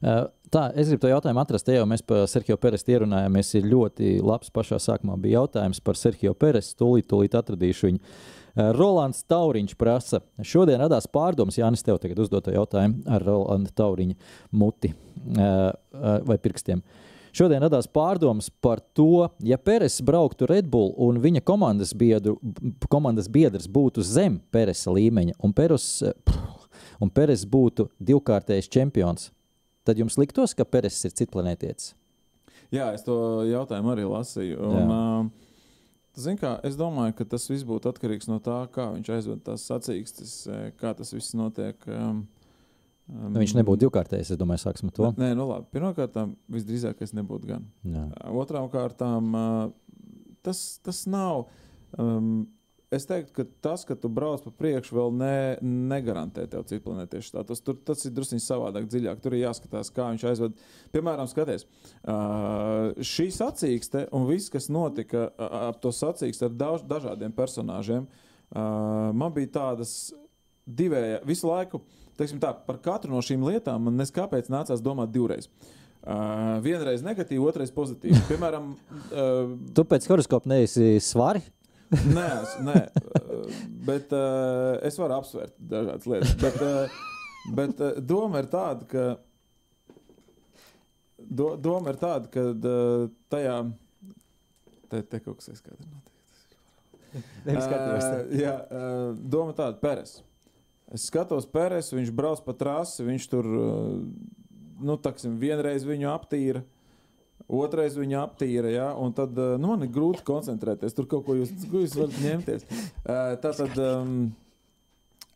Uh, 0.00 0.28
Tā, 0.50 0.64
es 0.74 0.88
gribu 0.90 1.04
to 1.04 1.10
jautājumu 1.12 1.38
atrast. 1.44 1.62
Te 1.68 1.76
jau 1.76 1.84
mēs 1.86 2.02
par 2.02 2.24
Sergio 2.26 2.56
Peresu 2.58 2.90
ierunājāmies. 2.90 3.52
Ir 3.60 3.68
ļoti 3.70 4.16
labs. 4.18 4.50
Pašā 4.50 4.80
sākumā 4.82 5.14
bija 5.22 5.44
jautājums 5.44 5.78
par 5.86 5.94
Sergio 5.94 6.32
Peresu. 6.34 6.72
Tūlīt, 6.80 7.06
tūlīt 7.06 7.36
atradīšu 7.38 7.86
viņu. 7.86 8.00
Uh, 8.00 8.72
Rolands 8.74 9.22
Tauriņš 9.30 9.76
prasa, 9.78 10.20
šodien 10.42 10.80
radās 10.82 11.06
pārdomas, 11.10 11.58
Jānis, 11.60 11.84
tev 11.86 12.00
tagad 12.02 12.18
uzdot 12.24 12.48
to 12.48 12.54
jautājumu 12.54 13.04
ar 13.06 13.22
Rolanda 13.22 13.70
Tauriņa 13.78 14.16
muti 14.58 14.90
uh, 14.90 15.70
uh, 15.70 16.16
vai 16.26 16.38
pirkstiem. 16.42 16.82
Šodien 17.36 17.62
radās 17.62 17.86
pārdomas 17.90 18.50
par 18.62 18.80
to, 18.96 19.28
ja 19.46 19.58
Peres 19.58 20.00
brauktu 20.02 20.48
Red 20.50 20.66
Bull 20.70 20.94
un 20.98 21.20
viņa 21.22 21.42
komandas, 21.46 21.92
biedru, 21.94 22.36
komandas 22.90 23.30
biedrs 23.30 23.68
būtu 23.70 24.02
zem 24.06 24.40
Peresa 24.50 24.90
līmeņa, 24.94 25.36
un 25.38 25.54
Peres, 25.54 25.86
un 27.02 27.12
Peres 27.14 27.44
būtu 27.46 27.86
divkārtējs 28.02 28.70
čempions, 28.72 29.30
tad 29.86 30.00
jums 30.02 30.18
liktos, 30.18 30.56
ka 30.58 30.66
Peres 30.66 30.98
ir 31.06 31.14
citplanētietis? 31.22 31.94
Jā, 32.70 32.92
es 32.94 33.02
to 33.06 33.14
jautājumu 33.48 33.94
arī 33.94 34.06
lasīju. 34.06 34.58
Un, 34.62 34.90
uh, 34.94 35.50
zin, 36.18 36.38
kā, 36.38 36.56
es 36.66 36.76
domāju, 36.78 37.16
ka 37.18 37.26
tas 37.32 37.48
viss 37.50 37.66
būtu 37.66 37.90
atkarīgs 37.90 38.30
no 38.30 38.38
tā, 38.42 38.60
kā 38.74 38.90
viņš 38.94 39.14
aizved 39.16 39.42
tās 39.46 39.64
sacīkstes, 39.70 40.34
kā 40.78 40.94
tas 40.98 41.10
viss 41.14 41.34
notiek. 41.38 41.78
Um, 41.90 42.24
Nu, 43.10 43.40
viņš 43.40 43.56
nebūtu 43.58 43.86
divkārtējs, 43.86 44.32
es 44.34 44.38
domāju, 44.38 44.62
sāksim 44.62 44.90
ar 44.90 44.94
to. 44.94 45.10
Nē, 45.18 45.32
nu 45.38 45.48
labi. 45.48 45.66
Pirmkārt, 45.74 46.14
visdrīzāk 46.52 47.02
es 47.02 47.14
nebūtu 47.16 47.50
gan. 47.50 47.66
Jā. 47.86 48.06
Otrām 48.38 48.68
kārtām, 48.70 49.34
uh, 49.34 50.06
tas, 50.46 50.78
tas 50.84 51.02
nav. 51.10 51.48
Um, 51.98 52.46
es 52.94 53.06
teiktu, 53.06 53.34
ka 53.34 53.46
tas, 53.66 53.84
ka 53.86 53.96
tu 53.98 54.10
brauc 54.12 54.44
pa 54.44 54.52
priekšu, 54.62 54.94
vēl 54.94 55.12
ne, 55.18 55.34
negarantē 55.90 56.46
tev 56.50 56.64
citplanētiešu 56.70 57.32
status. 57.32 57.62
Tur 57.66 57.78
tas 57.86 58.02
ir 58.06 58.14
drusku 58.14 58.38
savādāk, 58.42 58.86
dziļāk. 58.90 59.22
Tur 59.22 59.34
ir 59.34 59.44
jāskatās, 59.44 59.92
kā 59.94 60.10
viņš 60.12 60.26
aizved. 60.30 60.64
Piemēram, 60.94 61.30
skaties, 61.30 61.66
uh, 62.04 62.90
šī 63.02 63.30
sacīkste 63.34 64.06
un 64.16 64.26
viss, 64.30 64.52
kas 64.52 64.70
notika 64.70 65.28
uh, 65.30 65.54
ap 65.70 65.82
to 65.82 65.94
sacīksti 65.94 66.46
ar 66.46 66.58
daudz, 66.62 66.86
dažādiem 66.90 67.34
personāžiem, 67.34 68.06
uh, 68.06 69.10
man 69.14 69.34
bija 69.34 69.56
tādas 69.60 70.12
divēja 70.66 71.24
visu 71.26 71.50
laiku. 71.50 71.82
Teiksim 72.20 72.40
Tā, 72.42 72.52
par 72.66 72.76
katru 72.84 73.14
no 73.14 73.22
šīm 73.24 73.46
lietām 73.48 73.86
man 73.88 73.96
neskāpēc 73.96 74.50
nācās 74.52 74.82
domāt 74.84 75.12
divreiz. 75.14 75.48
Uh, 76.00 76.58
vienreiz 76.64 77.00
negatīvi, 77.04 77.40
otrreiz 77.44 77.72
pozitīvi. 77.76 78.20
Piemēram, 78.30 78.74
uh, 79.08 79.56
Tu 79.76 79.84
pēc 79.88 80.08
horoskopa 80.10 80.52
neesi 80.52 80.98
svari. 81.04 81.42
nē, 82.16 82.26
es, 82.44 82.52
nē 82.62 82.76
bet 83.86 84.12
uh, 84.14 84.76
es 84.86 84.98
varu 85.00 85.16
apsvērt 85.18 85.56
dažādas 85.58 86.06
lietas. 86.10 86.36
Bet, 86.40 86.60
uh, 86.62 86.88
bet 87.56 87.82
uh, 87.82 87.98
doma 88.12 88.44
ir 88.44 88.48
tāda, 88.52 88.86
ka, 88.90 89.04
do, 91.18 91.54
doma 91.60 91.94
ir 91.94 92.00
tāda, 92.00 92.30
ka 92.32 92.46
uh, 92.52 93.08
tajā 93.32 93.56
te, 94.90 95.02
te 95.02 95.22
kaut 95.24 95.40
kas 95.40 95.52
aizskatās. 95.52 95.84
Uh, 97.10 98.34
jā, 98.38 98.54
uh, 98.54 99.14
doma 99.16 99.56
tāda, 99.56 99.80
Pēres. 99.82 100.20
Es 100.90 101.04
skatos, 101.06 101.46
Pēres, 101.46 101.92
viņš 101.94 102.10
brauc 102.18 102.40
pa 102.42 102.52
trasi, 102.58 103.04
viņš 103.06 103.26
tur, 103.30 103.46
uh, 103.46 104.02
nu, 104.82 104.96
taksim, 104.98 105.36
vienreiz 105.38 105.84
viņu 105.86 106.08
aptīra. 106.10 106.64
Otrais 107.50 107.94
viņa 107.98 108.18
aptīra, 108.24 108.70
ja, 108.70 108.88
un 108.98 109.14
tad 109.16 109.38
uh, 109.38 109.54
nu, 109.58 109.72
man 109.72 109.86
ir 109.86 109.90
grūti 109.94 110.22
koncentrēties. 110.26 110.94
Tur 110.94 111.06
kaut 111.10 111.24
ko 111.26 111.34
jūs, 111.38 111.50
ko 111.70 111.80
jūs 111.82 111.94
varat 111.98 112.18
ņemties. 112.22 112.66
Uh, 112.70 113.32
tā 113.42 113.52
tad, 113.56 113.78
um, 113.80 114.12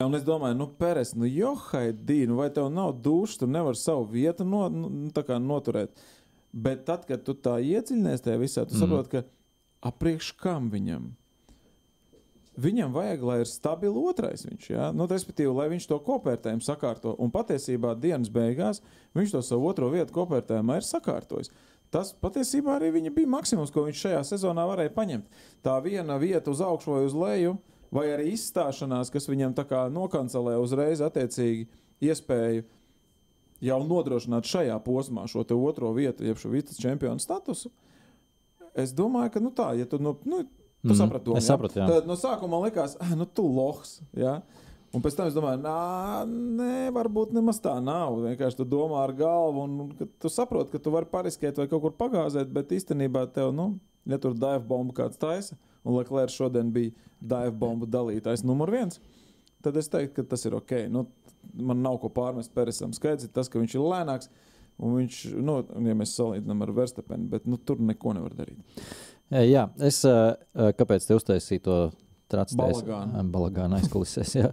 un 0.05 0.19
es 0.19 0.27
domāju, 0.27 0.59
nu, 0.59 0.69
Pēres, 0.79 1.15
nu, 1.19 1.27
johaidī, 1.31 2.21
nu, 2.31 2.37
vai 2.43 2.51
tev 2.55 2.69
nav 2.75 2.93
dušas, 3.03 3.41
tu 3.43 3.49
nevari 3.51 3.79
savu 3.81 4.07
vietu 4.13 4.47
no, 4.47 4.67
nu, 4.71 4.93
tā 5.17 5.25
kā 5.27 5.39
noturēt. 5.43 5.95
Bet 6.55 6.85
tad, 6.87 7.07
kad 7.09 7.25
tu 7.27 7.35
tā 7.35 7.57
iedziļinies 7.63 8.23
tajā 8.27 8.39
visā, 8.43 8.67
tu 8.67 8.75
Mhm. 8.77 8.83
saproti, 8.85 9.11
ka 9.11 9.91
apriekš 9.91 10.33
kam 10.39 10.69
viņam? 10.71 11.13
Viņam 12.55 12.93
vajag, 12.95 13.23
lai 13.27 13.37
ir 13.43 13.49
stabils 13.51 13.99
otrais 13.99 14.45
viņš. 14.47 14.67
Ja? 14.71 14.89
Nu, 14.95 15.09
respektīvi, 15.11 15.51
lai 15.51 15.67
viņš 15.73 15.89
to 15.91 15.99
kopērtējumu 16.07 16.63
sakārto. 16.63 17.17
Un 17.19 17.33
patiesībā 17.35 17.97
dienas 17.99 18.31
beigās 18.31 18.79
viņš 19.19 19.35
to 19.35 19.43
savu 19.43 19.67
otro 19.73 19.89
vietu 19.91 20.15
kopērtējumā 20.15 20.79
ir 20.79 20.87
sakārtojis. 20.87 21.51
Tas 21.95 22.13
patiesībā 22.15 22.77
arī 22.79 22.93
bija 23.11 23.31
maksimums, 23.31 23.71
ko 23.75 23.85
viņš 23.87 24.05
šajā 24.07 24.23
sezonā 24.31 24.65
varēja 24.71 24.95
paņemt. 24.95 25.43
Tā 25.67 25.77
viena 25.83 26.19
vieta 26.19 26.51
uz 26.51 26.63
augšu 26.63 26.95
vai 26.95 27.03
uz 27.07 27.15
leju, 27.15 27.57
vai 27.95 28.09
arī 28.15 28.33
izstāšanās, 28.35 29.11
kas 29.15 29.29
viņam 29.31 29.55
tā 29.55 29.67
kā 29.71 29.85
nokancelē 29.95 30.57
uzreiz 30.63 31.03
attiecīgi 31.05 31.69
iespēju 32.03 32.65
jau 33.65 33.79
nodrošināt 33.87 34.47
šajā 34.51 34.79
posmā 34.85 35.29
šo 35.31 35.45
otro 35.47 35.93
vietu, 35.95 36.27
jeb 36.27 36.39
šo 36.39 36.51
vidas 36.55 36.79
čempionu 36.83 37.23
statusu. 37.23 37.71
Es 38.75 38.91
domāju, 38.91 39.31
ka 39.37 39.43
nu 39.43 39.55
tā, 39.55 39.71
ja 39.79 39.87
tu, 39.87 40.01
nu, 40.03 40.17
nu, 40.27 40.43
tu 40.85 40.93
Mhm. 40.93 40.99
saprati 41.01 41.25
to. 41.25 41.41
Sapratu, 41.41 41.81
jā. 41.81 41.87
Tad 41.89 42.07
no 42.07 42.15
sākuma 42.21 42.55
man 42.59 42.69
likās, 42.69 42.95
nu, 43.21 43.25
tu 43.27 43.43
lohs. 43.49 43.97
Ja? 44.15 44.43
Un 44.95 45.03
pēc 45.03 45.17
tam 45.19 45.27
es 45.27 45.35
domāju, 45.35 45.59
nā, 45.65 46.23
nē, 46.29 46.93
varbūt 46.95 47.33
nemaz 47.35 47.59
tā 47.65 47.73
nav. 47.83 48.15
Vienkārši 48.23 48.61
tu 48.61 48.65
domā 48.69 49.01
ar 49.03 49.13
galvu, 49.19 49.65
un, 49.65 49.89
tu 50.23 50.31
saproti, 50.31 50.71
ka 50.71 50.79
tu 50.79 50.93
vari 50.95 51.09
pariskēt 51.11 51.59
vai 51.59 51.67
kaut 51.67 51.83
kur 51.83 51.97
pagāzēt, 51.99 52.53
bet 52.55 52.71
īstenībā 52.77 53.25
tev, 53.35 53.51
nu, 53.57 53.73
ja 54.07 54.21
tur 54.23 54.37
dive 54.39 54.61
bombu 54.69 54.95
kāds 54.95 55.19
taisa, 55.19 55.57
un 55.83 55.97
Leclerc 55.99 56.31
šodien 56.31 56.71
bija 56.71 56.93
dive 57.21 57.51
bombu 57.59 57.89
dalītājs 57.91 58.45
numur 58.47 58.71
viens, 58.71 59.01
tad 59.67 59.77
es 59.81 59.89
teiktu, 59.91 60.21
ka 60.21 60.29
tas 60.37 60.45
ir 60.47 60.55
ok. 60.55 60.77
Nu, 60.95 61.09
man 61.59 61.83
nav 61.83 61.99
ko 62.05 62.09
pārmest 62.15 62.55
Peresam. 62.55 62.93
Skaidrs 62.95 63.27
ir 63.27 63.33
tas, 63.35 63.49
ka 63.51 63.59
viņš 63.59 63.75
ir 63.75 63.83
lēnāks. 63.83 64.31
Un 64.79 64.95
viņš, 64.99 65.19
nu, 65.43 65.59
ja 65.89 65.95
mēs 65.95 66.15
salīdzinām 66.19 66.63
ar 66.65 66.71
Verstapenu, 66.75 67.29
bet 67.31 67.45
nu, 67.47 67.57
tur 67.59 67.79
neko 67.79 68.15
nevar 68.17 68.33
darīt. 68.35 68.59
Jā, 69.35 69.69
es 69.83 70.01
kāpēc 70.79 71.07
te 71.09 71.17
uztaisīju 71.19 71.63
to 71.65 71.79
tracēju? 72.31 72.99
Balagānu 73.35 73.79
aizkulisēs. 73.81 74.37
jā. 74.39 74.53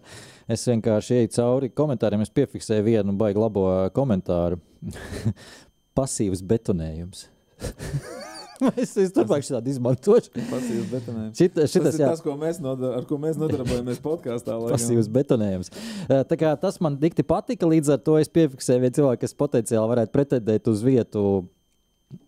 Es 0.51 0.65
vienkārši 0.67 1.19
eju 1.21 1.33
cauri 1.37 1.69
komentāriem, 1.73 2.23
es 2.25 2.33
piefiksēju 2.33 2.87
vienu 2.87 3.13
baigi 3.19 3.41
labo 3.41 3.67
komentāru. 3.95 4.59
Pasīvs 5.97 6.41
betonējums. 6.47 7.27
es 8.81 8.93
es 8.97 9.13
turpmāk 9.13 9.45
šādu 9.45 9.71
izmantošu. 9.73 10.33
Pasīvs 10.49 10.89
betonējums. 10.91 11.37
Šit, 11.37 11.55
Tas 11.57 11.73
šitas, 11.73 11.97
ir 11.99 12.05
jā, 12.05 12.09
tas, 12.15 12.23
ko 12.25 12.35
mēs, 12.39 12.61
noda, 12.63 12.93
ar 12.97 13.07
ko 13.09 13.19
mēs 13.21 13.39
nodarbojamies 13.41 14.01
podkāstā. 14.03 14.57
pasīvs 14.71 15.09
betonējums. 15.13 15.71
Tā 16.09 16.39
kā 16.39 16.53
tas 16.61 16.81
man 16.83 16.97
dikti 17.01 17.25
patika, 17.27 17.69
līdz 17.69 17.95
ar 17.97 18.03
to 18.05 18.17
es 18.21 18.31
piefiksēju 18.33 18.85
vienu 18.85 18.97
cilvēku, 18.99 19.23
kas 19.25 19.37
potenciāli 19.37 19.93
varētu 19.93 20.15
pretendēt 20.15 20.69
uz 20.71 20.83
vietu, 20.85 21.25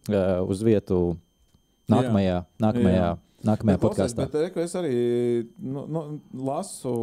uz 0.10 0.66
vietu 0.66 1.04
nākamajā, 1.92 2.40
nākamajā, 2.64 3.00
Jā. 3.00 3.14
nākamajā 3.50 3.78
Bet, 3.80 3.84
podkāstā. 3.84 4.28
bet 4.28 4.40
reku, 4.48 4.64
es 4.64 4.76
arī 4.80 4.94
nu, 5.60 5.86
nu, 5.88 6.04
lasu 6.48 6.94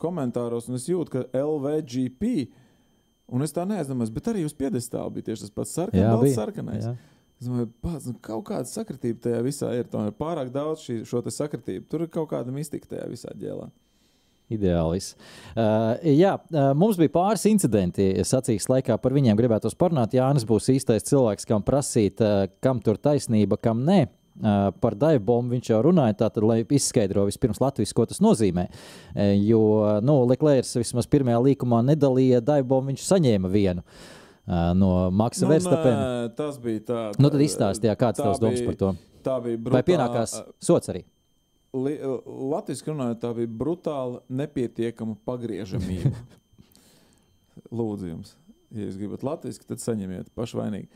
komentāros, 0.00 0.68
un 0.68 0.80
es 0.80 0.88
jūtu, 0.90 1.14
ka 1.14 1.44
LVGP, 1.44 2.48
un 3.32 3.46
es 3.46 3.54
tā 3.56 3.64
neaizdomājos, 3.68 4.12
bet 4.14 4.32
arī 4.32 4.44
uz 4.48 4.56
piedestāla 4.56 5.12
bija 5.14 5.30
tieši 5.30 5.46
tas 5.46 5.54
pats 5.54 5.76
sarkan, 5.80 6.00
Jā, 6.02 6.12
balts 6.16 6.38
sarkanais. 6.38 6.88
Jā. 6.90 6.96
Es 7.38 7.46
domāju, 7.46 7.68
pats, 7.84 8.06
nu, 8.10 8.16
kaut 8.18 8.48
kāda 8.48 8.66
sakritība 8.66 9.22
tajā 9.28 9.42
visā 9.46 9.68
ir. 9.78 9.84
Tomēr 9.90 10.10
pārāk 10.18 10.48
daudz 10.50 10.82
šī, 10.82 11.04
šo 11.06 11.22
sakritību. 11.22 11.84
Tur 11.86 12.02
ir 12.02 12.10
kaut 12.10 12.32
kāda 12.32 12.50
mistika 12.50 12.90
tajā 12.96 13.04
visā 13.12 13.30
ģēlā. 13.38 13.68
Ideālis. 14.48 15.10
Uh, 15.52 15.92
jā, 16.08 16.32
uh, 16.40 16.70
mums 16.78 16.96
bija 16.96 17.12
pāris 17.12 17.44
incidenti 17.50 18.06
sacīks 18.24 18.66
laikā, 18.72 18.96
par 18.96 19.12
viņiem 19.12 19.36
gribētu 19.36 19.70
parunāt. 19.76 20.16
Jānis 20.16 20.46
būs 20.48 20.70
īstais 20.72 21.04
cilvēks, 21.04 21.44
kam 21.48 21.62
prasīt, 21.62 22.22
uh, 22.24 22.46
kam 22.64 22.80
tur 22.80 22.96
taisnība, 22.96 23.60
kam 23.60 23.84
nē. 23.84 24.06
Par 24.38 24.94
daļbombu 24.94 25.56
viņš 25.56 25.70
jau 25.72 25.80
runāja, 25.88 26.14
tātad, 26.20 26.44
lai 26.46 26.60
izskaidro 26.62 27.24
vispirms 27.26 27.58
Latvijas, 27.62 27.94
ko 27.96 28.06
tas 28.06 28.20
nozīmē. 28.22 28.68
Jo 29.42 29.62
nu, 30.04 30.20
Leclerc 30.30 30.70
vismaz 30.78 31.10
pirmajā 31.10 31.40
līkumā 31.48 31.82
nedalīja 31.88 32.38
daļbombu, 32.46 32.92
viņš 32.92 33.06
saņēma 33.08 33.50
vienu 33.50 33.82
no 34.78 35.10
Maksa 35.12 35.44
nu, 35.44 35.52
Verstapena. 35.52 36.28
tas 36.36 36.56
bija 36.62 36.80
tā. 36.88 37.00
Nu, 37.20 37.28
tad 37.28 37.42
izstāstīja, 37.44 37.96
kāds 38.00 38.22
tavs 38.22 38.40
domas 38.40 38.62
par 38.64 38.78
to. 38.80 38.92
Tā 39.26 39.34
bija 39.44 39.58
Vai 39.58 39.64
brutāla. 39.66 39.84
pienākās 39.90 40.36
sots 40.62 40.88
arī? 40.88 41.02
Latvijas 41.74 42.80
runājot, 42.86 43.20
tā 43.20 43.32
bija 43.36 43.50
brutāla, 43.60 44.22
nepietiekama 44.32 45.18
pagriežamība. 45.28 46.14
Lūdzu, 47.78 48.08
jums, 48.08 48.32
ja 48.72 48.86
jūs 48.86 48.96
gribat 48.96 49.26
latviešu, 49.26 49.66
tad 49.68 49.82
saņemiet 49.82 50.30
pašvainīgi. 50.38 50.88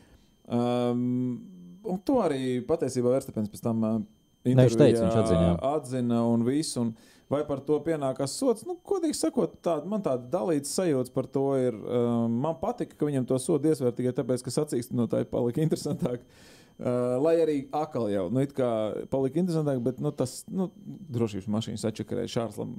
Um, 0.49 1.52
un 1.83 2.01
to 2.05 2.19
arī 2.23 2.59
patiesībā 2.67 3.15
Verstapēns 3.15 3.51
pēc 3.51 3.63
tam 3.65 3.83
Ne, 4.43 4.65
viņš 4.65 4.75
teica, 4.75 5.03
viņš 5.05 5.17
atzina, 5.21 5.43
jā. 5.45 5.51
atzina 5.71 6.23
un 6.27 6.41
visu. 6.43 6.81
Un 6.81 6.89
vai 7.31 7.41
par 7.47 7.61
to 7.63 7.77
pienākās 7.85 8.35
sots? 8.35 8.65
Nu, 8.67 8.75
godīgi 8.85 9.15
sakot, 9.15 9.55
tāda, 9.63 9.87
man 9.89 10.03
tāda 10.03 10.27
dalīta 10.33 10.67
sajūta 10.69 11.13
par 11.15 11.29
to 11.31 11.45
ir. 11.59 11.77
Um, 11.79 12.35
man 12.43 12.57
patika, 12.59 12.97
ka 12.99 13.07
viņam 13.07 13.27
to 13.29 13.39
sodu 13.41 13.71
iesvērt 13.71 13.97
tikai 13.99 14.13
tāpēc, 14.17 14.43
ka 14.43 14.53
sacīkstinotāji 14.57 15.29
palika 15.31 15.63
interesantāk. 15.63 16.27
Uh, 16.73 17.15
lai 17.21 17.35
arī 17.37 17.57
akal 17.77 18.07
jau 18.09 18.25
nu, 18.33 18.41
it 18.43 18.51
kā 18.57 18.67
palika 19.11 19.39
interesantāk, 19.39 19.79
bet 19.85 19.99
nu, 20.01 20.09
tas 20.11 20.39
nu, 20.49 20.71
drošības 21.13 21.47
mašīnas 21.53 21.85
atčakarēja 21.85 22.31
Šārslam 22.33 22.73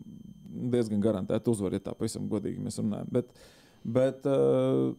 diezgan 0.75 1.03
garantēti 1.03 1.51
uzvar, 1.53 1.77
ja 1.77 1.83
tā 1.87 1.95
pavisam 1.97 2.27
godīgi 2.29 2.61
mēs 2.63 2.81
runājam. 2.83 3.09
Bet, 3.15 3.31
bet 3.87 4.27
uh, 4.29 4.93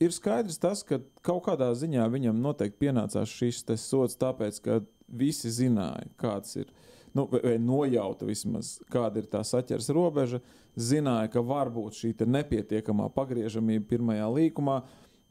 ir 0.00 0.12
skaidrs 0.12 0.58
tas, 0.60 0.82
ka 0.86 1.00
kaut 1.26 1.44
kādā 1.48 1.70
ziņā 1.76 2.06
viņam 2.12 2.42
noteikti 2.42 2.86
pienācās 2.86 3.32
šis 3.32 3.64
sots, 3.80 4.18
tāpēc, 4.20 4.60
ka 4.64 4.80
visi 5.08 5.52
zināja, 5.52 6.08
kāds 6.20 6.56
ir. 6.60 6.70
Nu, 7.16 7.24
vai, 7.30 7.40
vai 7.40 7.56
nojauta 7.62 8.26
vismaz, 8.28 8.76
kāda 8.92 9.22
ir 9.22 9.28
tā 9.32 9.40
saķers 9.46 9.88
robeža, 9.96 10.42
zināja, 10.76 11.30
ka 11.32 11.40
var 11.40 11.70
būt 11.72 11.96
šī 11.96 12.12
nepietiekamā 12.28 13.08
pagriežamība 13.14 13.88
pirmajā 13.88 14.26
līkumā. 14.34 14.82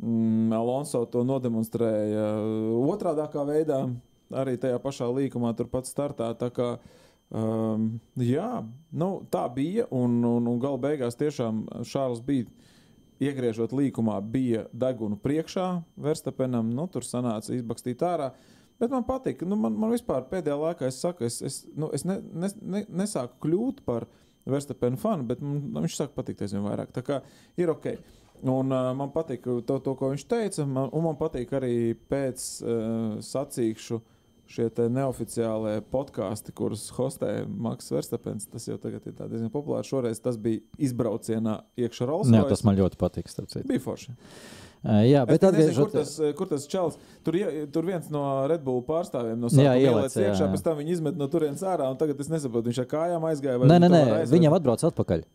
Mm, 0.01 0.49
Alonso 0.57 1.05
to 1.07 1.21
nodemonstrēja 1.23 2.25
otrādā 2.81 3.29
veidā, 3.47 3.83
arī 4.33 4.57
tajā 4.57 4.79
pašā 4.81 5.11
līkumā, 5.13 5.53
turpat 5.55 5.85
startā. 5.85 6.33
Um, 7.35 7.99
jā, 8.21 8.63
nu, 8.93 9.09
tā 9.29 9.45
bija. 9.53 9.85
Un, 9.93 10.19
un, 10.25 10.49
un 10.49 10.59
gala 10.61 10.81
beigās 10.81 11.17
tiešām 11.17 11.63
Šārls 11.85 12.21
bija 12.25 12.49
iegriežot 13.23 13.73
līkumā, 13.75 14.17
bija 14.31 14.65
degunu 14.73 15.17
priekšā 15.21 15.69
Verstapenam. 16.01 16.69
Nu, 16.75 16.87
tur 16.91 17.05
sanāca 17.07 17.55
izbakstīt 17.55 18.03
ārā. 18.05 18.33
Bet 18.79 18.91
man 18.91 19.05
patīk, 19.07 19.45
nu, 19.47 19.55
man, 19.59 19.75
man 19.79 19.93
vispār 19.93 20.25
pēdējā 20.31 20.57
laikā, 20.59 20.89
es 20.91 20.99
saku, 20.99 21.23
es, 21.27 21.39
es, 21.45 21.61
nu, 21.79 21.87
es 21.95 22.03
ne, 22.07 22.19
ne, 22.35 22.49
ne, 22.59 22.83
nesāku 23.03 23.39
kļūt 23.45 23.85
par 23.87 24.09
Verstapenu 24.45 24.99
fanu, 25.01 25.25
bet 25.25 25.39
man, 25.41 25.61
nu, 25.71 25.85
viņš 25.85 25.95
sāk 25.97 26.11
patikt 26.17 26.43
aizvien 26.45 26.65
vairāk. 26.65 26.91
Tā 26.93 27.01
kā 27.05 27.21
ir 27.57 27.71
ok. 27.71 27.87
Un 28.45 28.73
uh, 28.75 28.91
man 28.97 29.13
patīk 29.15 29.47
to, 29.65 29.79
to, 29.79 29.93
ko 29.95 30.11
viņš 30.11 30.25
teica, 30.29 30.65
man, 30.67 30.91
un 30.93 31.05
man 31.07 31.15
patīk 31.17 31.55
arī 31.55 31.95
pēc 32.11 32.43
uh, 32.61 33.15
sacīkšu 33.23 34.01
šie 34.51 34.67
neoficiālie 34.93 35.79
podkāsti, 35.91 36.53
kurus 36.55 36.87
hostē 36.95 37.45
Maks 37.47 37.89
Verstapens. 37.93 38.45
Tas 38.51 38.67
jau 38.69 38.77
tagad 38.81 39.05
ir 39.07 39.15
tā 39.17 39.29
diezgan 39.31 39.51
populārs. 39.53 39.89
Šoreiz 39.89 40.21
tas 40.23 40.37
bija 40.41 40.61
izbraucienā 40.77 41.61
iekšā 41.79 42.07
Rolls. 42.09 42.29
Jā, 42.33 42.43
tas 42.49 42.65
man 42.67 42.77
ļoti 42.79 42.99
patīk. 43.01 43.31
bija 43.65 43.83
forši. 43.83 44.15
Uh, 44.85 44.99
jā, 45.01 45.23
Bet 45.25 45.41
bet 45.41 45.47
es 45.49 45.55
nezinu, 45.57 45.87
kur 45.87 45.87
atgriežoties. 45.89 46.49
tas, 46.51 46.67
čels. 46.69 46.97
Tur, 47.25 47.39
tur 47.73 47.87
viens 47.87 48.05
no 48.13 48.21
Red 48.45 48.61
Bull 48.61 48.83
pārstāvjiem 48.85 49.39
no 49.41 49.49
sākuma 49.49 49.79
jā, 49.81 50.03
iekšā, 50.27 50.49
pēc 50.51 50.61
tam 50.67 50.77
viņi 50.77 50.93
izmet 50.93 51.17
no 51.17 51.25
turienes 51.31 51.63
ārā. 51.65 51.87
un 51.89 51.97
Tagad 51.97 52.21
es 52.21 52.29
nesaprotu, 52.29 52.69
viņš 52.69 52.83
ar 52.83 52.91
kājām 52.91 53.25
aizgāja. 53.31 53.63
vai 53.63 53.71
Nē, 53.71 53.79
nē, 53.81 53.89
nē, 53.89 54.03
viņam 54.29 54.59
atbrauc 54.59 54.85
atpakaļ. 54.85 55.25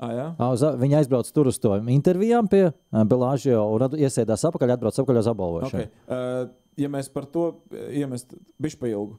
Ah, 0.00 0.12
jā? 0.16 0.26
Uz, 0.52 0.62
viņa 0.80 1.00
aizbrauca 1.02 1.32
tur 1.36 1.48
uz 1.50 1.58
to 1.60 1.74
intervijām 1.92 2.46
pie 2.48 2.62
Belāžio 3.08 3.60
un 3.72 3.98
iesēdās 4.00 4.46
apakaļ, 4.48 4.74
atbrauc 4.76 4.96
atpakaļ 4.96 5.20
uz 5.20 5.28
apbalvošanu. 5.32 5.88
Okay. 5.88 5.90
Uh, 6.08 6.52
ja 6.76 6.88
mēs 6.92 7.10
par 7.12 7.26
to 7.26 7.48
iemest 7.90 8.34
bišķi 8.60 8.80
pa 8.80 8.92
ilgu. 8.92 9.18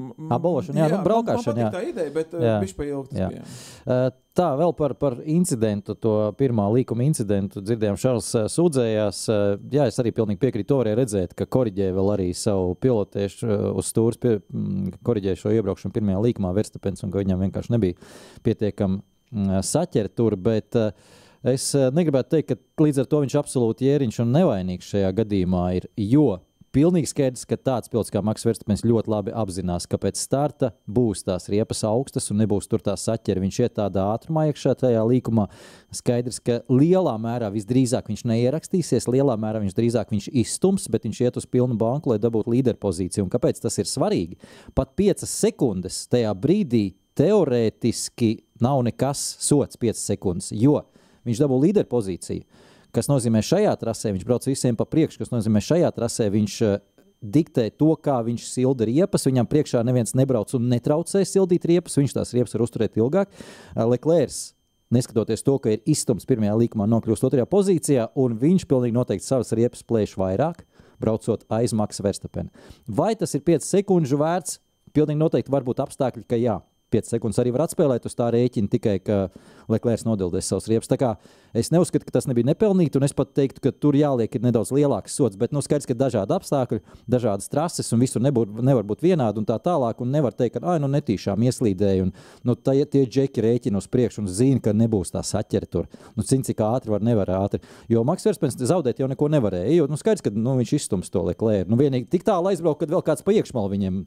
M- 0.00 0.32
Apbalvošana, 0.32 0.80
jā, 0.80 0.86
nu, 0.88 0.98
braukšana, 1.04 1.60
jā. 1.60 1.70
tā 1.70 1.82
ideja, 1.84 2.10
bet 2.14 2.30
Jā. 2.32 2.54
tas 2.64 3.18
Jā. 3.20 3.28
bija. 3.28 3.42
Uh, 3.86 4.10
Tā 4.32 4.46
vēl 4.56 4.72
par, 4.72 4.94
par 4.96 5.18
incidentu, 5.28 5.92
to 5.92 6.32
pirmā 6.38 6.64
līkuma 6.72 7.04
incidentu. 7.04 7.60
Dzirdējām, 7.60 7.98
Šārs 8.00 8.30
uh, 8.40 8.46
sūdzējās. 8.48 9.18
Jā, 9.74 9.84
es 9.90 9.98
arī 10.00 10.08
pilnīgi 10.16 10.40
piekrītu. 10.40 10.70
To 10.70 10.78
varēja 10.80 10.96
redzēt, 10.96 11.34
ka 11.36 11.44
korģēja 11.44 11.92
vēl 11.92 12.08
arī 12.14 12.30
savu 12.32 12.72
pilotēšu 12.80 13.50
uz 13.76 13.90
stūres, 13.92 14.16
pie, 14.22 14.38
korģēja 15.04 15.36
šo 15.42 15.52
iebraukšanu 15.52 15.92
pirmajā 15.92 16.22
līkumā, 16.24 16.54
Verstapens, 16.56 17.04
un 17.04 17.12
ka 17.12 17.20
viņam 17.20 17.44
vienkārši 17.44 17.74
nebija 17.76 18.00
pietiekami 18.48 19.02
saķert 19.60 20.16
tur. 20.16 20.40
Bet, 20.40 20.80
Es 21.42 21.72
negribētu 21.74 22.36
teikt, 22.36 22.52
ka 22.54 22.84
līdz 22.86 23.00
ar 23.02 23.06
to 23.10 23.18
viņš 23.24 23.34
absolūti 23.40 23.88
ierīņš 23.90 24.20
un 24.22 24.28
nevainīgs 24.30 24.92
šajā 24.94 25.08
gadījumā 25.18 25.62
ir. 25.74 25.88
Jo 25.98 26.36
pilnīgi 26.72 27.10
skaidrs, 27.10 27.44
ka 27.48 27.58
tāds 27.60 27.90
pilots 27.92 28.12
kā 28.12 28.22
Maks 28.24 28.46
Verstapens 28.46 28.84
ļoti 28.86 29.10
labi 29.12 29.34
apzinās, 29.36 29.86
ka 29.90 29.98
pēc 30.00 30.20
starta 30.20 30.72
būs 30.88 31.24
tās 31.26 31.48
riepas 31.52 31.82
augstas 31.88 32.30
un 32.32 32.40
nebūs 32.42 32.68
tur 32.70 32.82
tā 32.84 32.94
saķera. 32.98 33.42
Viņš 33.42 33.58
iet 33.62 33.76
tādā 33.78 34.06
ātrumā 34.14 34.46
iekšā 34.50 34.74
tajā 34.80 35.02
līkumā. 35.08 35.48
Skaidrs, 35.94 36.40
ka 36.44 36.60
lielā 36.72 37.14
mērā 37.20 37.52
visdrīzāk 37.54 38.08
viņš 38.10 38.24
neierakstīsies, 38.32 39.08
lielā 39.12 39.36
mērā 39.40 39.62
viņš 39.64 39.76
drīzāk 39.76 40.14
viņš 40.14 40.30
izstums, 40.44 40.88
bet 40.92 41.06
viņš 41.08 41.22
iet 41.26 41.38
uz 41.40 41.48
pilnu 41.48 41.76
banku, 41.80 42.12
lai 42.12 42.20
dabūtu 42.22 42.54
līderpozīciju. 42.56 43.26
Un 43.26 43.32
kāpēc 43.32 43.60
tas 43.62 43.78
ir 43.82 43.90
svarīgi? 43.90 44.40
Pat 44.76 44.96
5 44.98 45.26
sekundes 45.28 46.06
tajā 46.12 46.32
brīdī 46.38 46.90
teorētiski 47.18 48.34
nav 48.64 48.80
nekas 48.86 49.20
sots 49.42 49.78
5 49.80 50.00
sekundes, 50.00 50.52
jo 50.56 50.80
viņš 51.26 51.44
dabū 51.44 51.58
līderpozīciju. 51.66 52.61
Kas 52.92 53.08
nozīmē, 53.08 53.40
šajā 53.40 53.72
trasē 53.80 54.10
viņš 54.12 54.24
brauc 54.28 54.44
visiem 54.44 54.76
pa 54.76 54.84
priekšu, 54.84 55.22
kas 55.22 55.30
nozīmē, 55.32 55.62
šajā 55.64 55.88
trasē 55.96 56.26
viņš 56.32 56.56
uh, 56.66 56.80
diktē 57.22 57.70
to, 57.72 57.94
kā 57.96 58.18
viņš 58.26 58.48
silda 58.50 58.88
riepas. 58.88 59.24
Viņam 59.28 59.48
priekšā 59.48 59.80
neviens 59.86 60.12
nebrauc 60.18 60.52
un 60.58 60.66
netraucē 60.68 61.22
sildīt 61.24 61.64
riepas. 61.70 61.96
Viņš 61.96 62.16
tās 62.18 62.34
riepas 62.36 62.52
var 62.56 62.66
uzturēt 62.66 62.98
ilgāk. 63.00 63.32
Uh, 63.32 63.86
Leclerc, 63.88 64.36
neskatoties 64.92 65.44
to, 65.46 65.56
ka 65.62 65.72
ir 65.72 65.80
izstums 65.88 66.28
pirmajā 66.28 66.58
līkumā, 66.64 66.88
nokļūst 66.92 67.24
otrajā 67.30 67.48
pozīcijā, 67.48 68.10
un 68.20 68.36
viņš 68.42 68.66
pilnīgi 68.68 68.98
noteikti 68.98 69.24
savas 69.28 69.54
riepas 69.56 69.86
plēš 69.88 70.12
vairāk, 70.20 70.60
braucot 71.00 71.46
aiz 71.48 71.72
Maksa 71.72 72.04
Verstapena. 72.04 72.52
Vai 72.84 73.14
tas 73.16 73.32
ir 73.38 73.44
5 73.46 73.70
sekundžu 73.70 74.20
vērts? 74.20 74.60
Pilnīgi 74.92 75.22
noteikti 75.22 75.52
var 75.52 75.64
būt 75.64 75.80
apstākļi, 75.80 76.26
ka 76.28 76.36
jā. 76.36 76.58
5 76.92 77.14
sekundes 77.14 77.40
arī 77.42 77.52
var 77.54 77.66
atspēlēt 77.66 78.06
uz 78.08 78.16
tā 78.18 78.28
rēķina, 78.34 78.70
tikai 78.72 78.98
ka 79.04 79.18
Leclerc 79.72 80.04
nodildēs 80.06 80.48
savus 80.50 80.68
riepas. 80.70 80.90
Tā 80.90 80.98
kā 81.00 81.12
es 81.56 81.70
neuzskatu, 81.72 82.06
ka 82.06 82.16
tas 82.18 82.26
nebija 82.28 82.48
nepelnīti, 82.50 82.98
un 82.98 83.06
es 83.06 83.14
pat 83.16 83.32
teiktu, 83.36 83.62
ka 83.64 83.72
tur 83.72 83.96
jāliek 83.96 84.34
nedaudz 84.42 84.72
lielāks 84.74 85.16
sots. 85.16 85.38
Bet 85.40 85.54
nu, 85.54 85.62
skaidrs, 85.64 85.88
ka 85.88 85.96
dažādi 85.98 86.36
apstākļi, 86.36 86.80
dažādas 87.10 87.50
trases, 87.52 87.90
un 87.94 88.02
visur 88.02 88.24
nebūt, 88.24 88.54
nevar 88.64 88.86
būt 88.88 89.04
vienādi 89.04 89.42
un 89.42 89.48
tā 89.48 89.58
tālāk. 89.62 90.00
Un 90.02 90.12
nevar 90.14 90.36
teikt, 90.36 90.58
ka 90.58 90.64
ah, 90.64 90.80
nu, 90.82 90.90
netīšām 90.92 91.44
ieslīdēja. 91.48 92.08
Un, 92.08 92.12
nu, 92.48 92.56
tā, 92.56 92.74
tie 92.90 93.04
džeki 93.06 93.44
rēķina 93.44 93.80
uz 93.80 93.88
priekšu 93.92 94.24
un 94.24 94.30
zina, 94.32 94.62
ka 94.64 94.74
nebūs 94.76 95.14
tā 95.14 95.22
saķere 95.26 95.68
tur. 95.70 95.88
Nu, 96.16 96.26
cik, 96.26 96.44
cik 96.48 96.62
ātri 96.66 96.94
var, 96.94 97.04
nevar 97.04 97.30
ātri. 97.38 97.62
Jo 97.92 98.04
Maks 98.08 98.26
Verspens 98.28 98.58
zaudēt 98.58 99.02
jau 99.02 99.10
neko 99.10 99.28
nevarēja. 99.32 99.72
Jo 99.76 99.88
nu, 99.90 99.98
skaidrs, 100.00 100.24
ka 100.24 100.32
nu, 100.34 100.56
viņš 100.60 100.76
izstums 100.80 101.12
to 101.12 101.24
Leclerc. 101.26 101.70
Nu, 101.70 101.78
vienīgi 101.80 102.10
tik 102.12 102.26
tālu 102.26 102.50
aizbraukt, 102.52 102.82
kad 102.82 102.92
vēl 102.92 103.04
kāds 103.06 103.24
pa 103.24 103.34
iekšmalu 103.36 103.72
viņiem 103.76 104.00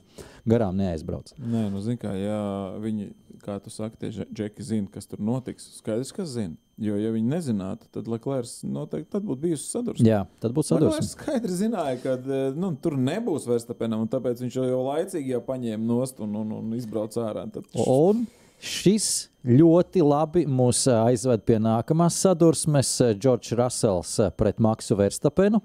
garām 0.50 0.78
neaizbrauc. 0.80 1.34
Nē, 1.40 1.68
nu, 1.74 1.82
zin, 1.84 1.98
kā, 2.02 2.14
ja 2.20 2.40
viņi, 2.82 3.10
kā 3.44 3.58
tu 3.64 3.72
saki, 3.74 3.98
tie 4.02 4.12
džeki 4.12 4.66
zina, 4.66 4.92
kas 4.92 5.10
tur 5.10 5.22
notiks. 5.24 5.68
Skaidrs, 5.80 6.14
ka 6.16 6.26
zina. 6.30 6.56
Jo, 6.82 6.98
ja 7.00 7.12
viņi 7.14 7.32
nezinātu, 7.32 7.88
tad 7.96 8.10
Leclerc 8.12 8.52
noteikti 8.68 9.14
tad 9.14 9.24
būtu 9.24 9.46
bijusi 9.46 9.70
sadursme. 9.70 10.10
Jā, 10.10 10.24
tad 10.44 10.56
būtu 10.56 10.74
sadursme. 10.74 11.00
Viņš 11.00 11.12
skaidri 11.14 11.56
zināja, 11.56 12.00
ka 12.04 12.16
nu, 12.58 12.74
tur 12.84 12.98
nebūs 13.00 13.48
Verstapenam, 13.48 14.04
un 14.04 14.12
tāpēc 14.12 14.44
viņš 14.44 14.58
jau 14.60 14.82
laicīgi 14.90 15.32
jau 15.32 15.40
paņēma 15.46 15.88
nost 15.88 16.20
un, 16.26 16.36
un, 16.42 16.52
un 16.58 16.76
izbrauca 16.76 17.30
ārā. 17.30 17.46
Tad... 17.54 17.70
Un 17.80 18.26
šis 18.60 19.30
ļoti 19.48 20.04
labi 20.04 20.44
mūs 20.52 20.84
aizved 20.92 21.48
pie 21.48 21.62
nākamās 21.64 22.20
sadursmes. 22.26 22.92
Džordžs 23.16 23.56
Rasels 23.56 24.18
pret 24.36 24.60
Maksu 24.60 25.00
Verstapenu 25.00 25.64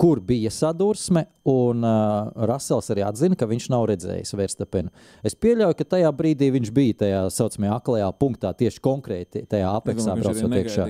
kur 0.00 0.20
bija 0.24 0.48
sadursme, 0.50 1.26
un 1.44 1.84
uh, 1.84 2.30
Rasels 2.48 2.88
arī 2.92 3.02
atzina, 3.04 3.36
ka 3.36 3.48
viņš 3.50 3.66
nav 3.72 3.84
redzējis 3.90 4.32
Verstapenu. 4.38 4.88
Es 5.26 5.36
pieļauju, 5.36 5.76
ka 5.76 5.86
tajā 5.96 6.12
brīdī 6.16 6.48
viņš 6.54 6.70
bija 6.72 6.96
tajā 7.02 7.18
saucamajā 7.36 7.74
aklajā 7.76 8.08
punktā, 8.16 8.54
tieši 8.56 8.80
konkrēti 8.84 9.44
tajā 9.50 9.74
apeksā 9.76 10.16
braucot 10.22 10.56
iekšā. 10.62 10.88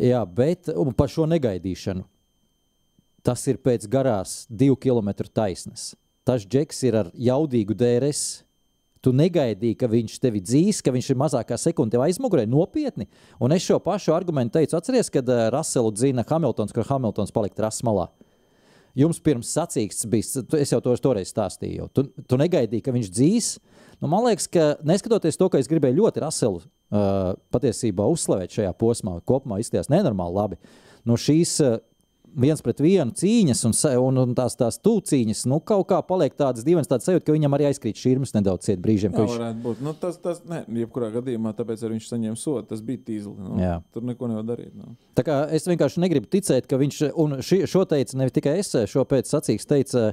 Jā, 0.00 0.22
bet 0.24 0.72
par 0.96 1.12
šo 1.12 1.28
negaidīšanu. 1.28 2.06
Tas 3.26 3.42
ir 3.50 3.60
pēc 3.60 3.84
garās 3.90 4.44
divu 4.48 4.78
kilometru 4.80 5.28
taisnes. 5.28 5.90
Tas 6.26 6.46
džeks 6.46 6.82
ir 6.88 6.96
ar 7.02 7.12
jaudīgu 7.12 7.76
DRS 7.76 8.45
Tu 9.04 9.12
negaidīji, 9.14 9.76
ka 9.78 9.88
viņš 9.90 10.14
tevi 10.22 10.40
dzīs, 10.42 10.80
ka 10.82 10.92
viņš 10.94 11.10
ir 11.12 11.18
mazākā 11.20 11.58
sekunde 11.60 11.94
tev 11.94 12.04
aizmugurē. 12.06 12.46
Nopietni. 12.48 13.06
Un 13.42 13.54
es 13.54 13.66
šo 13.66 13.78
pašu 13.82 14.14
argumentu 14.16 14.56
teicu, 14.56 14.76
atceries, 14.78 15.10
kad 15.12 15.28
uh, 15.30 15.46
Raselu 15.54 15.92
dzina 15.94 16.24
Hamiltons, 16.26 16.74
kad 16.74 16.88
Hamiltons 16.88 17.34
palika 17.34 17.60
trases 17.60 17.84
malā. 17.86 18.08
Jums 18.96 19.20
pirms 19.20 19.50
sacīksts 19.52 20.08
bija, 20.08 20.42
es 20.56 20.72
jau 20.72 20.80
to 20.80 20.94
toreiz 21.04 21.28
stāstīju. 21.28 21.90
Tu, 21.92 22.06
tu 22.24 22.38
negaidīji, 22.40 22.80
ka 22.84 22.94
viņš 22.94 23.10
dzīs. 23.12 23.50
Nu, 24.00 24.08
man 24.08 24.24
liekas, 24.24 24.48
ka 24.48 24.70
neskatoties 24.88 25.36
to, 25.36 25.50
ka 25.52 25.60
es 25.60 25.68
gribēju 25.68 25.98
ļoti 26.00 26.22
Raselu 26.24 26.62
uh, 26.62 27.34
patiesībā 27.52 28.06
uzslavēt 28.08 28.56
šajā 28.56 28.72
posmā, 28.80 29.18
kopumā 29.28 29.60
izskatījās 29.60 29.92
nenormāli 29.92 30.40
labi. 30.40 30.58
No 31.06 31.20
šīs 31.20 31.58
uh, 31.64 31.76
viens 32.36 32.62
pret 32.64 32.80
vienu 32.84 33.14
cīņas 33.16 33.62
un, 33.68 33.74
un, 34.02 34.20
un 34.22 34.34
tās, 34.36 34.56
tās 34.58 34.78
tūcīņas, 34.84 35.44
nu, 35.50 35.58
kaut 35.64 35.86
kā 35.90 36.00
paliek 36.06 36.36
tādas 36.38 36.66
divas 36.66 36.88
tādas 36.90 37.08
sajūtas, 37.08 37.24
ka 37.26 37.36
viņam 37.36 37.56
arī 37.56 37.68
aizkrīt 37.70 38.00
šķirmas 38.00 38.34
nedaudz 38.36 38.68
ciet 38.68 38.82
brīžiem. 38.84 39.14
Jā, 39.14 39.22
viņš... 39.24 39.36
varētu 39.36 39.62
būt. 39.64 39.84
Nu, 39.84 39.94
tas, 40.00 40.18
tas, 40.22 40.42
ne, 40.48 40.62
jebkurā 40.82 41.10
gadījumā, 41.16 41.54
tāpēc 41.56 41.84
arī 41.86 41.96
viņš 41.96 42.10
saņēma 42.12 42.40
sodu. 42.40 42.66
Tas 42.72 42.82
bija 42.84 43.02
tīzli. 43.06 43.34
Nu, 43.40 43.60
Jā. 43.60 43.76
tur 43.94 44.04
neko 44.06 44.30
nevar 44.32 44.48
darīt. 44.48 44.74
Nu. 44.76 44.96
Tā 45.16 45.24
kā 45.26 45.38
es 45.56 45.68
vienkārši 45.68 46.02
negribu 46.02 46.28
ticēt, 46.32 46.68
ka 46.68 46.80
viņš, 46.80 47.00
un 47.22 47.38
ši, 47.44 47.62
šo 47.70 47.86
teica 47.88 48.20
ne 48.20 48.28
tikai 48.32 48.58
es, 48.60 48.74
šo 48.90 49.06
pēc 49.08 49.32
sacīks 49.32 49.68
teica, 49.68 50.10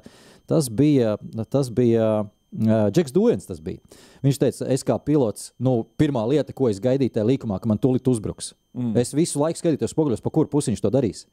tas 0.50 0.72
bija, 0.72 1.18
tas 1.52 1.74
bija 1.74 2.14
Uh, 2.54 2.92
Džeks 2.94 3.10
Dūjens 3.10 3.48
tas 3.50 3.58
bija. 3.66 3.82
Viņš 4.22 4.38
teica, 4.38 4.66
es 4.70 4.84
kā 4.86 4.94
pilots, 5.02 5.48
nu, 5.58 5.88
pirmā 5.98 6.22
lieta, 6.30 6.54
ko 6.54 6.68
es 6.70 6.78
gaidīju 6.84 7.16
tajā 7.16 7.26
likumā, 7.26 7.58
ka 7.58 7.70
man 7.72 7.80
tūlīt 7.82 8.06
uzbruks. 8.12 8.52
Mm. 8.78 8.92
Es 9.02 9.14
visu 9.18 9.42
laiku 9.42 9.58
skatītos 9.58 9.96
spoguļos, 9.96 10.22
pa 10.22 10.30
kuru 10.34 10.52
pusi 10.52 10.70
viņš 10.70 10.84
to 10.84 10.92
darīs. 10.94 11.24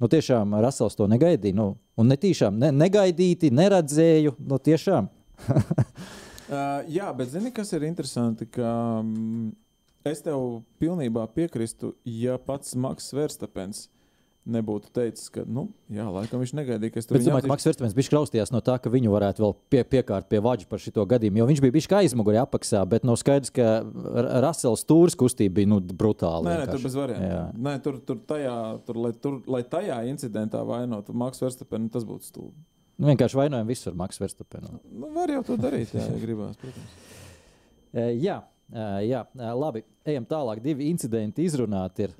Nu, 0.00 0.08
tiešām 0.08 0.56
Rasels 0.64 0.96
to 0.96 1.04
negaidīja. 1.10 1.56
Nu, 1.56 1.74
un 2.00 2.08
ne 2.08 2.16
tiešām 2.16 2.56
ne, 2.56 2.70
negaidīti, 2.72 3.50
neredzēju. 3.52 4.32
Nu, 4.48 4.56
tiešām. 4.56 5.10
uh, 5.50 6.80
jā, 6.88 7.10
bet 7.16 7.34
zini, 7.34 7.52
kas 7.52 7.74
ir 7.76 7.84
interesanti? 7.84 8.48
Ka, 8.48 8.72
um, 9.04 9.50
es 10.08 10.24
tev 10.24 10.62
pilnībā 10.80 11.26
piekrītu, 11.36 11.92
ja 12.08 12.38
pats 12.40 12.72
Maks 12.80 13.12
Verstapens 13.12 13.90
nebūtu 14.48 14.88
teicis, 14.96 15.28
ka, 15.32 15.42
nu, 15.44 15.66
jā, 15.92 16.06
laikam 16.08 16.40
viņš 16.40 16.52
negaidīja, 16.56 16.94
ka 16.94 17.00
es 17.02 17.06
tur 17.08 17.16
biju. 17.16 17.22
Es 17.22 17.28
domāju, 17.28 17.44
ka 17.44 17.50
Maks 17.52 17.66
Verstapens 17.68 17.96
bija 17.96 18.12
klausījās 18.12 18.52
no 18.54 18.62
tā, 18.64 18.78
ka 18.80 18.92
viņu 18.92 19.12
varētu 19.12 19.44
vēl 19.44 19.52
pie, 19.72 19.82
piekārt 19.94 20.30
pie 20.32 20.40
vaģa 20.44 20.66
par 20.70 20.80
šo 20.80 21.04
gadījumu, 21.10 21.42
jo 21.42 21.48
viņš 21.50 21.62
bija 21.64 21.74
bijis 21.76 21.88
aizmugurē 22.00 22.40
apakšā, 22.42 22.80
bet 22.88 23.04
nav 23.04 23.12
no 23.12 23.20
skaidrs, 23.20 23.52
ka 23.54 23.68
Rasels 24.46 24.84
stūris 24.86 25.18
kustība 25.20 25.58
bija 25.60 25.70
nu, 25.74 25.80
brutāla. 25.80 26.42
Nē, 26.48 26.56
nē, 26.62 26.68
tur 26.72 26.84
bez 26.86 26.96
variantiem. 26.96 27.62
Nē, 27.68 27.74
tur, 27.84 28.00
tur, 28.08 28.22
tajā, 28.32 28.56
tur, 28.88 29.00
lai, 29.04 29.12
tur, 29.20 29.40
lai 29.50 29.62
tajā 29.76 30.00
incidentā 30.10 30.62
vainotu 30.66 31.16
Maks 31.16 31.44
Verstapenu, 31.44 31.90
tas 31.92 32.08
būtu 32.08 32.30
stulbi. 32.32 32.56
Nu, 33.00 33.08
vienkārši 33.12 33.38
vainojam 33.38 33.68
visur 33.68 33.96
Maks 33.96 34.20
Verstapenu. 34.20 34.80
Nu, 34.88 35.12
var 35.14 35.32
jau 35.32 35.44
to 35.52 35.60
darīt, 35.60 35.92
jā, 35.96 36.04
ja 36.04 36.20
gribās, 36.20 36.56
protams. 36.60 36.96
jā, 38.26 38.40
jā, 39.04 39.22
labi, 39.36 39.84
ejam 40.08 40.26
tālāk. 40.28 40.60
Divi 40.64 40.90
incidenti 40.92 41.46
izrunāti 41.48 42.08
ir. 42.08 42.16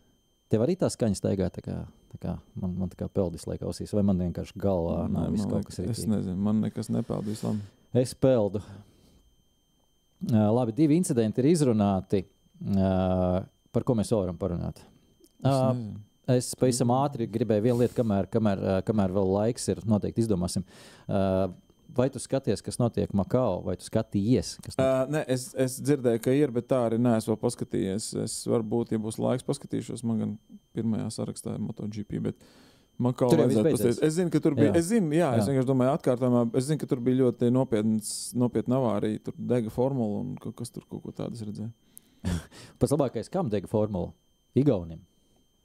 Tev 0.51 0.65
arī 0.65 0.75
tā 0.79 0.89
skaņa 0.91 1.19
staigā. 1.19 1.47
Tā 1.55 1.63
kā, 1.63 1.77
kā 2.19 2.35
man, 2.59 2.75
man 2.83 2.91
tā 2.91 2.99
kā 3.03 3.09
peldis 3.13 3.47
liek 3.47 3.63
ausīs, 3.63 3.93
vai 3.95 4.03
man 4.07 4.19
vienkārši 4.25 4.59
galvā 4.61 5.05
nav 5.13 5.31
viss 5.35 5.49
kaut 5.49 5.69
kas 5.69 5.79
rītīgi. 5.79 5.95
Es 5.95 6.11
nezinu, 6.11 6.37
man 6.49 6.63
nekas 6.65 6.91
nepeldīs 6.91 7.45
labi. 7.47 7.63
Es 8.03 8.15
peldu. 8.15 8.63
Uh, 10.31 10.49
labi, 10.53 10.75
divi 10.77 10.99
incidenti 11.01 11.43
ir 11.43 11.51
izrunāti. 11.53 12.25
Uh, 12.61 13.41
par 13.73 13.87
ko 13.87 13.97
mēs 13.97 14.11
varam 14.13 14.37
parunāt? 14.41 14.83
Uh, 15.41 15.73
es 16.35 16.53
pavisam 16.59 16.93
ātri 16.93 17.29
gribēju 17.31 17.65
vienu 17.69 17.81
lietu, 17.81 17.97
kamēr, 17.97 18.29
kamēr, 18.33 18.65
kamēr 18.87 19.17
vēl 19.17 19.35
laiks 19.39 19.71
ir. 19.73 19.81
Noteikti 19.89 20.27
izdomāsim. 20.27 20.67
Uh, 21.07 21.49
vai 21.97 22.09
tu 22.11 22.21
skaties, 22.23 22.63
kas 22.65 22.79
notiek 22.81 23.13
Makao, 23.17 23.61
vai 23.67 23.77
tu 23.81 23.87
skatījies? 23.87 24.55
Uh, 24.73 25.05
nē, 25.11 25.25
es, 25.31 25.51
es 25.59 25.77
dzirdēju, 25.83 26.23
ka 26.25 26.35
ir, 26.37 26.53
bet 26.55 26.69
tā 26.71 26.85
arī 26.89 26.99
neesmu 27.03 27.37
paskatījies. 27.41 28.11
Es 28.25 28.41
varbūt, 28.51 28.95
ja 28.95 29.03
būs 29.03 29.21
laiks, 29.21 29.47
paskatīšos. 29.47 30.05
Man 30.07 30.23
gan 30.23 30.35
pirmajā 30.77 31.09
sarakstā 31.19 31.57
ir 31.57 31.65
MotoGP. 31.65 32.21
Bet... 32.31 32.51
Makau 33.01 33.31
tur 33.33 33.41
vajadzētu 33.41 33.73
pastāstīt. 33.73 34.03
Es 34.05 34.17
zinu, 34.19 34.31
ka 34.33 34.43
tur 34.45 34.57
bija. 34.59 34.71
Jā. 34.75 34.77
Es 34.77 34.89
zinu, 34.91 35.13
jā, 35.17 35.31
jā. 35.33 35.41
es 35.41 35.47
vienkārši 35.49 35.69
domāju, 35.71 35.93
atkārtojumā. 35.97 36.43
Es 36.61 36.67
zinu, 36.69 36.83
ka 36.83 36.89
tur 36.91 37.01
bija 37.05 37.23
ļoti 37.23 37.49
nopietna 37.55 38.77
avārija. 38.77 39.23
Tur 39.25 39.39
dega 39.55 39.73
formula 39.73 40.21
un 40.21 40.35
kaut 40.41 40.59
kas 40.59 40.75
tur 40.75 40.85
kaut 40.85 41.07
ko 41.07 41.15
tādu 41.17 41.41
redzēja. 41.49 41.71
Pats 42.83 42.93
labākais, 42.93 43.33
kam 43.33 43.49
dega 43.49 43.71
formula? 43.73 44.13
Igaunim. 44.59 45.01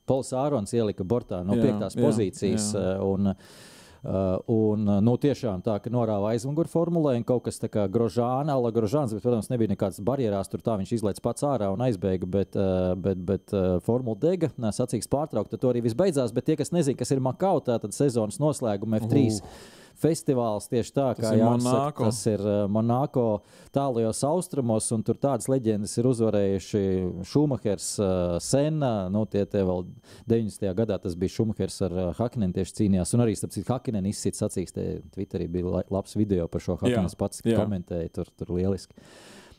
Pols 0.07 0.30
Ārons 0.38 0.71
ielika 0.78 1.03
bortā 1.03 1.41
no 1.43 1.57
jā, 1.57 1.67
piektās 1.67 1.97
jā, 1.97 2.05
pozīcijas. 2.07 2.71
Jā. 2.78 2.99
Un, 3.03 3.34
Uh, 3.36 3.74
un, 4.06 4.84
uh, 4.88 4.99
nu, 5.01 5.16
tiešām 5.22 5.64
tā, 5.66 5.78
ka 5.82 5.91
norāva 5.93 6.34
aizmugurē 6.34 6.70
formulē, 6.70 7.16
un 7.20 7.26
kaut 7.28 7.45
kas 7.47 7.58
tāds 7.62 7.74
kā 7.74 7.86
grožāna, 7.91 8.53
ala 8.53 8.72
grožāns, 8.76 9.16
bet, 9.16 9.24
protams, 9.26 9.49
nebija 9.49 9.74
nekādas 9.74 10.03
barjeras. 10.06 10.51
Tur 10.51 10.62
tā 10.66 10.78
viņš 10.82 10.95
izlaiž 10.99 11.22
pats 11.26 11.45
ārā 11.47 11.72
un 11.74 11.86
aizbēga, 11.88 12.30
bet, 12.30 12.60
uh, 12.60 12.93
bet, 12.99 13.24
bet 13.26 13.56
formula 13.86 14.20
dega, 14.22 14.51
sacīks 14.76 15.10
pārtraukt, 15.12 15.53
tad 15.53 15.64
to 15.64 15.72
arī 15.72 15.86
viss 15.86 15.97
beidzās. 15.97 16.36
Bet 16.36 16.49
tie, 16.49 16.60
kas 16.60 16.74
nezina, 16.76 16.99
kas 16.99 17.16
ir 17.16 17.24
Makau, 17.24 17.58
tad 17.66 17.89
sezonas 17.95 18.41
noslēguma 18.41 19.01
F3. 19.06 19.26
Uh 19.41 19.82
festivāls 19.99 20.67
tieši 20.71 20.93
tā, 20.95 21.07
kā 21.17 21.31
Jānis 21.37 21.67
tas 21.97 22.19
ir 22.29 22.41
uh, 22.43 22.65
Monako 22.71 23.41
tālajos 23.75 24.21
austrumos, 24.27 24.87
un 24.95 25.03
tur 25.05 25.19
tādas 25.21 25.49
leģendas 25.51 25.95
ir 25.99 26.09
uzvarējuši 26.09 26.83
Šumahers, 27.29 27.89
uh, 28.01 28.35
Senna, 28.43 28.93
nu 29.13 29.25
tie 29.29 29.45
te 29.49 29.63
vēl 29.65 29.85
90. 30.29 30.67
gadā 30.77 30.99
tas 31.01 31.17
bija 31.19 31.37
Šumahers 31.37 31.79
ar 31.87 31.95
uh, 31.95 32.09
Hakinenu 32.19 32.57
tieši 32.57 32.77
cīnījās, 32.81 33.15
un 33.15 33.25
arī, 33.25 33.37
starp 33.39 33.55
citu, 33.55 33.67
Hakinenu 33.71 34.11
izsīt 34.11 34.39
sacīks, 34.39 34.75
te 34.75 34.87
Twitterī 35.15 35.49
bija 35.51 35.85
labs 35.93 36.17
video 36.19 36.49
par 36.51 36.63
šo 36.63 36.77
Hakinenu, 36.81 37.15
pats 37.19 37.43
jā. 37.45 37.57
komentēja, 37.59 38.11
tur, 38.19 38.31
tur 38.35 38.55
lieliski. 38.57 38.95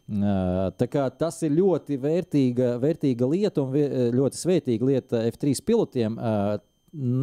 Tā 0.06 0.86
kā 0.86 1.08
tas 1.18 1.40
ir 1.42 1.56
ļoti 1.56 1.96
vērtīga, 1.98 2.76
vērtīga 2.78 3.26
lieta 3.26 3.64
un 3.64 3.74
ļoti 4.14 4.38
svētīga 4.38 4.86
lieta 4.86 5.22
F3 5.32 5.62
pilotiem. 5.66 6.18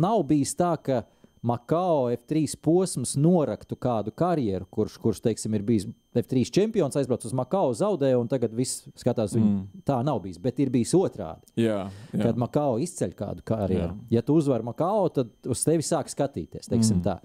Nav 0.04 0.24
bijis 0.28 0.52
tā, 0.60 0.74
ka 0.84 1.06
Makao 1.44 2.08
F3 2.14 2.56
posms 2.64 3.18
noraktu 3.20 3.76
kādu 3.76 4.14
karjeru, 4.16 4.64
kurš, 4.72 4.96
kurš 5.04 5.20
teiksim, 5.26 5.58
ir 5.58 5.66
bijis 5.68 5.86
F3 6.16 6.46
čempions, 6.56 6.96
aizbraucis 6.96 7.34
uz 7.34 7.36
Makao, 7.36 7.74
zaudēja, 7.76 8.16
un 8.22 8.30
tagad 8.32 8.54
viss 8.56 8.86
skatās, 8.96 9.34
viņu. 9.36 9.50
Mm. 9.50 9.82
tā 9.84 9.98
nav 10.08 10.22
bijis. 10.24 10.40
Bet 10.40 10.62
ir 10.64 10.72
bijis 10.72 10.94
otrādi. 10.96 11.44
Jā, 11.60 11.82
jā. 12.14 12.22
Kad 12.22 12.40
Makao 12.40 12.78
izceļ 12.86 13.16
kādu 13.20 13.44
karjeru. 13.44 13.90
Jā. 13.92 14.20
Ja 14.20 14.24
tu 14.24 14.38
uzvari 14.40 14.64
Makao, 14.64 15.10
tad 15.12 15.34
uz 15.44 15.66
tevi 15.68 15.84
sāk 15.84 16.14
skatīties. 16.14 16.72
Mm. 16.72 17.04
Tā. 17.04 17.18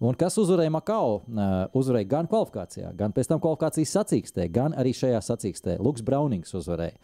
Un 0.00 0.16
kas 0.16 0.40
uzvarēja 0.40 0.72
Makao? 0.72 1.20
Uzvarēja 1.76 2.12
gan 2.16 2.32
kvalifikācijā, 2.32 2.94
gan 2.96 3.12
pēc 3.12 3.28
tam 3.28 3.44
kvalifikācijas 3.44 3.92
sacīkstē, 3.98 4.48
gan 4.56 4.76
arī 4.78 4.96
šajā 4.96 5.20
sacīkstē. 5.28 5.76
Luks 5.84 6.06
Braunings 6.06 6.56
uzvarēja. 6.56 6.96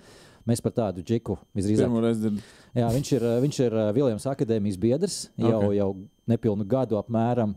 Mēs 0.49 0.63
par 0.65 0.73
tādu 0.75 1.05
džiku 1.07 1.37
visdrīzāk. 1.55 2.41
Jā, 2.75 2.89
viņš 2.91 3.13
ir, 3.15 3.29
viņš 3.45 3.61
ir 3.63 3.77
Viljams 3.95 4.27
Akadēmijas 4.27 4.79
biedrs 4.81 5.19
jau, 5.37 5.59
okay. 5.61 5.77
jau 5.79 5.91
nepilnu 6.31 6.67
gadu 6.69 6.99
apmēram. 7.01 7.57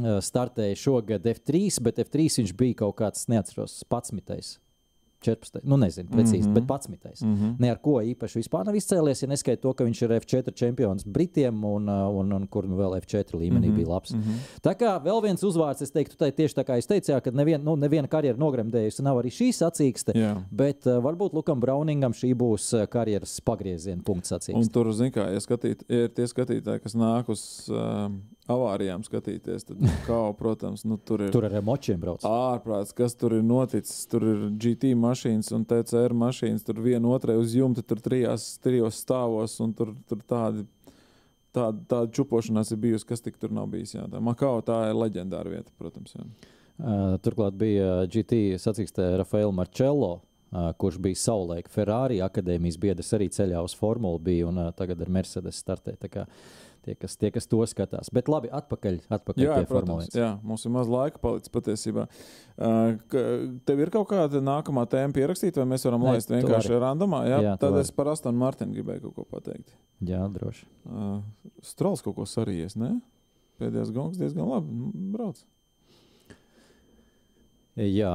Startēja 0.00 0.78
šogad 0.80 1.26
F3, 1.28 1.66
bet 1.84 1.98
F3 2.00 2.28
viņš 2.40 2.52
bija 2.56 2.78
kaut 2.84 2.96
kāds, 3.02 3.26
neatceros, 3.28 3.80
11. 3.90 4.58
14. 5.24 5.64
Nu, 5.64 5.78
nezinu, 5.80 6.10
precīzi, 6.12 6.48
mm. 6.48 6.56
-hmm. 6.56 6.66
bet 6.68 6.90
11. 6.90 7.24
Mm. 7.24 7.36
-hmm. 7.36 7.54
Ne 7.58 7.70
ar 7.70 7.78
ko 7.82 8.00
īpaši 8.02 8.40
vispār 8.42 8.66
nav 8.66 8.74
izcēlies, 8.74 9.22
ja 9.22 9.28
neskaita 9.28 9.62
to, 9.62 9.72
ka 9.72 9.84
viņš 9.84 10.02
ir 10.04 10.10
F4 10.20 10.54
čempions 10.54 11.06
Britiem 11.06 11.64
un, 11.64 11.88
uh, 11.88 12.20
un, 12.20 12.32
un 12.32 12.46
kur 12.46 12.68
nu 12.68 12.76
vēl 12.76 13.00
F4 13.00 13.38
līmenī 13.38 13.66
mm. 13.66 13.72
-hmm. 13.72 13.76
bija 13.76 13.88
labs. 13.88 14.14
Mhm. 14.14 14.30
Tā 14.62 14.74
kā 14.74 15.02
vēl 15.04 15.22
viens 15.22 15.42
uzvārds, 15.42 15.82
es 15.82 15.90
teiktu, 15.90 16.16
tai 16.16 16.32
tieši 16.32 16.54
tā 16.54 16.64
kā 16.64 16.78
es 16.78 16.86
teicu, 16.86 17.20
ka 17.24 17.30
nevien, 17.30 17.64
nu, 17.64 17.76
neviena 17.76 18.08
karjera 18.08 18.38
nogremdējusi, 18.38 19.02
nav 19.02 19.16
arī 19.16 19.30
šī 19.30 19.52
sacīkste. 19.52 20.12
Jā. 20.14 20.36
Bet 20.50 20.86
uh, 20.86 21.02
varbūt 21.02 21.32
Lukam 21.32 21.60
Brauningam 21.60 22.12
šī 22.12 22.34
būs 22.34 22.74
uh, 22.76 22.86
karjeras 22.86 23.40
pagrieziena 23.40 24.02
punkts 24.02 24.32
Un 24.32 24.38
sacīkste. 24.38 24.72
tur, 24.72 24.86
zināmā 24.86 25.30
mērā, 25.30 25.36
ja, 25.36 25.42
skatīt, 25.42 25.84
ir 25.88 26.10
tie 26.14 26.26
skatītāji, 26.28 26.82
kas 26.84 26.96
nāk 26.98 27.30
uz 27.32 27.42
um, 27.70 28.20
avārijām 28.50 29.04
skatīties, 29.06 29.66
tad, 29.68 29.84
kā, 30.06 30.18
protams, 30.38 30.84
nu, 30.88 30.98
tur 30.98 31.26
ir 31.26 31.32
Tur 31.34 31.46
ar 31.48 31.56
močiem 31.64 32.00
brauc. 32.02 32.24
ārprāts, 32.26 32.94
kas 32.96 33.16
tur 33.18 33.36
ir 33.38 33.44
noticis. 33.46 34.02
Tur 34.10 34.26
ir 34.26 34.44
GT 34.60 34.92
mašīnas 34.98 35.52
un 35.56 35.64
TCR 35.68 36.14
mašīnas, 36.16 36.66
tur 36.66 36.82
viena 36.84 37.10
otrai 37.14 37.38
uz 37.40 37.54
jumta, 37.56 37.84
tur 37.86 38.02
trijās, 38.02 38.52
trijos 38.64 39.00
stāvos, 39.04 39.56
un 39.64 39.74
tur, 39.76 39.94
tur 40.10 40.22
tādi. 40.26 40.66
Tāda, 41.50 41.80
tāda 41.90 42.12
čupošanās 42.14 42.68
ir 42.70 42.78
bijusi, 42.78 43.08
kas 43.08 43.24
tik 43.24 43.34
tur 43.42 43.50
nav 43.50 43.66
bijis. 43.72 43.96
Jā. 43.96 44.04
Tā 44.06 44.20
Makao 44.22 44.60
tā 44.62 44.84
ir 44.92 44.94
leģendāra 44.94 45.50
vieta, 45.50 45.72
protams. 45.82 46.12
Jā. 46.14 46.22
Uh, 46.78 47.16
turklāt 47.24 47.56
bija 47.58 48.04
GT 48.06 48.54
sacīkstē 48.62 49.16
Rafaela 49.18 49.50
Marčello. 49.50 50.20
Uh, 50.50 50.72
kurš 50.78 50.96
bija 50.98 51.14
savulaik 51.14 51.68
Ferrari 51.70 52.16
akadēmijas 52.26 52.78
biedrs, 52.82 53.12
arī 53.14 53.28
ceļā 53.30 53.60
uz 53.62 53.74
formulu 53.78 54.18
bija 54.18 54.48
un 54.48 54.56
uh, 54.58 54.70
tagad 54.74 55.02
ar 55.02 55.10
Mercedes 55.14 55.58
startē. 55.62 55.94
Kā 56.10 56.24
Tie 56.84 56.94
kas, 56.96 57.16
tie, 57.20 57.28
kas 57.34 57.48
to 57.50 57.60
skatās. 57.68 58.08
Bet 58.14 58.30
labi, 58.32 58.48
atpakaļ, 58.56 59.00
atpakaļ 59.12 59.44
Jā, 59.44 59.56
pie 59.68 59.80
1. 59.80 60.06
Jā, 60.16 60.28
mums 60.46 60.64
ir 60.64 60.72
maz 60.72 60.88
laika 60.88 61.20
palicis 61.20 61.52
patiesībā. 61.52 62.06
Uh, 62.56 62.94
tev 63.68 63.82
ir 63.84 63.92
kaut 63.92 64.08
kāda 64.12 64.40
nākamā 64.44 64.86
tēma 64.90 65.12
pierakstīta, 65.16 65.60
vai 65.60 65.74
mēs 65.74 65.84
varam 65.88 66.06
Nē, 66.06 66.14
laist 66.14 66.32
vienkārši 66.32 66.80
randomā? 66.80 67.24
Jā, 67.28 67.40
Jā, 67.50 67.56
tad 67.60 67.76
es 67.82 67.92
par 67.92 68.12
Astonu 68.14 68.40
Martinu 68.40 68.76
gribēju 68.78 69.08
kaut 69.08 69.18
ko 69.18 69.26
pateikt. 69.36 69.74
Jā, 70.08 70.22
droši. 70.32 70.64
Uh, 70.88 71.18
Strols 71.64 72.04
kaut 72.06 72.16
ko 72.16 72.28
sarījies, 72.28 72.78
ne? 72.80 72.94
Pēdējais 73.60 73.92
gongs 73.92 74.16
diezgan 74.20 74.48
labi 74.48 74.72
nu, 74.72 74.94
brauc. 75.12 75.44
Jā. 77.76 78.14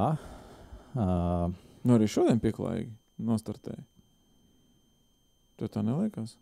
Uh, 0.96 1.54
Nu, 1.86 2.00
arī 2.00 2.08
šodien 2.10 2.40
pieklājīgi 2.42 2.90
nostartēja. 3.22 3.84
Tev 5.56 5.70
tā 5.72 5.82
neliekas? 5.88 6.36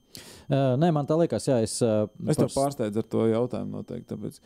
uh, 0.49 0.73
nē, 0.81 0.89
man 0.95 1.05
tā 1.09 1.17
liekas, 1.19 1.45
jā, 1.49 1.59
es. 1.61 1.77
Uh, 1.85 2.07
Es 2.27 2.37
tev 2.39 2.47
par- 2.49 2.55
pārsteidzu 2.71 3.03
ar 3.03 3.09
to 3.13 3.25
jautājumu 3.29 3.77
noteikti. 3.79 4.07
Tāpēc, 4.09 4.39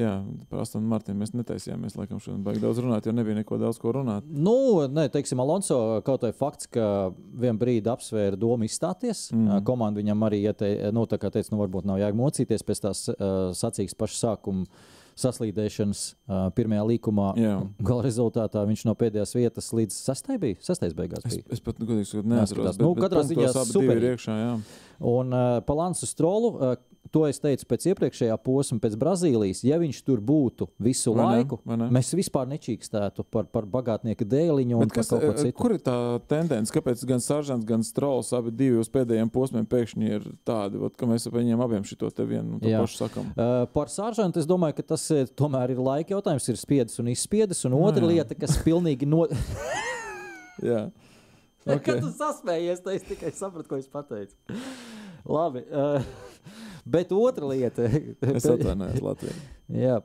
jā, 0.00 0.12
par 0.48 0.62
Astonu 0.62 0.88
Martinu 0.88 1.20
mēs 1.20 1.34
netaisījāmies, 1.36 1.96
laikam, 1.98 2.20
šodien 2.24 2.40
baigi 2.46 2.62
daudz 2.62 2.80
runāt, 2.84 3.04
jo 3.08 3.12
nebija 3.12 3.36
neko 3.42 3.58
daudz 3.60 3.80
ko 3.82 3.92
runāt. 3.98 4.24
Nu, 4.28 4.56
nē, 4.88 5.08
teiksim, 5.12 5.40
Alonso 5.44 5.78
kaut 6.06 6.24
vai 6.24 6.32
fakts, 6.36 6.70
ka 6.72 7.10
vien 7.36 7.60
brīdi 7.60 7.88
apsvēra 7.92 8.36
domu 8.40 8.64
izstāties. 8.68 9.26
Mm. 9.36 9.60
Komanda 9.68 10.00
viņam 10.00 10.24
arī 10.28 10.40
ieteica, 10.46 10.92
nu, 10.96 11.04
tā 11.10 11.20
kā 11.20 11.28
teica, 11.34 11.52
nu, 11.52 11.60
varbūt 11.64 11.88
nav 11.88 12.00
jēga 12.00 12.16
mocīties 12.16 12.64
pēc 12.68 12.84
tās 12.88 13.04
uh, 13.12 13.50
sacīks 13.56 13.96
paša 13.98 14.22
sākuma 14.24 14.64
saslīdēšanas 15.18 16.02
uh, 16.08 16.48
pirmajā 16.56 16.84
līkumā. 16.92 17.28
Gala 17.84 18.04
rezultātā 18.06 18.64
viņš 18.68 18.84
no 18.88 18.94
pēdējās 18.98 19.34
vietas 19.38 19.70
līdz 19.76 19.96
sastai 20.08 20.38
bija. 20.42 20.58
Sastais 20.64 20.94
beigās 20.98 21.24
Es, 21.26 21.36
bija. 21.38 21.48
es 21.58 21.64
pat 21.64 21.80
godīgi 21.82 22.10
sakot, 22.12 22.30
neatceros. 22.34 22.68
Jāskatās. 22.70 22.82
Nu, 22.84 22.92
katrā 22.98 23.24
ziņā 23.28 23.96
ir 23.98 24.10
iekšā. 24.14 24.38
Jā. 24.44 24.52
Un 25.08 25.34
uh, 25.34 25.58
par 25.66 25.78
Lansu 25.78 26.08
Strolu, 26.10 26.54
uh, 26.58 26.76
to 27.14 27.22
es 27.28 27.38
teicu 27.40 27.64
pēc 27.70 27.86
iepriekšējā 27.92 28.34
posma, 28.44 28.76
pēc 28.82 28.96
Brazīlijas. 29.00 29.62
Ja 29.64 29.78
viņš 29.80 30.00
tur 30.04 30.20
būtu 30.20 30.66
visu 30.82 31.14
Vai 31.16 31.22
ne? 31.24 31.36
laiku, 31.38 31.58
Vai 31.64 31.78
ne? 31.80 31.86
mēs 31.94 32.10
vispār 32.18 32.48
nečīkstētu 32.50 33.24
par, 33.32 33.46
par 33.48 33.64
bagātnieku 33.70 34.26
dēliņu 34.28 34.76
un 34.76 34.84
Bet 34.84 34.96
kas, 34.98 35.08
par 35.14 35.22
kaut 35.22 35.38
ko 35.38 35.44
citu. 35.46 35.56
kur 35.56 35.72
ir 35.76 35.80
tā 35.86 35.94
tendence? 36.28 36.74
Kāpēc 36.74 37.04
gan 37.08 37.22
Saržants, 37.24 37.64
gan 37.68 37.86
Strauss 37.86 38.34
abi 38.36 38.52
divi 38.52 38.76
uz 38.82 38.90
pēdējiem 38.92 39.30
posmiem 39.32 39.64
pēkšņi 39.70 40.12
ir 40.18 40.26
tādi, 40.48 40.82
ot, 40.84 40.98
ka 41.00 41.08
mēs 41.08 41.24
par 41.30 41.38
viņiem 41.40 41.64
abiem 41.64 41.86
šito 41.88 42.10
te 42.12 42.26
vienu 42.28 42.58
un 42.58 42.60
to 42.60 42.68
Jā. 42.74 42.82
pašu 42.84 43.00
sakam? 43.06 43.30
Uh, 43.32 43.64
par 43.72 43.88
sāržantu 43.94 44.42
es 44.42 44.50
domāju, 44.50 44.76
ka 44.82 44.88
tas 44.92 45.07
tomēr 45.38 45.74
ir 45.74 45.82
laika 45.82 46.14
jautājums. 46.16 46.48
Ir 46.50 46.58
spiedis 46.60 46.98
un 47.02 47.10
izspiedis. 47.12 47.64
Un 47.68 47.76
otra 47.78 48.04
jā. 48.04 48.14
lieta, 48.14 48.36
kas 48.38 48.58
pilnīgi 48.64 49.08
no. 49.08 49.26
Jā. 50.70 50.88
Kad 51.68 51.74
Okay. 51.78 52.00
tu 52.00 52.08
sasmējies, 52.16 52.78
tad 52.80 52.94
es 52.96 53.02
tikai 53.04 53.28
sapratu, 53.36 53.68
ko 53.68 53.76
es 53.76 53.88
pateicu. 53.92 54.32
Labi. 55.28 55.60
Uh, 55.68 56.00
bet 56.88 57.12
otra 57.12 57.50
lieta. 57.50 57.84
Es 58.32 58.46
atvainojos 58.48 59.02
Latvijai. 59.04 59.36
Jā. 59.76 59.98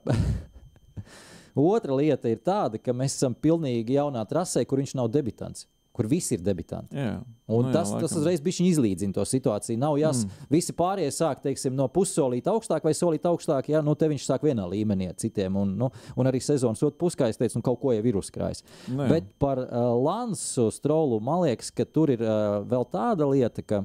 Otra 1.56 1.95
lieta 1.95 2.32
ir 2.32 2.41
tāda, 2.41 2.82
ka 2.82 2.95
mēs 2.97 3.16
esam 3.16 3.36
pilnīgi 3.38 3.95
jaunā 3.95 4.26
trasē, 4.28 4.66
kur 4.66 4.82
viņš 4.82 4.95
nav 4.97 5.12
debitants, 5.14 5.68
kur 5.93 6.07
visi 6.09 6.33
ir 6.37 6.43
debitanti. 6.43 6.97
Jā. 6.97 7.21
Un 7.53 7.63
Nu 7.63 7.69
nu, 7.69 7.73
tas, 7.75 7.91
jā, 7.91 7.99
tas 8.01 8.13
uzreiz 8.17 8.41
bija 8.41 8.65
izlīdzina 8.65 9.13
to 9.13 9.23
situāciju. 9.27 9.77
Nav 9.77 9.97
jās, 10.01 10.23
mm. 10.25 10.47
visi 10.51 10.73
pārējie 10.75 11.11
sāk 11.13 11.43
teiksim, 11.43 11.75
no 11.77 11.85
pussolīta 11.91 12.53
augstāk 12.53 12.85
vai 12.87 12.95
solīta 12.97 13.29
augstāk. 13.29 13.69
Jā, 13.69 13.83
nu, 13.85 13.93
te 13.99 14.09
viņš 14.09 14.25
sāk 14.25 14.45
vienā 14.47 14.65
līmenī 14.71 15.11
ar 15.11 15.17
citiem. 15.21 15.59
Un, 15.59 15.75
nu, 15.79 15.91
un 16.17 16.29
arī 16.29 16.41
sezonas 16.43 16.81
otru 16.83 17.03
pusē, 17.05 17.21
kā 17.21 17.29
es 17.29 17.37
teicu, 17.37 17.59
nu, 17.59 17.65
kaut 17.67 17.81
ko 17.83 17.93
jau 17.93 18.03
ir 18.09 18.17
uzkrājis. 18.19 18.63
Nu 18.89 19.05
jā. 19.05 19.11
Bet 19.11 19.29
par 19.41 19.61
uh, 19.61 19.91
Lansu 19.99 20.69
strolu 20.73 21.21
man 21.23 21.43
liekas, 21.45 21.69
ka 21.75 21.85
tur 21.85 22.13
ir 22.15 22.23
uh, 22.25 22.63
vēl 22.67 22.87
tāda 22.93 23.29
lieta, 23.29 23.61
ka 23.61 23.83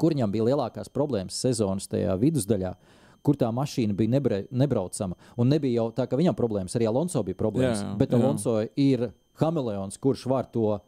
kur 0.00 0.16
viņam 0.16 0.32
bija 0.32 0.48
lielākās 0.48 0.88
problēmas 0.94 1.36
sezonas 1.44 1.90
tajā 1.90 2.16
vidusdaļā. 2.20 2.74
Kur 3.20 3.36
tā 3.36 3.50
mašīna 3.52 3.92
bija 3.92 4.14
nebre, 4.14 4.44
nebraucama. 4.48 5.18
Un 5.36 5.50
nebija 5.52 5.82
jau 5.82 5.90
tā, 5.92 6.06
ka 6.08 6.16
viņam 6.16 6.38
problēmas, 6.38 6.72
arī 6.78 6.86
Alonso 6.88 7.20
bija 7.26 7.36
problēmas. 7.36 7.82
Jā, 7.82 7.90
jā, 7.90 7.96
bet 8.00 8.14
jā. 8.14 8.16
Alonso 8.16 8.54
ir 8.80 9.10
hameleons, 9.42 10.00
kurš 10.00 10.24
var 10.30 10.48
to 10.48 10.78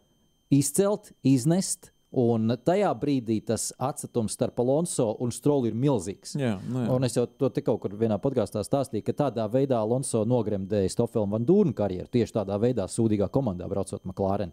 izcelt, 0.52 1.12
iznest. 1.26 1.90
Un 2.12 2.52
tajā 2.60 2.90
brīdī 3.00 3.38
tas 3.40 3.70
atstatums 3.80 4.34
starp 4.36 4.58
Alonso 4.60 5.06
un 5.24 5.30
Strolu 5.32 5.70
ir 5.70 5.76
milzīgs. 5.80 6.34
Jā, 6.36 6.58
nu 6.68 6.82
jā. 6.82 6.88
Un 6.92 7.08
es 7.08 7.16
jau 7.16 7.24
to 7.24 7.48
te 7.48 7.62
kaut 7.64 7.80
kur 7.80 7.94
vienā 7.96 8.18
podkāstā 8.20 8.60
stāstīju, 8.66 9.06
ka 9.06 9.14
tādā 9.16 9.46
veidā 9.48 9.78
Alonso 9.80 10.20
nogremdēja 10.28 10.92
Stofelu 10.92 11.40
un 11.40 11.46
Dūnu 11.48 11.72
karjeru. 11.76 12.10
Tieši 12.12 12.36
tādā 12.36 12.60
veidā, 12.60 12.84
sūdīgā 12.84 13.30
komandā 13.32 13.68
braucot 13.70 14.04
McLaren. 14.04 14.52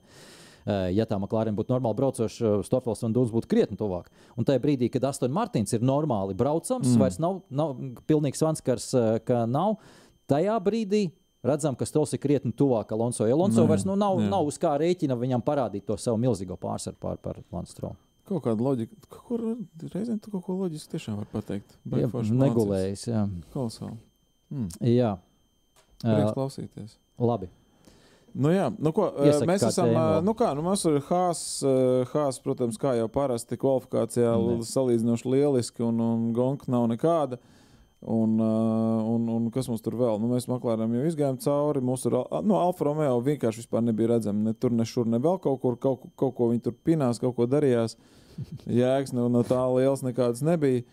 Eh, 0.63 0.95
Ja 0.95 1.03
tā 1.03 1.19
McLaren 1.19 1.57
būtu 1.57 1.73
normāli 1.73 1.99
braucoša, 1.99 2.61
Stofels 2.63 3.03
un 3.03 3.15
Dūns 3.15 3.35
būtu 3.35 3.51
krietni 3.51 3.75
tuvāk. 3.79 4.07
Un 4.37 4.47
tajā 4.47 4.63
brīdī, 4.63 4.87
kad 4.91 5.11
Astoņš 5.11 5.35
Martins 5.35 5.75
ir 5.75 5.83
normāli 5.83 6.37
braucams, 6.39 6.93
mm. 6.93 6.99
vairs 6.99 7.19
nav, 7.19 7.41
nav 7.51 7.75
pilnīgs 8.07 8.43
vanskars, 8.45 8.93
eh, 8.95 9.19
ka 9.19 9.43
nav. 9.49 9.81
Tajā 10.31 10.55
brīdī 10.63 11.09
redzam, 11.45 11.75
ka 11.79 11.87
Strols 11.87 12.13
ir 12.15 12.21
krietni 12.23 12.51
tuvāk 12.55 12.91
Alonso. 12.95 13.25
Alonso 13.27 13.63
Nē, 13.63 13.69
vairs 13.71 13.85
nu, 13.87 13.95
nav, 13.99 14.19
jā. 14.21 14.29
nav 14.31 14.47
uz 14.49 14.57
kā 14.61 14.75
rēķina 14.81 15.17
viņam 15.19 15.43
parādīt 15.45 15.85
to 15.87 15.97
savu 15.97 16.19
milzīgo 16.21 16.57
pārsvaru 16.59 16.99
pār, 16.99 17.19
pār 17.23 17.41
Lanstrolu. 17.55 17.97
Kaut 18.29 18.43
kāda 18.45 18.61
loģika. 18.61 18.93
Kur 19.09 19.41
reizēm 19.89 20.19
tu 20.21 20.29
kaut 20.29 20.43
ko 20.45 20.57
loģisku 20.59 20.93
tiešām 20.93 21.17
var 21.17 21.29
pateikt? 21.31 21.71
Mācies. 21.89 22.29
Negulējis. 22.37 23.07
Jā. 23.09 23.23
Kolosāli. 23.55 23.97
Mm. 24.53 24.67
jā. 24.85 25.15
Prieks 26.03 26.29
Uh, 26.29 26.35
klausīties. 26.37 26.93
labi. 27.19 27.49
Nu, 28.37 28.51
jā, 28.53 28.67
nu, 28.77 28.91
ko, 28.93 29.07
Iesaki 29.25 29.47
mēs 29.49 29.63
esam. 29.65 29.89
vēl. 29.89 30.19
Nu, 30.23 30.35
kā, 30.37 30.51
nu, 30.55 30.61
mums 30.63 30.83
ir 30.85 30.99
Hāzs, 31.07 31.63
Hās, 32.13 32.37
protams, 32.43 32.77
kā 32.79 32.93
jau 32.99 33.07
parasti 33.11 33.57
kvalifikācijā, 33.59 34.35
salīdzinoši 34.69 35.31
lieliski, 35.33 35.83
un, 35.83 35.97
un 36.05 36.27
gonka 36.37 36.69
nav 36.71 36.85
nekāda. 36.91 37.39
Un, 37.99 38.39
eh, 38.39 39.03
un, 39.11 39.27
un 39.27 39.49
kas 39.51 39.67
mums 39.67 39.83
tur 39.83 39.97
vēl? 39.99 40.21
Nu, 40.21 40.29
mēs 40.31 40.47
meklējām, 40.47 40.93
jau 40.95 41.09
izgājām 41.09 41.39
cauri. 41.43 41.83
Mums 41.83 42.05
ir 42.07 42.15
nu, 42.47 42.55
Alfa 42.55 42.87
Romeo 42.87 43.17
vienkārši 43.25 43.67
nebija 43.83 44.13
redzama. 44.13 44.49
Ne 44.49 44.53
tur, 44.53 44.71
ne 44.71 44.87
šur, 44.87 45.09
ne 45.11 45.19
vēl 45.19 45.39
kaut 45.43 45.59
kur. 45.61 45.75
Kaut, 45.75 46.07
kaut 46.15 46.35
ko 46.37 46.49
viņi 46.53 46.63
tur 46.69 46.77
pinās, 46.79 47.19
kaut 47.19 47.35
ko 47.35 47.49
darījās. 47.49 47.97
Jēgas 48.79 49.11
no, 49.13 49.27
no 49.27 49.43
tā 49.43 49.59
liels 49.75 50.05
nekādas 50.05 50.41
nebija. 50.47 50.85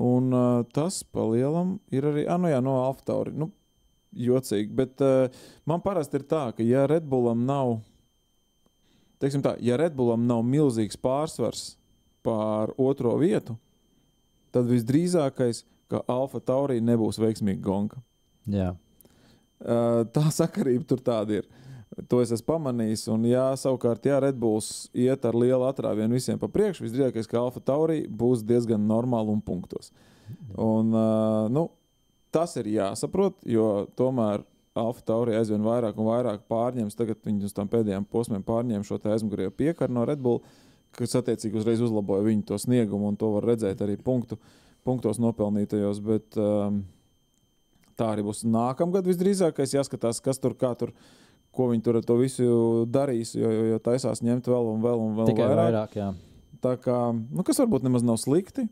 Un 0.00 0.34
uh, 0.34 0.64
tas 0.74 1.02
pa 1.02 1.22
lielam 1.26 1.78
ir 1.92 2.06
arī 2.06 2.26
ah, 2.26 2.38
nu, 2.38 2.50
jā, 2.50 2.58
no 2.64 2.80
Alfa 2.82 3.06
Tauri. 3.12 3.34
Nu, 3.36 3.50
jocīgi. 4.16 4.74
Bet 4.74 5.02
uh, 5.06 5.30
man 5.68 5.82
parasti 5.84 6.18
ir 6.18 6.26
tā, 6.30 6.48
ka 6.56 6.66
ja 6.66 6.86
Redbullam 6.90 7.44
nav, 7.46 7.78
teiksim 9.22 9.42
tā, 9.44 9.54
ja 9.62 9.78
Redbullam 9.78 10.26
nav 10.26 10.42
milzīgs 10.46 10.98
pārsvars 10.98 11.74
pār 12.26 12.74
otro 12.80 13.14
vietu, 13.20 13.56
tad 14.54 14.68
visdrīzākais, 14.70 15.64
ka 15.90 16.04
Alfa 16.10 16.40
Taurī 16.40 16.78
nebūs 16.84 17.18
veiksmīga 17.20 17.62
gonka. 17.64 18.00
Jā. 18.50 18.74
Tā 19.60 20.26
sakarība 20.32 20.86
tur 20.88 21.02
tāda 21.04 21.40
ir. 21.40 21.48
To 22.08 22.20
es 22.22 22.30
esmu 22.32 22.46
pamanījis. 22.52 23.08
Un, 23.12 23.26
jā, 23.28 23.48
savukārt, 23.58 24.06
ja 24.06 24.20
Redbulls 24.22 24.88
iet 24.94 25.24
ar 25.26 25.36
lielu 25.36 25.66
atrāvienu 25.66 26.16
visiem 26.16 26.38
pa 26.40 26.48
priekšu, 26.48 26.86
visdrīzākais, 26.86 27.28
ka 27.28 27.42
Alfa 27.42 27.60
Taurī 27.60 28.04
būs 28.06 28.44
diezgan 28.46 28.86
normāli 28.88 29.34
un 29.34 29.42
punktos. 29.44 29.90
Un, 30.54 30.94
nu, 31.50 31.66
tas 32.32 32.54
ir 32.62 32.70
jāsaprot, 32.70 33.42
jo 33.42 33.66
tomēr 33.98 34.46
Alfa 34.78 35.02
Taurī 35.10 35.34
aizvien 35.34 35.66
vairāk 35.66 35.98
un 35.98 36.08
vairāk 36.08 36.46
pārņems. 36.48 36.96
Tagad 36.96 37.18
viņi 37.26 37.50
uz 37.50 37.56
tām 37.56 37.68
pēdējām 37.68 38.06
posmiem 38.08 38.46
pārņēma 38.46 38.86
šo 38.86 39.00
aizmugurējo 39.10 39.52
piekaru 39.58 39.98
no 39.98 40.06
Redbull, 40.08 40.44
kas 40.96 41.18
attiecīgi 41.18 41.58
uzreiz 41.58 41.82
uzlaboja 41.82 42.24
viņu 42.26 42.46
to 42.48 42.58
sniegumu, 42.58 43.10
un 43.10 43.18
to 43.18 43.34
var 43.34 43.50
redzēt 43.50 43.82
arī 43.82 43.98
punktu, 43.98 44.38
punktos 44.86 45.18
nopelnītajos. 45.22 46.00
Bet, 46.04 46.36
um, 46.40 46.82
tā 48.00 48.12
arī 48.14 48.24
būs 48.26 48.44
nākamgad 48.48 49.04
visdrīzākais. 49.08 49.74
Jāskatās, 49.76 50.22
kas 50.24 50.38
tur 50.40 50.54
kā 50.56 50.74
tur. 50.78 50.94
ko 51.50 51.64
viņi 51.66 51.82
tur 51.82 51.96
ar 51.98 52.04
to 52.06 52.14
visu 52.14 52.44
darīs, 52.86 53.32
jo, 53.34 53.48
jo, 53.50 53.62
jo 53.72 53.78
taisās 53.82 54.20
ņemt 54.22 54.46
vēl 54.46 54.68
un 54.70 54.84
vēl 54.84 55.00
un 55.02 55.16
vēl 55.16 55.26
Tikai 55.32 55.48
vairāk. 55.50 55.64
vairāk, 55.64 55.96
jā. 55.98 56.10
Tā 56.62 56.76
kā, 56.78 56.98
nu, 57.16 57.42
kas 57.42 57.58
varbūt 57.58 57.82
nemaz 57.82 58.04
nav 58.06 58.20
slikti. 58.22 58.68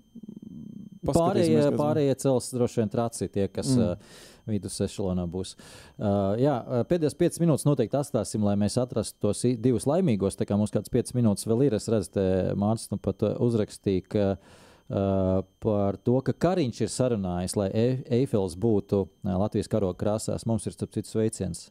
Pārējie, 1.08 1.64
pārējie 1.78 2.14
cels 2.22 2.50
droši 2.54 2.80
vien 2.82 2.92
traci 2.92 3.28
tie, 3.32 3.48
kas 3.48 3.72
Mm. 3.74 3.82
uh, 3.82 4.22
vidus 4.46 4.78
ešalonā 4.80 5.24
būs. 5.30 5.56
Uh, 5.98 6.36
jā, 6.38 6.54
uh, 6.62 6.84
pēdējās 6.86 7.18
5 7.18 7.40
minūtes 7.42 7.66
noteikti 7.66 7.98
atstāsim, 7.98 8.46
lai 8.46 8.54
mēs 8.54 8.78
atrastu 8.78 9.18
tos 9.26 9.42
divus 9.58 9.86
laimīgos. 9.90 10.36
Tā 10.38 10.46
kā 10.46 10.56
mums 10.56 10.70
kāds 10.70 10.88
5 10.90 11.14
minūtes 11.18 11.46
vēl 11.50 11.66
ir, 11.66 11.74
es 11.74 11.88
redzu, 11.90 12.22
Mārcis 12.58 12.90
nu 12.92 12.98
pat 13.02 13.22
uh, 13.26 13.34
uzrakstīja, 13.42 14.06
ka 14.08 14.24
uh, 14.36 14.67
par 14.88 15.98
to, 16.00 16.16
ka 16.24 16.32
Kariņš 16.32 16.80
ir 16.80 16.92
sarunājis, 16.92 17.56
lai 17.60 17.68
e 17.76 17.86
Eifels 18.20 18.56
būtu 18.56 19.02
uh, 19.04 19.32
Latvijas 19.36 19.68
karoga 19.68 19.98
krāsās. 20.00 20.46
Mums 20.48 20.66
ir 20.66 20.72
starp 20.76 20.94
citu 20.96 21.12
sveiciens 21.12 21.66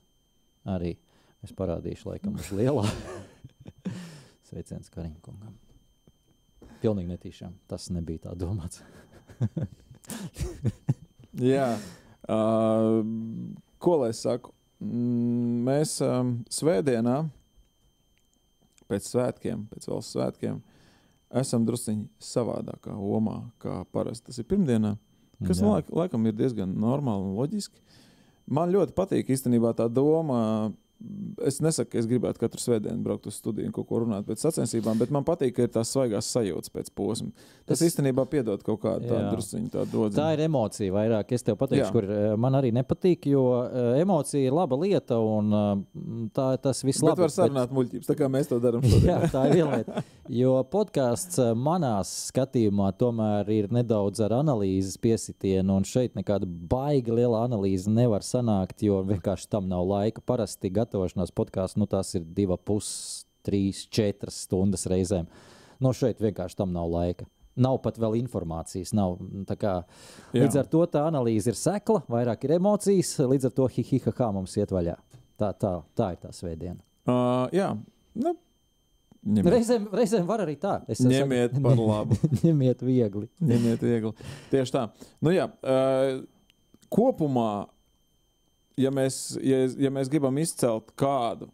arī. 0.68 0.96
Es 1.46 1.54
parādīšu, 1.54 2.12
laikam, 2.12 2.36
uz 2.38 2.52
lielā. 2.54 2.86
sveiciens 4.50 4.92
Kariņkungam. 4.94 5.56
Pilnīgi 6.82 7.10
netīšām. 7.10 7.58
Tas 7.70 7.90
nebija 7.94 8.28
tā 8.28 8.36
domāts. 8.38 8.84
Jā, 11.56 11.72
uh, 12.30 13.02
ko 13.82 13.98
lai 14.04 14.14
saku? 14.18 14.54
Mm, 14.82 15.66
Mēs 15.66 15.98
um, 16.06 16.36
svētdienā, 16.54 17.18
pēc 18.88 19.10
svētkiem, 19.10 19.66
pēc 19.72 19.88
valsts 19.90 20.14
svētkiem, 20.16 20.62
esam 21.42 21.66
druskuļi 21.68 22.08
savādākā 22.24 22.96
omā, 22.96 23.42
kā 23.62 23.82
parasti 23.92 24.30
tas 24.30 24.40
ir 24.40 24.48
pirmdienā. 24.50 24.96
Kas 25.46 25.62
Jā. 25.62 25.70
laik, 25.70 25.90
laikam 25.94 26.26
ir 26.26 26.34
diezgan 26.34 26.72
normāli 26.82 27.28
un 27.28 27.36
loģiski. 27.38 27.82
Man 28.50 28.72
ļoti 28.74 28.96
patīk 28.98 29.30
īstenībā 29.36 29.74
tā 29.78 29.86
doma. 29.92 30.72
Es 31.46 31.60
nesaku, 31.62 31.92
ka 31.94 32.00
es 32.02 32.08
gribētu 32.10 32.40
katru 32.42 32.58
svētdienu 32.58 33.04
braukt 33.06 33.28
uz 33.30 33.36
studiju 33.38 33.68
un 33.70 33.74
kaut 33.76 33.86
ko 33.86 34.00
runāt 34.02 34.26
pēc 34.26 34.42
sacensībām, 34.42 34.98
bet 34.98 35.12
man 35.14 35.22
patīk, 35.28 35.52
ka 35.54 35.68
ir 35.68 35.70
tās 35.70 35.92
svaigās 35.94 36.26
sajūtas 36.34 36.72
pēc 36.74 36.90
posma. 36.98 37.30
Tas 37.68 37.82
Es- 37.82 37.92
īstenībā 37.94 38.26
piedod 38.32 38.64
kaut 38.66 38.82
kādu 38.82 39.06
Jā. 39.06 39.12
tādu 39.14 39.36
druskuļu 39.36 39.70
tādu 39.70 39.86
Tā 39.86 39.94
dodziņu. 40.10 40.34
ir 40.34 40.40
emocija 40.48 40.94
vairāk. 40.96 41.32
Es 41.38 41.44
tev 41.44 41.56
pateikšu, 41.58 41.86
Jā. 41.86 41.92
kur 41.92 42.04
eh, 42.10 42.36
man 42.36 42.54
arī 42.54 42.72
nepatīk, 42.74 43.28
jo 43.30 43.44
eh, 43.68 44.02
emocija 44.02 44.42
ir 44.48 44.52
laba 44.58 44.76
lieta 44.76 45.20
un 45.22 45.54
eh, 45.54 46.30
tā, 46.34 46.48
tas 46.60 46.82
viss 46.84 47.02
Bet 47.02 47.12
labi. 47.12 47.22
var 47.28 47.30
sarunāt 47.30 47.70
muļķības, 47.78 48.10
tā 48.10 48.16
kā 48.18 48.26
mēs 48.34 48.50
to 48.50 48.60
darām 48.60 48.82
Jā, 48.82 48.90
šodien. 48.98 49.30
tā 49.30 49.46
ir 49.52 49.54
viena 49.62 49.78
lieta. 49.78 50.04
Jo 50.30 50.64
podkāsts 50.66 51.38
eh, 51.40 51.54
manā 51.54 51.94
skatījumā 52.04 52.90
tomēr 52.98 53.48
ir 53.54 53.70
nedaudz 53.70 54.20
ar 54.26 54.34
analīzes 54.42 54.98
piesitienu, 54.98 55.78
un 55.78 55.84
šeit 55.88 56.18
nekāda 56.18 56.50
baigi 56.50 57.14
liela 57.14 57.46
analīze 57.48 57.88
nevar 57.88 58.26
sanākt, 58.26 58.82
jo 58.82 59.04
vienkārši 59.08 59.48
tam 59.54 59.70
nav 59.70 59.86
laika. 59.88 60.22
Parasti 60.26 60.72
gatavošanās 60.88 61.36
podkāsts, 61.36 61.78
nu 61.78 61.88
tās 61.92 62.16
ir 62.16 62.24
divas, 62.24 62.64
pus, 62.66 62.90
trīs, 63.46 63.86
četras 63.92 64.44
stundas 64.48 64.88
reizēm. 64.90 65.28
No 65.84 65.94
šeit 65.94 66.24
vienkārši 66.24 66.58
tam 66.58 66.74
nav 66.74 66.90
laika. 66.90 67.28
Nav 67.58 67.80
pat 67.82 67.98
vēl 67.98 68.20
informācijas. 68.20 68.94
Nav, 68.98 69.18
tā 69.50 69.58
kā, 69.58 69.74
līdz 70.36 70.60
ar 70.62 70.68
to 70.70 70.84
tā 70.94 71.04
analīze 71.10 71.50
ir 71.50 71.58
sekla, 71.58 72.04
vairāk 72.10 72.46
ir 72.46 72.58
emocijas, 72.60 73.16
līdz 73.26 73.50
ar 73.50 73.56
to 73.58 73.70
hihihaha 73.74 74.30
mums 74.36 74.54
iet 74.60 74.74
vaļā. 74.74 74.98
Tā, 75.38 75.54
tā, 75.58 75.72
tā 75.98 76.12
ir 76.14 76.20
tā 76.22 76.34
svētdiena. 76.34 76.78
Uh, 77.08 77.48
jā, 77.54 77.72
nu, 78.18 78.34
ņemiet, 79.26 79.52
Reizēm, 79.54 79.90
reizēm 79.96 80.30
var 80.30 80.44
arī 80.46 80.58
tā. 80.62 80.80
Es 80.90 81.02
saku, 81.02 81.14
ņemiet 81.14 81.58
par 81.64 81.82
labu. 81.82 82.18
ņemiet 82.46 82.82
viegli. 82.86 83.30
Ņemiet 83.42 83.86
viegli. 83.86 84.30
Tieši 84.54 84.76
tā. 84.78 84.86
Nu, 85.26 85.34
jā, 85.34 85.50
uh, 85.50 86.22
kopumā, 86.94 87.52
ja 88.78 88.92
mēs, 88.94 89.38
ja, 89.44 89.64
ja 89.78 89.92
mēs 89.94 90.12
gribam 90.12 90.38
izcelt 90.42 90.94
kādu 91.00 91.50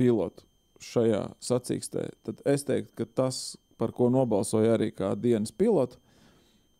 pilotu 0.00 0.46
šajā 0.80 1.26
sacīkstē, 1.44 2.06
tad 2.24 2.40
es 2.48 2.64
teiktu, 2.64 2.94
ka 2.96 3.06
tas, 3.22 3.58
par 3.80 3.92
ko 3.96 4.08
nobalsoja 4.12 4.78
arī 4.78 4.90
kā 4.96 5.12
dienas 5.16 5.52
pilots, 5.52 6.00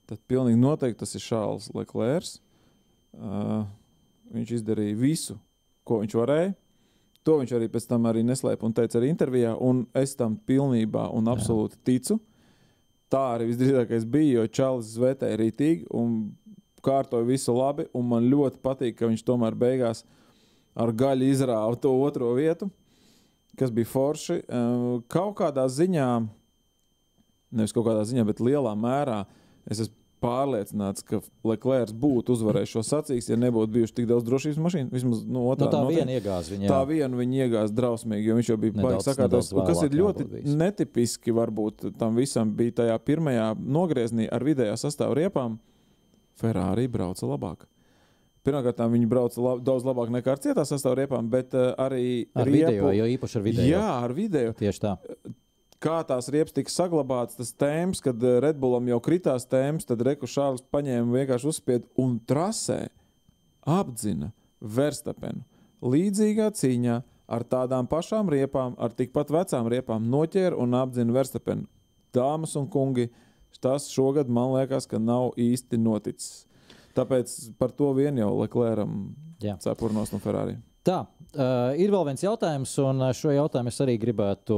tad 0.09 0.23
pilnīgi 0.29 0.59
noteikti 0.61 1.03
tas 1.03 1.15
ir 1.15 1.25
Šāls 1.25 1.69
Leclerc. 1.77 2.39
Uh, 3.11 3.67
viņš 4.31 4.57
izdarīja 4.61 4.97
visu, 4.99 5.37
ko 5.87 6.01
viņš 6.03 6.17
varēja. 6.19 6.51
To 7.27 7.37
viņš 7.41 7.53
arī 7.59 7.69
pēc 7.69 7.87
tam 7.91 8.07
arī 8.09 8.23
neslēpa 8.25 8.65
un 8.67 8.75
teica 8.75 8.97
arī 8.99 9.11
intervijā, 9.13 9.53
un 9.61 9.85
es 9.99 10.15
tam 10.17 10.39
pilnībā 10.49 11.11
un 11.13 11.29
absolūti 11.29 11.77
ticu. 11.85 12.17
Tā 13.13 13.23
arī 13.35 13.51
visdrīzākais 13.51 14.07
bija, 14.09 14.39
jo 14.39 14.53
Čālijs 14.57 14.95
zvērtēja 14.95 15.41
rītīgi 15.41 15.91
un 15.99 16.15
kārtoja 16.85 17.27
visu 17.29 17.55
labi. 17.57 17.87
un 17.95 18.09
Man 18.09 18.29
ļoti 18.31 18.61
patīk, 18.65 18.97
ka 18.99 19.07
viņš 19.11 19.25
tomēr 19.27 19.55
beigās 19.55 20.05
ar 20.77 20.93
gaļu 20.93 21.31
izrāva 21.33 21.77
to 21.81 21.91
otro 22.03 22.33
vietu, 22.39 22.71
kas 23.59 23.71
bija 23.71 23.87
forši. 23.87 24.41
Eh, 24.49 25.01
Kaut 25.09 25.37
kādā 25.41 25.67
ziņā, 25.69 26.09
nevis 27.53 27.73
kaut 27.75 27.87
kādā 27.89 28.05
ziņā, 28.07 28.25
bet 28.29 28.39
lielā 28.45 28.75
mērā 28.79 29.25
es 29.71 29.81
esmu 29.87 29.97
pārliecināts, 30.21 31.01
ka 31.01 31.23
Leclerc 31.49 31.95
būtu 31.97 32.35
uzvarējis 32.35 32.75
šo 32.75 32.83
sacīkstu, 32.85 33.33
ja 33.33 33.39
nebūtu 33.41 33.73
bijuši 33.73 33.95
tik 33.97 34.09
daudz 34.11 34.27
drošības 34.29 34.59
mašīnu. 34.61 34.91
Vismaz 34.93 35.23
no 35.25 35.33
Nu, 35.33 35.45
otrā 35.55 35.71
tā 35.73 35.79
noteikti. 35.81 36.03
viena 36.03 36.17
iegāza 36.19 36.53
viņu. 36.53 36.69
Tā 36.69 36.81
viena 36.91 37.17
viņa 37.17 37.39
iegāza 37.47 37.73
drausmīgi, 37.79 38.27
jo 38.29 38.35
viņš 38.37 38.51
jau 38.53 38.57
bija 38.61 38.75
nedaudz 38.77 39.07
Un 39.57 39.67
Kas 39.71 39.81
ir 39.87 39.97
ļoti 39.97 40.27
netipiski, 40.61 41.33
varbūt 41.33 41.87
tam 41.97 42.21
visam 42.21 42.53
bija 42.53 42.77
tajā 42.83 42.99
pirmajā 43.01 43.47
nogriezienī 43.57 44.29
ar 44.31 44.45
vidējā 44.45 44.77
sastāvā 44.77 45.17
riepām. 45.23 45.57
Ferrari 46.41 46.89
brauca 46.91 47.29
labāk. 47.29 47.69
Pirmkārt, 48.47 48.81
viņi 48.95 49.09
brauca 49.09 49.43
lab, 49.45 49.61
daudz 49.65 49.85
labāk 49.85 50.09
nekā 50.15 50.33
ar 50.33 50.41
cietā 50.41 50.65
sastāvā 50.65 51.03
riepām, 51.03 51.29
bet 51.29 51.53
uh, 51.53 51.75
arī 51.81 52.31
Ar 52.33 52.49
video, 52.49 52.89
jo 52.97 53.09
īpaši 53.15 53.37
ar 53.37 53.45
video. 53.45 53.67
Jā, 53.69 53.85
ar 54.07 54.15
video. 54.17 54.55
Tieši 54.57 54.81
tā. 54.81 54.95
Kā 55.81 55.99
tās 56.05 56.29
riepas 56.33 56.53
tika 56.57 56.73
saglabātas, 56.73 57.39
tas 57.39 57.55
tēmas, 57.57 58.03
kad 58.05 58.21
eh, 58.21 58.35
Red 58.45 58.59
Bullam 58.61 58.89
jau 58.91 58.99
kritās 59.01 59.47
tēmas, 59.49 59.87
tad 59.89 60.03
Reku 60.05 60.29
Šārls 60.29 60.61
paņēma 60.69 61.15
vienkārši 61.15 61.49
uzspied 61.49 61.87
un 62.01 62.19
trasē 62.29 62.83
apdzina 63.65 64.29
Verstapenu. 64.61 65.41
Līdzīgā 65.81 66.51
cīņā 66.57 66.99
ar 67.33 67.47
tādām 67.49 67.89
pašām 67.89 68.29
riepām, 68.29 68.77
ar 68.77 68.93
tikpat 68.97 69.33
vecām 69.33 69.71
riepām 69.73 70.11
noķēra 70.13 70.61
un 70.61 70.77
apdzina 70.77 71.17
Verstapenu. 71.17 71.65
Dāmas 72.13 72.57
un 72.61 72.69
kungi, 72.69 73.09
tas 73.59 73.89
šogad 73.91 74.31
man 74.31 74.55
liekas, 74.55 74.87
ka 74.87 75.01
nav 75.03 75.35
īsti 75.41 75.81
noticis. 75.81 76.45
Tāpēc 76.97 77.57
par 77.59 77.75
to 77.75 77.93
vien 77.97 78.19
jau 78.19 78.31
Leclercam 78.41 79.13
cepurnos 79.41 80.13
no 80.13 80.21
Ferrari. 80.23 80.57
Tā, 80.87 81.03
uh, 81.05 81.73
ir 81.77 81.93
vēl 81.93 82.07
viens 82.09 82.25
jautājums, 82.25 82.73
un 82.83 83.05
šo 83.17 83.35
jautājumu 83.35 83.71
es 83.73 83.81
arī 83.85 83.99
gribētu 84.01 84.57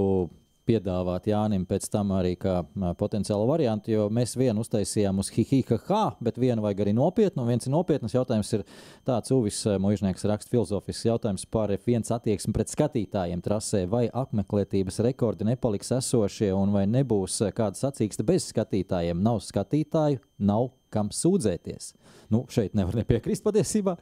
piedāvāt 0.68 1.26
Jānim 1.30 1.64
pēc 1.68 1.88
tam 1.92 2.12
arī 2.16 2.34
kā 2.40 2.60
potenciālu 2.98 3.46
variantu, 3.48 3.92
jo 3.92 4.06
mēs 4.12 4.34
vienu 4.38 4.62
uztaisījām 4.64 5.18
uz 5.22 5.30
hihihaha, 5.34 6.02
bet 6.22 6.38
vienu 6.40 6.64
vajag 6.64 6.84
arī 6.84 6.94
nopietnu, 6.96 7.42
un 7.42 7.50
viens 7.50 7.66
ir 7.66 7.74
nopietnas 7.74 8.14
jautājums 8.14 8.52
ir 8.56 8.64
tāds 9.08 9.32
Uvis 9.34 9.60
Mūžnieks 9.82 10.26
raksta 10.30 10.52
filozofisks 10.54 11.08
jautājums 11.08 11.46
par 11.50 11.72
F1 11.74 12.12
attieksmi 12.16 12.54
pret 12.56 12.72
skatītājiem 12.72 13.42
trasē, 13.44 13.84
vai 13.90 14.04
apmeklētības 14.08 15.02
rekordi 15.08 15.48
nepaliks 15.48 15.94
esošie, 15.98 16.52
un 16.54 16.74
vai 16.76 16.86
nebūs 16.90 17.40
kāda 17.56 17.78
sacīksta 17.78 18.26
bez 18.26 18.50
skatītājiem. 18.52 19.22
Nav 19.22 19.42
skatītāju, 19.46 20.22
nav 20.38 20.70
kam 20.92 21.10
sūdzēties. 21.14 21.92
Nu, 22.32 22.44
šeit 22.52 22.76
nevar 22.78 23.00
nepiekrist 23.00 23.44
patiesībā. 23.44 23.96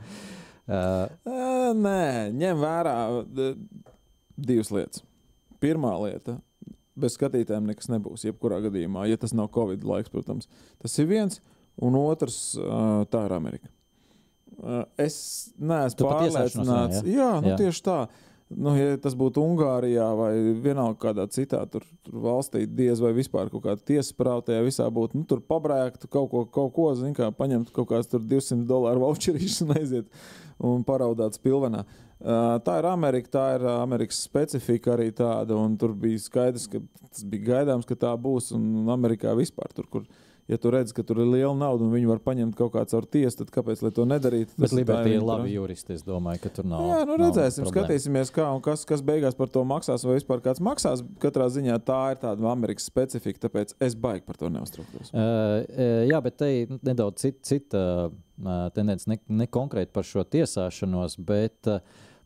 Uh, 0.71 1.09
Nē, 1.75 2.31
ņem 2.37 2.61
vērā 2.61 2.97
divas 4.39 4.71
lietas. 4.75 5.03
Pirmā 5.61 5.93
lieta. 6.01 6.39
Bez 7.01 7.17
skatītājiem 7.19 7.69
nekas 7.71 7.91
nebūs. 7.93 8.27
Jebkurā 8.29 8.61
gadījumā, 8.67 9.07
ja 9.11 9.19
tas 9.21 9.35
nav 9.37 9.51
Covid 9.55 9.85
laiks, 9.87 10.13
protams, 10.13 10.51
tas 10.83 10.97
ir 11.03 11.11
viens. 11.11 11.41
Un 11.81 11.97
otrs, 11.97 12.41
tā 13.13 13.27
ir 13.29 13.37
Amerika. 13.37 13.71
Es 15.01 15.15
neesmu 15.57 16.05
pārliecināts. 16.05 16.59
runā, 16.59 16.81
Jā, 17.09 17.31
nu, 17.41 17.55
Jā. 17.55 17.61
tieši 17.63 17.87
tā. 17.87 18.01
Nu, 18.51 18.73
ja 18.75 18.97
tas 18.99 19.15
būtu 19.15 19.41
Ungārijā 19.47 20.09
vai 20.19 20.33
vienalga 20.59 20.99
kādā 21.05 21.25
citā 21.31 21.61
tur, 21.71 21.85
tur 22.03 22.17
valstī, 22.25 22.65
diez 22.67 22.99
vai 22.99 23.13
vispār 23.15 23.47
kaut 23.53 23.63
kāda 23.63 23.85
tiesas 23.87 24.11
prāva 24.19 24.43
tajā 24.43 24.65
visā 24.67 24.89
būtu, 24.91 25.21
nu, 25.21 25.27
tur 25.31 25.39
pabrēkt 25.39 26.09
kaut 26.11 26.27
ko, 26.33 26.43
kaut 26.51 26.73
ko 26.75 26.89
zin, 26.99 27.15
kā, 27.15 27.31
paņemt 27.31 27.71
kaut 27.77 27.93
kāds 27.93 28.11
tur 28.11 28.25
200 28.27 28.67
dolāru 28.67 29.05
voucherīšus 29.07 29.63
un 29.69 29.77
aiziet 29.79 30.11
un 30.67 30.83
paraudāt 30.85 31.39
spilvenā. 31.39 31.85
Uh, 31.87 32.10
tā 32.21 32.79
ir 32.81 32.89
Amerika, 32.91 33.33
tā 33.39 33.45
ir 33.57 33.67
Amerikas 33.73 34.25
specifika 34.27 34.97
arī 34.97 35.11
tāda, 35.17 35.57
un 35.57 35.77
tur 35.81 35.95
bija 35.97 36.21
skaidrs, 36.21 36.67
ka 36.71 36.83
tas 37.09 37.25
bija 37.25 37.55
gaidāms, 37.55 37.89
ka 37.89 37.97
tā 37.99 38.17
būs, 38.21 38.53
un, 38.57 38.89
Amerikā 38.93 39.33
vispār 39.39 39.73
tur, 39.73 39.87
kur, 39.91 40.05
ja 40.51 40.59
tu 40.61 40.73
redz, 40.75 40.93
ka 40.93 41.05
tur 41.07 41.23
ir 41.23 41.31
liela 41.31 41.55
nauda 41.57 41.87
un 41.87 41.95
viņi 41.95 42.11
var 42.11 42.21
paņemt 42.25 42.59
kaut 42.59 42.75
kāds 42.75 42.97
ar 42.99 43.07
tiesu, 43.09 43.39
tad 43.41 43.53
kāpēc, 43.55 43.81
lai 43.87 43.93
to 43.97 44.05
nedarītu? 44.09 44.53
Bet 44.61 44.75
Liberty 44.77 45.15
ir 45.17 45.25
labi 45.25 45.55
juristi. 45.55 45.97
Es 45.97 46.05
domāju, 46.05 46.43
ka 46.43 46.53
tur 46.59 46.69
nav. 46.69 46.85
Jā, 46.91 46.99
nu 47.09 47.17
nav 47.17 47.31
redzēsim, 47.31 47.65
problēma. 47.65 47.87
skatīsimies, 47.87 48.35
kā 48.37 48.51
un 48.53 48.61
kas, 48.67 48.85
kas 48.89 49.05
beigās 49.07 49.39
par 49.39 49.49
to 49.55 49.65
maksās, 49.69 50.05
vai 50.05 50.19
vispār 50.19 50.45
kāds 50.45 50.61
maksās. 50.67 51.05
Katrā 51.23 51.49
ziņā 51.55 51.79
tā 51.87 52.03
ir 52.13 52.21
tāda 52.27 52.51
Amerikas 52.53 52.91
specifika, 52.91 53.47
tāpēc 53.47 53.73
es 53.81 53.97
baigi 53.97 54.27
par 54.29 54.43
to 54.43 54.53
neuztrauktos. 54.53 55.15
Uh, 55.15 55.65
jā, 56.11 56.21
bet 56.27 56.37
te 56.43 56.53
ir 56.65 56.77
nedaudz 56.83 57.25
cita 57.25 57.47
cit, 57.47 57.79
uh, 57.79 58.13
tendence, 58.77 59.09
ne, 59.09 59.21
ne 59.31 59.49
konkrēti 59.49 59.95
par 59.95 60.05
šo 60.09 60.27
tiesāšanos, 60.29 61.17
bet 61.25 61.71
uh, 61.71 61.81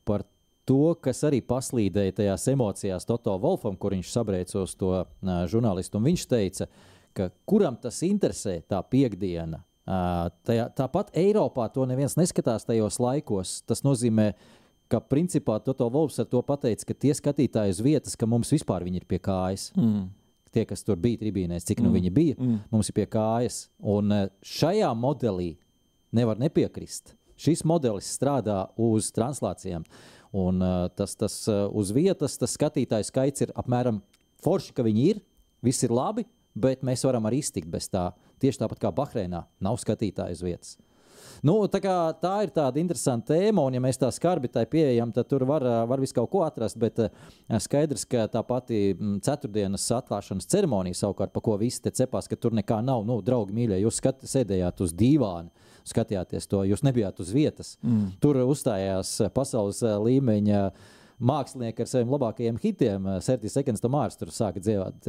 par 0.04 0.24
to, 0.64 0.94
kas 1.04 1.20
arī 1.28 1.42
paslīdēja 1.44 2.14
tajās 2.22 2.48
emocijās 2.48 3.04
Toto 3.08 3.34
Wolfam, 3.42 3.76
kur 3.76 3.92
viņš 3.96 4.10
sabrēca 4.14 4.62
uz 4.62 4.74
to 4.80 4.90
uh, 4.96 5.06
žurnālistu. 5.50 5.98
un 6.00 6.06
Viņš 6.08 6.26
teica, 6.30 6.68
ka 7.14 7.28
kuram 7.48 7.76
tas 7.80 8.00
interesē, 8.06 8.62
tā 8.68 8.80
piekdiena. 8.82 9.60
Uh, 9.84 10.30
tajā, 10.48 10.70
tāpat 10.72 11.10
Eiropā 11.20 11.66
to 11.74 11.84
neviens 11.86 12.16
neskatās 12.16 12.64
tajos 12.64 12.96
laikos. 13.04 13.58
Tas 13.68 13.82
nozīmē, 13.84 14.30
ka 14.88 15.00
principā 15.04 15.58
Toto 15.64 15.90
Wolfs 15.92 16.18
ar 16.22 16.28
to 16.32 16.40
pateica, 16.42 16.88
ka 16.88 16.94
tie 16.96 17.12
skatītāji 17.12 17.74
uz 17.76 17.80
vietas, 17.84 18.16
ka 18.16 18.26
mums 18.26 18.52
vispār 18.54 18.84
viņi 18.88 19.02
ir 19.02 19.06
pie 19.10 19.18
kājas. 19.20 19.68
Mm. 19.76 20.06
Tie, 20.54 20.64
kas 20.70 20.84
tur 20.86 20.96
bija 21.02 21.18
tribīnēs, 21.18 21.64
cik 21.66 21.80
nu 21.82 21.90
viņi 21.92 22.10
bija, 22.14 22.34
Mm. 22.38 22.60
mums 22.70 22.88
ir 22.88 22.94
pie 22.94 23.06
kājas. 23.10 23.68
Un 23.82 24.08
šajā 24.40 24.88
modelī 24.96 25.56
nevar 26.14 26.38
nepiekrist. 26.38 27.16
Šis 27.40 27.64
modelis 27.66 28.10
strādā 28.14 28.64
uz 28.80 29.10
translācijām. 29.14 29.86
Un, 30.34 30.62
uh, 30.62 30.88
tas, 30.98 31.14
tas 31.18 31.36
uh, 31.50 31.66
uz 31.70 31.92
vietas, 31.94 32.38
tas 32.40 32.56
skatītāju 32.58 33.06
skaits 33.06 33.46
ir 33.46 33.52
apmēram 33.58 34.00
forši, 34.44 34.74
ka 34.74 34.86
viņi 34.86 35.04
ir. 35.12 35.20
Viss 35.64 35.86
ir 35.86 35.94
labi, 35.94 36.26
bet 36.54 36.82
mēs 36.86 37.04
varam 37.06 37.26
arī 37.28 37.40
iztikt 37.42 37.70
bez 37.70 37.86
tā. 37.92 38.10
Tieši 38.42 38.64
tāpat 38.64 38.82
kā 38.82 38.90
Bahreinā, 38.94 39.44
nav 39.62 39.78
skatītāju 39.80 40.36
uz 40.36 40.42
vietas. 40.44 40.74
Nu, 41.44 41.56
tā, 41.68 41.80
kā, 41.82 41.94
tā 42.22 42.32
ir 42.46 42.52
tāda 42.54 42.80
interesanta 42.80 43.34
tēma, 43.34 43.66
un, 43.66 43.74
ja 43.76 43.82
mēs 43.82 43.98
tā 44.00 44.08
skarbi 44.14 44.48
tai 44.52 44.64
pieejam, 44.70 45.10
tad 45.12 45.28
tur 45.28 45.44
var, 45.48 45.64
ā, 45.66 45.80
var 45.88 46.00
visu 46.00 46.16
kaut 46.16 46.30
ko 46.32 46.44
atrast. 46.46 46.78
Bet 46.80 47.00
ā, 47.04 47.08
skaidrs, 47.60 48.06
ka 48.08 48.26
tā 48.32 48.40
pati 48.46 48.78
mm, 48.94 49.18
ceturtdienas 49.24 49.84
atklāšanas 49.98 50.48
ceremonija, 50.50 50.96
savukārt, 51.02 51.34
pa 51.34 51.42
ko 51.44 51.58
visi 51.60 51.82
te 51.84 51.92
cepās, 51.94 52.30
ka 52.30 52.38
tur 52.40 52.56
nekā 52.56 52.80
nav. 52.84 53.04
Nu, 53.08 53.18
draugi, 53.24 53.56
mīļie, 53.56 53.82
jūs 53.84 54.00
skat, 54.00 54.24
sēdējāt 54.30 54.80
uz 54.86 54.94
dīvāna, 54.96 55.63
skatījāties 55.88 56.48
to, 56.50 56.64
jūs 56.68 56.84
nebijāt 56.86 57.20
uz 57.20 57.30
vietas. 57.34 57.76
Mm. 57.84 58.12
Tur 58.22 58.40
uzstājās 58.44 59.16
ā, 59.24 59.30
pasaules 59.34 59.82
ā, 59.84 59.96
līmeņa 60.00 60.66
mākslinieki 61.24 61.84
ar 61.84 61.88
saviem 61.88 62.10
labākajiem 62.10 62.56
hitiem. 62.60 63.06
Sertīs 63.22 63.54
Sekundes 63.54 63.82
Tomārs 63.84 64.18
tur 64.18 64.32
sāka 64.34 64.60
dziedāt, 64.60 65.06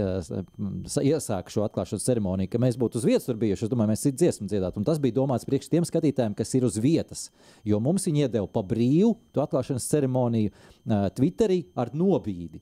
iesāka 1.01 1.51
šo 1.51 1.63
atklāšanas 1.65 2.05
ceremoniju, 2.05 2.51
ka 2.51 2.61
mēs 2.61 2.77
būtu 2.79 3.01
uz 3.01 3.07
vietas 3.09 3.25
tur 3.25 3.39
bijuši. 3.41 3.65
Es 3.65 3.71
domāju, 3.71 3.91
mēs 3.91 4.05
citu 4.05 4.21
dziesmu 4.21 4.45
dziedātu. 4.51 4.79
Un 4.79 4.85
tas 4.87 5.01
bija 5.01 5.17
domāts 5.17 5.47
priekš 5.49 5.71
tiem 5.73 5.87
skatītājiem, 5.87 6.37
kas 6.37 6.53
ir 6.55 6.67
uz 6.69 6.77
vietas. 6.77 7.25
Jo 7.65 7.81
mums 7.83 8.05
viņi 8.05 8.27
iedeva 8.27 8.45
pa 8.45 8.63
brīvu 8.63 9.15
to 9.33 9.43
atklāšanas 9.43 9.89
ceremoniju 9.89 10.53
Twitterī 11.17 11.63
ar 11.75 11.91
nobīdi. 11.97 12.61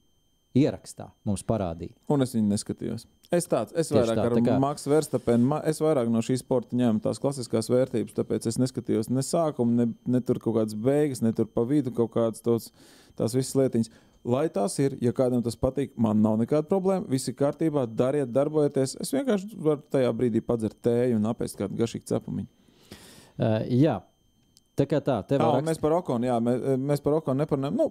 Ierakstā 0.53 1.07
mums 1.25 1.41
parādīja. 1.49 1.95
Un 2.13 2.21
es 2.21 2.35
viņu 2.35 2.51
neskatījos. 2.51 3.07
Es 3.33 3.47
tāds, 3.49 3.73
es 3.73 3.89
Tieši 3.89 3.97
vairāk 3.97 4.19
tā, 4.19 4.25
ar 4.27 4.35
tā 4.37 4.41
kā- 4.45 4.57
Maksu 4.61 4.91
Verstapenu, 4.91 5.61
es 5.65 5.79
vairāk 5.81 6.09
no 6.13 6.19
šīs 6.21 6.43
sporta 6.43 6.77
ņēmu 6.77 7.01
tās 7.01 7.17
klasiskās 7.19 7.69
vērtības, 7.73 8.13
tāpēc 8.13 8.45
es 8.51 8.59
neskatījos 8.61 9.09
ne 9.09 9.21
sākumu, 9.25 9.73
ne, 9.73 9.87
ne 10.05 10.21
tur 10.21 10.37
kaut 10.37 10.59
kādas 10.59 10.75
beigas, 10.77 11.23
ne 11.25 11.31
tur 11.33 11.47
pa 11.49 11.63
vidu 11.65 11.89
kaut 11.91 12.11
kādas 12.13 12.41
tos, 12.45 12.69
tās 13.17 13.33
visas 13.33 13.55
lietiņas. 13.57 13.89
Lai 14.23 14.47
tās 14.47 14.77
ir, 14.79 14.93
ja 15.01 15.11
kādam 15.11 15.41
tas 15.43 15.57
patīk, 15.59 15.97
man 15.97 16.21
nav 16.21 16.37
nekāda 16.39 16.69
problēma. 16.69 17.09
Viss 17.09 17.27
ir 17.27 17.33
kārtībā, 17.33 17.87
dariet, 17.89 18.29
darbojieties. 18.31 18.95
Es 19.01 19.11
vienkārši 19.11 19.57
varu 19.57 19.81
tajā 19.91 20.13
brīdī 20.15 20.39
padzert 20.45 20.77
tēju 20.85 21.17
un 21.17 21.25
apēst 21.33 21.57
kādu 21.59 21.75
garšīgu 21.81 22.07
cepumiņu. 22.07 22.47
Uh, 23.33 23.65
jā, 23.73 23.97
tā 24.77 24.85
kā 24.87 25.01
tā, 25.03 25.17
tev 25.27 25.41
un 25.41 25.65
mēs 25.65 25.81
par 25.81 25.97
okonu, 25.97 26.29
jā, 26.29 26.37
mēs, 26.39 26.77
mēs 26.77 27.01
par 27.03 27.17
okonu 27.17 27.41
neparunājam. 27.41 27.75
Nu, 27.81 27.89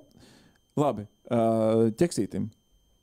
labi, 0.81 1.07
uh, 1.31 1.89
ķeksītim. 1.99 2.51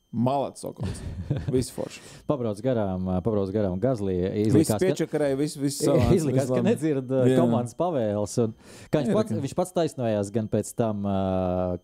Malāts 0.10 0.64
okols. 0.66 1.02
Viss 1.54 1.70
forši. 1.70 2.00
pabrauc 2.26 2.58
garām, 2.66 3.04
pabrauc 3.22 3.52
garām 3.54 3.78
Gazlī. 3.82 4.16
Izlikās, 4.42 4.72
ka- 4.72 4.80
piečakarēja, 4.82 5.38
viss, 5.38 5.58
viss 5.62 5.84
savāds, 5.86 6.16
Izlikās, 6.18 6.48
viss 6.48 6.56
ka 6.58 6.64
nedzird 6.70 7.12
Jā. 7.14 7.36
komandas 7.38 7.76
pavēles. 7.78 8.34
un 8.42 8.56
Kā 8.90 9.04
viņš, 9.04 9.12
Jā, 9.12 9.18
pats, 9.20 9.36
viņš 9.44 9.54
pats 9.60 9.76
taisnojās 9.76 10.32
gan 10.34 10.48
pēc 10.50 10.72
tam, 10.74 11.06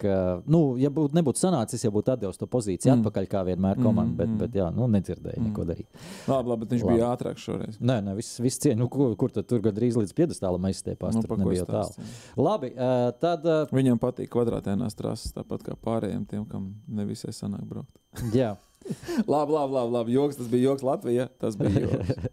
ka, 0.01 0.15
nu, 0.49 0.61
ja 0.81 0.89
būt, 0.93 1.13
nebūtu 1.13 1.43
sanācis, 1.43 1.83
ja 1.85 1.91
būtu 1.93 2.15
atdevis 2.15 2.41
to 2.41 2.47
pozīciju 2.49 2.89
mm. 2.89 2.95
Mm. 2.95 3.03
atpakaļ, 3.03 3.27
kā 3.29 3.43
vienmēr 3.51 3.77
komanda, 3.77 4.15
mm, 4.15 4.17
bet, 4.17 4.33
bet 4.41 4.57
jā, 4.57 4.71
nu, 4.73 4.87
nedzirdēja 4.95 5.37
mm. 5.37 5.51
neko 5.51 5.67
darīt. 5.69 6.01
Labi, 6.25 6.49
labi, 6.49 6.61
bet 6.63 6.73
viņš 6.75 6.85
Labi. 6.87 6.95
bija 6.97 7.11
ātrāks 7.11 7.45
šoreiz. 7.45 7.77
Nē, 7.77 7.99
nē, 8.07 8.15
viss, 8.17 8.39
viss 8.41 8.63
cieņa, 8.65 8.79
nu, 8.81 8.89
kur, 8.89 9.13
kur 9.21 9.35
tad 9.35 9.45
tur 9.51 9.61
gandrīz 9.65 9.99
līdz 10.01 10.15
piedestālam 10.17 10.65
aizstiepās, 10.71 11.13
Nu, 11.19 11.21
tur 11.21 11.37
nebija 11.43 11.67
tālu. 11.69 12.09
Labi, 12.41 12.73
tad, 13.21 13.45
Viņam 13.75 14.01
patīk 14.01 14.33
kvadrātēnās 14.33 14.97
trases, 14.97 15.35
tāpat 15.35 15.69
kā 15.69 15.77
pārējiem 15.77 16.25
tiem, 16.31 16.49
kam 16.49 16.73
nevisai 16.89 17.35
sanāk 17.35 17.69
braukt. 17.69 17.93
Jā. 18.35 18.55
labi, 19.33 19.55
labi, 19.55 19.73
labi, 19.73 19.91
labi. 19.97 20.15
Joks, 20.15 20.39
tas 20.39 20.49
bija 20.51 20.71
joks 20.71 20.85
Latvijā. 20.85 21.29
Tas 21.41 21.57
bija 21.59 21.85
joks. 21.85 22.25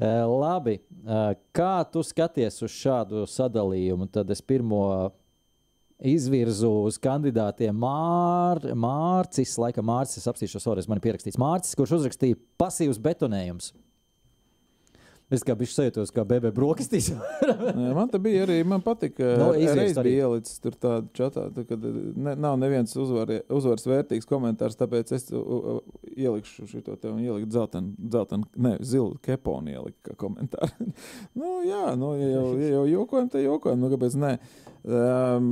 Uh, 0.00 0.24
labi, 0.44 0.78
uh, 1.04 1.32
kā 1.56 1.72
tu 1.92 2.04
skaties 2.06 2.60
uz 2.64 2.74
šādu 2.74 3.26
sadalījumu? 3.30 4.08
Tad 4.14 4.30
es 4.32 4.42
pirmo 4.42 4.84
izvirzu 6.00 6.70
uz 6.88 6.96
kandidātiem 7.02 7.76
Mār, 7.76 8.62
Mārcis, 8.72 9.58
laikam 9.60 9.88
Mārcis, 9.90 10.28
apstīšos 10.30 10.64
vēlreiz, 10.64 10.88
man 10.88 11.00
ir 11.00 11.04
pierakstīts 11.04 11.40
Mārcis, 11.40 11.76
kurš 11.76 11.98
uzrakstīja 11.98 12.38
pasīvs 12.60 13.00
betonējums. 13.04 13.74
Es 15.30 15.44
kā 15.46 15.54
bijuši 15.54 15.76
sajūtos, 15.76 16.10
kā 16.10 16.24
bebē 16.26 16.50
brokastīs. 16.54 17.12
Man 17.96 18.10
te 18.10 18.18
bija 18.22 18.42
arī, 18.42 18.56
man 18.66 18.82
patika, 18.82 19.28
ka 19.38 19.50
izviest 19.54 19.78
reiz 19.78 20.00
bija 20.02 20.26
ielicis 20.26 20.58
tur 20.62 20.74
tādu 20.74 21.06
čatā, 21.14 21.44
tā, 21.54 21.62
kad 21.68 21.84
ne, 21.86 22.34
nav 22.34 22.56
neviens 22.58 22.96
uzvar, 22.98 23.30
uzvaras 23.46 23.86
vērtīgs 23.86 24.26
komentārs, 24.26 24.78
tāpēc 24.80 25.14
es 25.14 25.28
u, 25.30 25.38
u, 25.40 25.76
ielikšu 26.10 26.66
šo 26.72 26.82
te 26.90 27.12
un 27.12 27.22
ieliku 27.22 27.46
dzeltenu, 27.46 27.94
dzeltenu, 28.10 28.50
ne, 28.66 28.74
zilu 28.82 29.14
keponu 29.22 29.70
ieliku 29.70 30.10
kā 30.10 30.18
komentāru. 30.24 30.90
nu, 31.38 31.60
jā, 31.68 31.84
nu, 32.00 32.16
ja 32.18 32.32
jau, 32.34 32.46
ja 32.58 32.74
jau 32.74 32.84
jokojam, 32.90 33.30
tad 33.30 33.46
jokojam, 33.46 33.84
nu, 33.84 33.94
kāpēc 33.94 34.18
nē. 34.18 34.34
Um, 34.82 35.50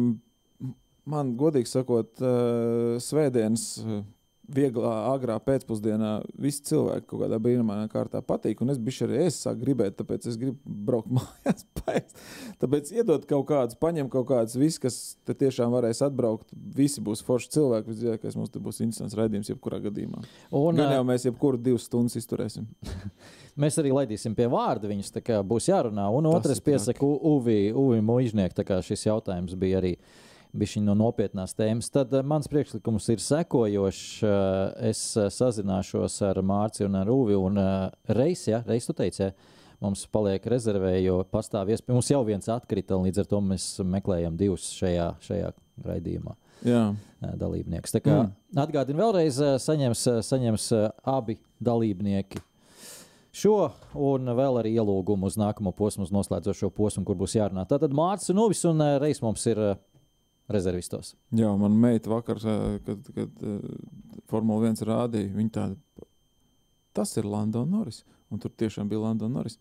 man, 1.07 1.37
godīgi 1.39 1.70
sakot, 1.70 2.16
uh, 2.18 2.99
svētdienas 3.05 3.70
uh, 3.85 4.03
vieglā, 4.49 4.93
agrā 5.13 5.37
pēcpusdienā 5.45 6.13
visi 6.41 6.63
cilvēki 6.71 7.07
kaut 7.11 7.23
kādā 7.25 7.39
brīnumainā 7.43 7.89
kārtā 7.93 8.23
patīk. 8.25 8.63
Un 8.65 8.73
es 8.73 8.81
biju 8.81 9.07
arī 9.07 9.21
es 9.27 9.41
sāku 9.45 9.63
gribēt, 9.67 9.99
tāpēc 9.99 10.29
es 10.31 10.39
gribu 10.41 10.59
braukt 10.89 11.11
mājās. 11.19 11.67
Paēst. 11.79 12.23
Tāpēc 12.63 12.93
iedod 12.97 13.27
kaut 13.29 13.47
kādus, 13.51 13.79
paņem 13.81 14.09
kaut 14.13 14.29
kādus, 14.31 14.57
visi, 14.61 14.81
kas 14.83 14.99
te 15.29 15.37
tiešām 15.39 15.73
varēs 15.75 16.01
atbraukt. 16.07 16.49
Visi 16.77 17.05
būs 17.05 17.23
forši 17.27 17.53
cilvēki. 17.59 17.93
Visdrīzākais 17.93 18.39
mums 18.39 18.53
te 18.55 18.63
būs 18.63 18.81
interesants 18.85 19.17
raidījums, 19.19 19.51
jebkurā 19.53 19.83
gadījumā. 19.85 20.25
Un, 20.51 20.81
Gan 20.81 20.97
jau 20.97 21.03
uh, 21.05 21.09
mēs 21.09 21.29
jebkuru 21.29 21.61
divas 21.61 21.89
stundas 21.89 22.17
izturēsim. 22.21 22.69
mēs 23.63 23.79
arī 23.83 23.93
laidīsim 23.95 24.37
pie 24.39 24.49
vārda 24.53 24.91
viņus, 24.91 25.13
tā 25.17 25.25
kā 25.25 25.43
būs 25.47 25.69
jārunā. 25.71 26.09
Un 26.15 26.31
otrs 26.31 26.63
piesaka 26.65 27.05
Uvi, 27.05 27.69
Uvi 27.77 28.01
Muižnieku, 28.05 28.57
tā 28.61 28.67
kā 28.69 28.81
šis 28.85 29.09
jautājums 29.11 29.57
bija 29.59 29.83
arī. 29.83 29.97
Bišķiņ 30.59 30.89
no 30.89 30.97
nopietnās 30.99 31.55
tēmas. 31.59 31.91
Tad 31.95 32.13
uh, 32.17 32.25
mans 32.27 32.49
priekšlikums 32.51 33.07
ir 33.15 33.23
sekojošs. 33.23 34.03
Uh, 34.25 34.33
es 34.91 35.03
uh, 35.19 35.29
sazināšos 35.33 36.19
ar 36.29 36.41
Mārciņu 36.43 36.89
un 36.91 36.99
ar 37.03 37.13
Uvi. 37.13 37.39
Un 37.39 37.63
reizes, 38.09 38.49
ja, 38.51 38.63
reiz 38.67 38.89
tu 38.89 38.97
teici, 38.99 39.29
ja, 39.29 39.57
mums 39.85 40.05
paliek 40.11 40.45
rezervē, 40.51 40.97
jo 41.05 41.21
pastāv 41.31 41.71
iespēja. 41.73 41.97
Mums 41.97 42.11
jau 42.11 42.25
viens 42.27 42.51
atkrita, 42.53 42.99
un 42.99 43.07
līdz 43.09 43.23
ar 43.23 43.31
to 43.31 43.43
mēs 43.53 43.71
meklējam 43.87 44.39
divus 44.41 44.67
šajā, 44.79 45.13
šajā 45.29 45.55
raidījumā 45.87 46.35
Jā, 46.67 46.83
dalībniekus. 47.39 47.95
Tā 47.95 48.03
kā 48.03 48.17
mm. 48.17 48.33
Atgādinu 48.59 48.99
vēlreiz, 49.05 49.39
saņems, 49.63 50.05
saņems 50.27 50.69
abi 51.07 51.39
dalībnieki. 51.63 52.43
Šo 53.39 53.69
un 53.95 54.33
vēl 54.35 54.59
arī 54.63 54.73
ielūgumu 54.81 55.29
uz 55.29 55.37
nākamo 55.39 55.71
posmu, 55.77 56.09
uz 56.09 56.15
noslēdzošo 56.15 56.73
posmu, 56.75 57.05
kur 57.07 57.19
būs 57.21 57.37
jārunā. 57.39 57.63
Tātad 57.71 57.95
Mārcis 57.95 58.33
un 58.33 58.41
Uvis 58.43 58.65
un 58.67 58.83
Reis 58.99 59.23
mums 59.23 59.45
ir 59.47 59.61
rezervistos. 60.53 61.15
Jā 61.37 61.51
man 61.61 61.77
meita 61.81 62.11
vakar, 62.13 62.41
kad, 62.87 63.11
kad 63.15 63.43
Formula 64.31 64.71
1 64.71 64.85
rādīja, 64.89 65.33
viņa 65.35 65.55
tāda, 65.55 66.07
tas 66.97 67.15
ir 67.21 67.29
Landon 67.29 67.71
Norris. 67.73 68.05
Un 68.29 68.41
tur 68.43 68.53
tiešām 68.53 68.89
bija 68.91 69.07
Landon 69.07 69.33
Norris. 69.33 69.57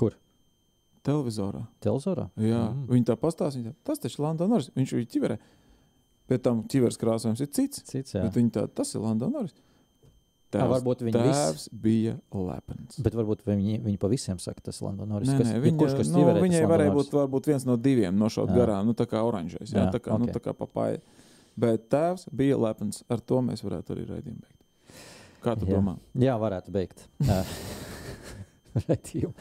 Kur? 0.00 0.16
Televizorā. 1.04 1.62
Telzorā? 1.84 2.28
Jā, 2.40 2.66
mm. 2.70 2.86
viņa 2.90 3.10
tā 3.12 3.16
pastāstīja, 3.20 3.74
tas 3.84 4.00
taču 4.00 4.20
ir 4.20 4.26
Landon 4.26 4.52
Norris. 4.52 4.70
Viņš 4.76 4.94
ir 4.96 5.06
ķiverē. 5.12 5.38
Pēc 6.28 6.44
tam 6.44 6.62
ķiveres 6.72 7.00
krāsojums 7.00 7.42
ir 7.44 7.50
cits. 7.52 7.82
Cits, 7.84 8.16
jā. 8.16 8.24
Bet 8.24 8.36
viņa 8.38 8.52
tā, 8.56 8.66
tas 8.80 8.94
ir 8.96 9.04
Landon 9.04 9.32
Norris. 9.36 9.56
Ā, 10.62 10.68
varbūt 10.70 11.02
visi- 11.06 11.16
tēvs 11.18 11.64
bija 11.72 12.14
lepns. 12.32 12.98
Bet 13.02 13.14
varbūt 13.18 13.42
viņi, 13.48 13.80
viņi 13.84 13.98
pa 13.98 14.08
visiem 14.12 14.38
saka, 14.38 14.60
tas 14.62 14.80
ir 14.80 14.86
Landon 14.86 15.08
Norris. 15.08 15.28
Nē, 15.28 15.38
kas, 15.38 15.48
nē, 15.48 15.54
viņa, 15.58 15.64
viņa, 15.66 15.78
kurš, 15.82 15.96
kas 15.98 16.08
nu, 16.12 16.24
tas 16.28 16.42
viņai 16.44 16.64
varēja 16.70 16.94
būt 16.94 17.10
varbūt 17.18 17.46
viens 17.50 17.64
no 17.66 17.76
diviem 17.76 18.16
nošaut 18.18 18.50
Jā. 18.50 18.56
garām, 18.60 18.86
nu 18.86 18.94
tā 18.94 19.06
kā 19.10 19.22
oranžais, 19.24 19.70
jā, 19.72 19.84
Jā, 19.86 19.92
tā 19.94 20.00
kā, 20.00 20.18
nu, 20.18 20.28
ok. 20.28 20.36
tā 20.36 20.40
kā 20.44 20.54
papāja. 20.54 21.00
Bet 21.56 21.88
tēvs 21.90 22.26
bija 22.34 22.56
lepns. 22.58 23.02
Ar 23.08 23.20
to 23.20 23.40
mēs 23.40 23.62
varētu 23.62 23.94
arī 23.94 24.06
raidījumu 24.10 24.42
beigt. 24.42 24.60
Kā 25.44 25.54
tu 25.58 25.66
Jā. 25.66 25.76
domā? 25.78 25.98
Jā, 26.18 26.34
varētu 26.40 26.72
beigt. 26.74 27.06
Raidījumu. 28.74 29.34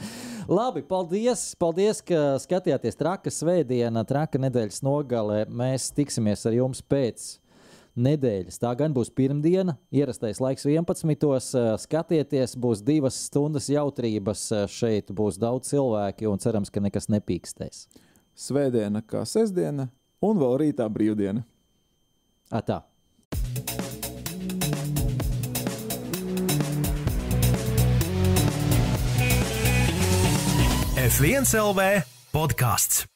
Labi, 0.52 0.84
paldies, 0.86 1.56
paldies, 1.58 2.02
ka 2.06 2.36
skatījāties 2.44 2.98
traka 3.00 3.32
svētdienā, 3.34 4.04
traka 4.06 4.38
nedēļas 4.44 4.84
nogalē. 4.86 5.40
Mēs 5.50 5.88
tiksimies 5.96 6.46
ar 6.46 6.54
jums 6.60 6.84
pēc 6.86 7.40
nedēļas. 7.96 8.60
Tā 8.62 8.74
gan 8.78 8.94
būs 8.96 9.12
pirmdiena, 9.14 9.78
ierastais 9.94 10.42
laiks 10.44 10.66
11. 10.68 11.28
Ā, 11.34 11.76
Skatieties, 11.82 12.56
būs 12.60 12.84
divas 12.86 13.18
stundas 13.28 13.70
jautrības. 13.72 14.48
Ā, 14.54 14.64
Šeit 14.72 15.14
būs 15.14 15.40
daudz 15.42 15.72
cilvēki 15.74 16.30
un 16.30 16.42
cerams, 16.42 16.74
ka 16.74 16.84
nekas 16.84 17.10
nepīkstēs. 17.14 17.88
Svētdiena 18.34 19.04
kā 19.06 19.24
sestdiena 19.30 19.90
un 20.24 20.42
vēl 20.42 20.58
rītā 20.66 20.90
brīvdiena. 20.90 21.46
Atā. 22.54 22.82
F1 31.04 31.50
LV 31.60 31.90
podkāsts. 32.32 33.13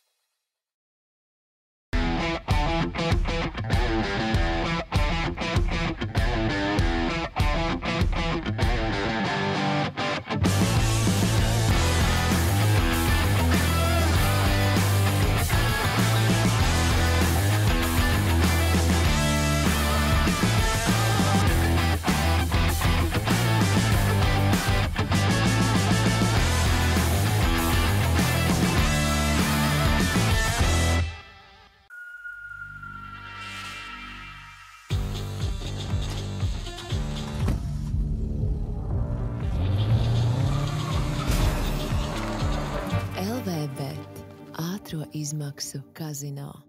LVB 45.28 45.34
ātro 45.34 45.38
izmaksu 45.38 45.82
kazino. 45.94 46.67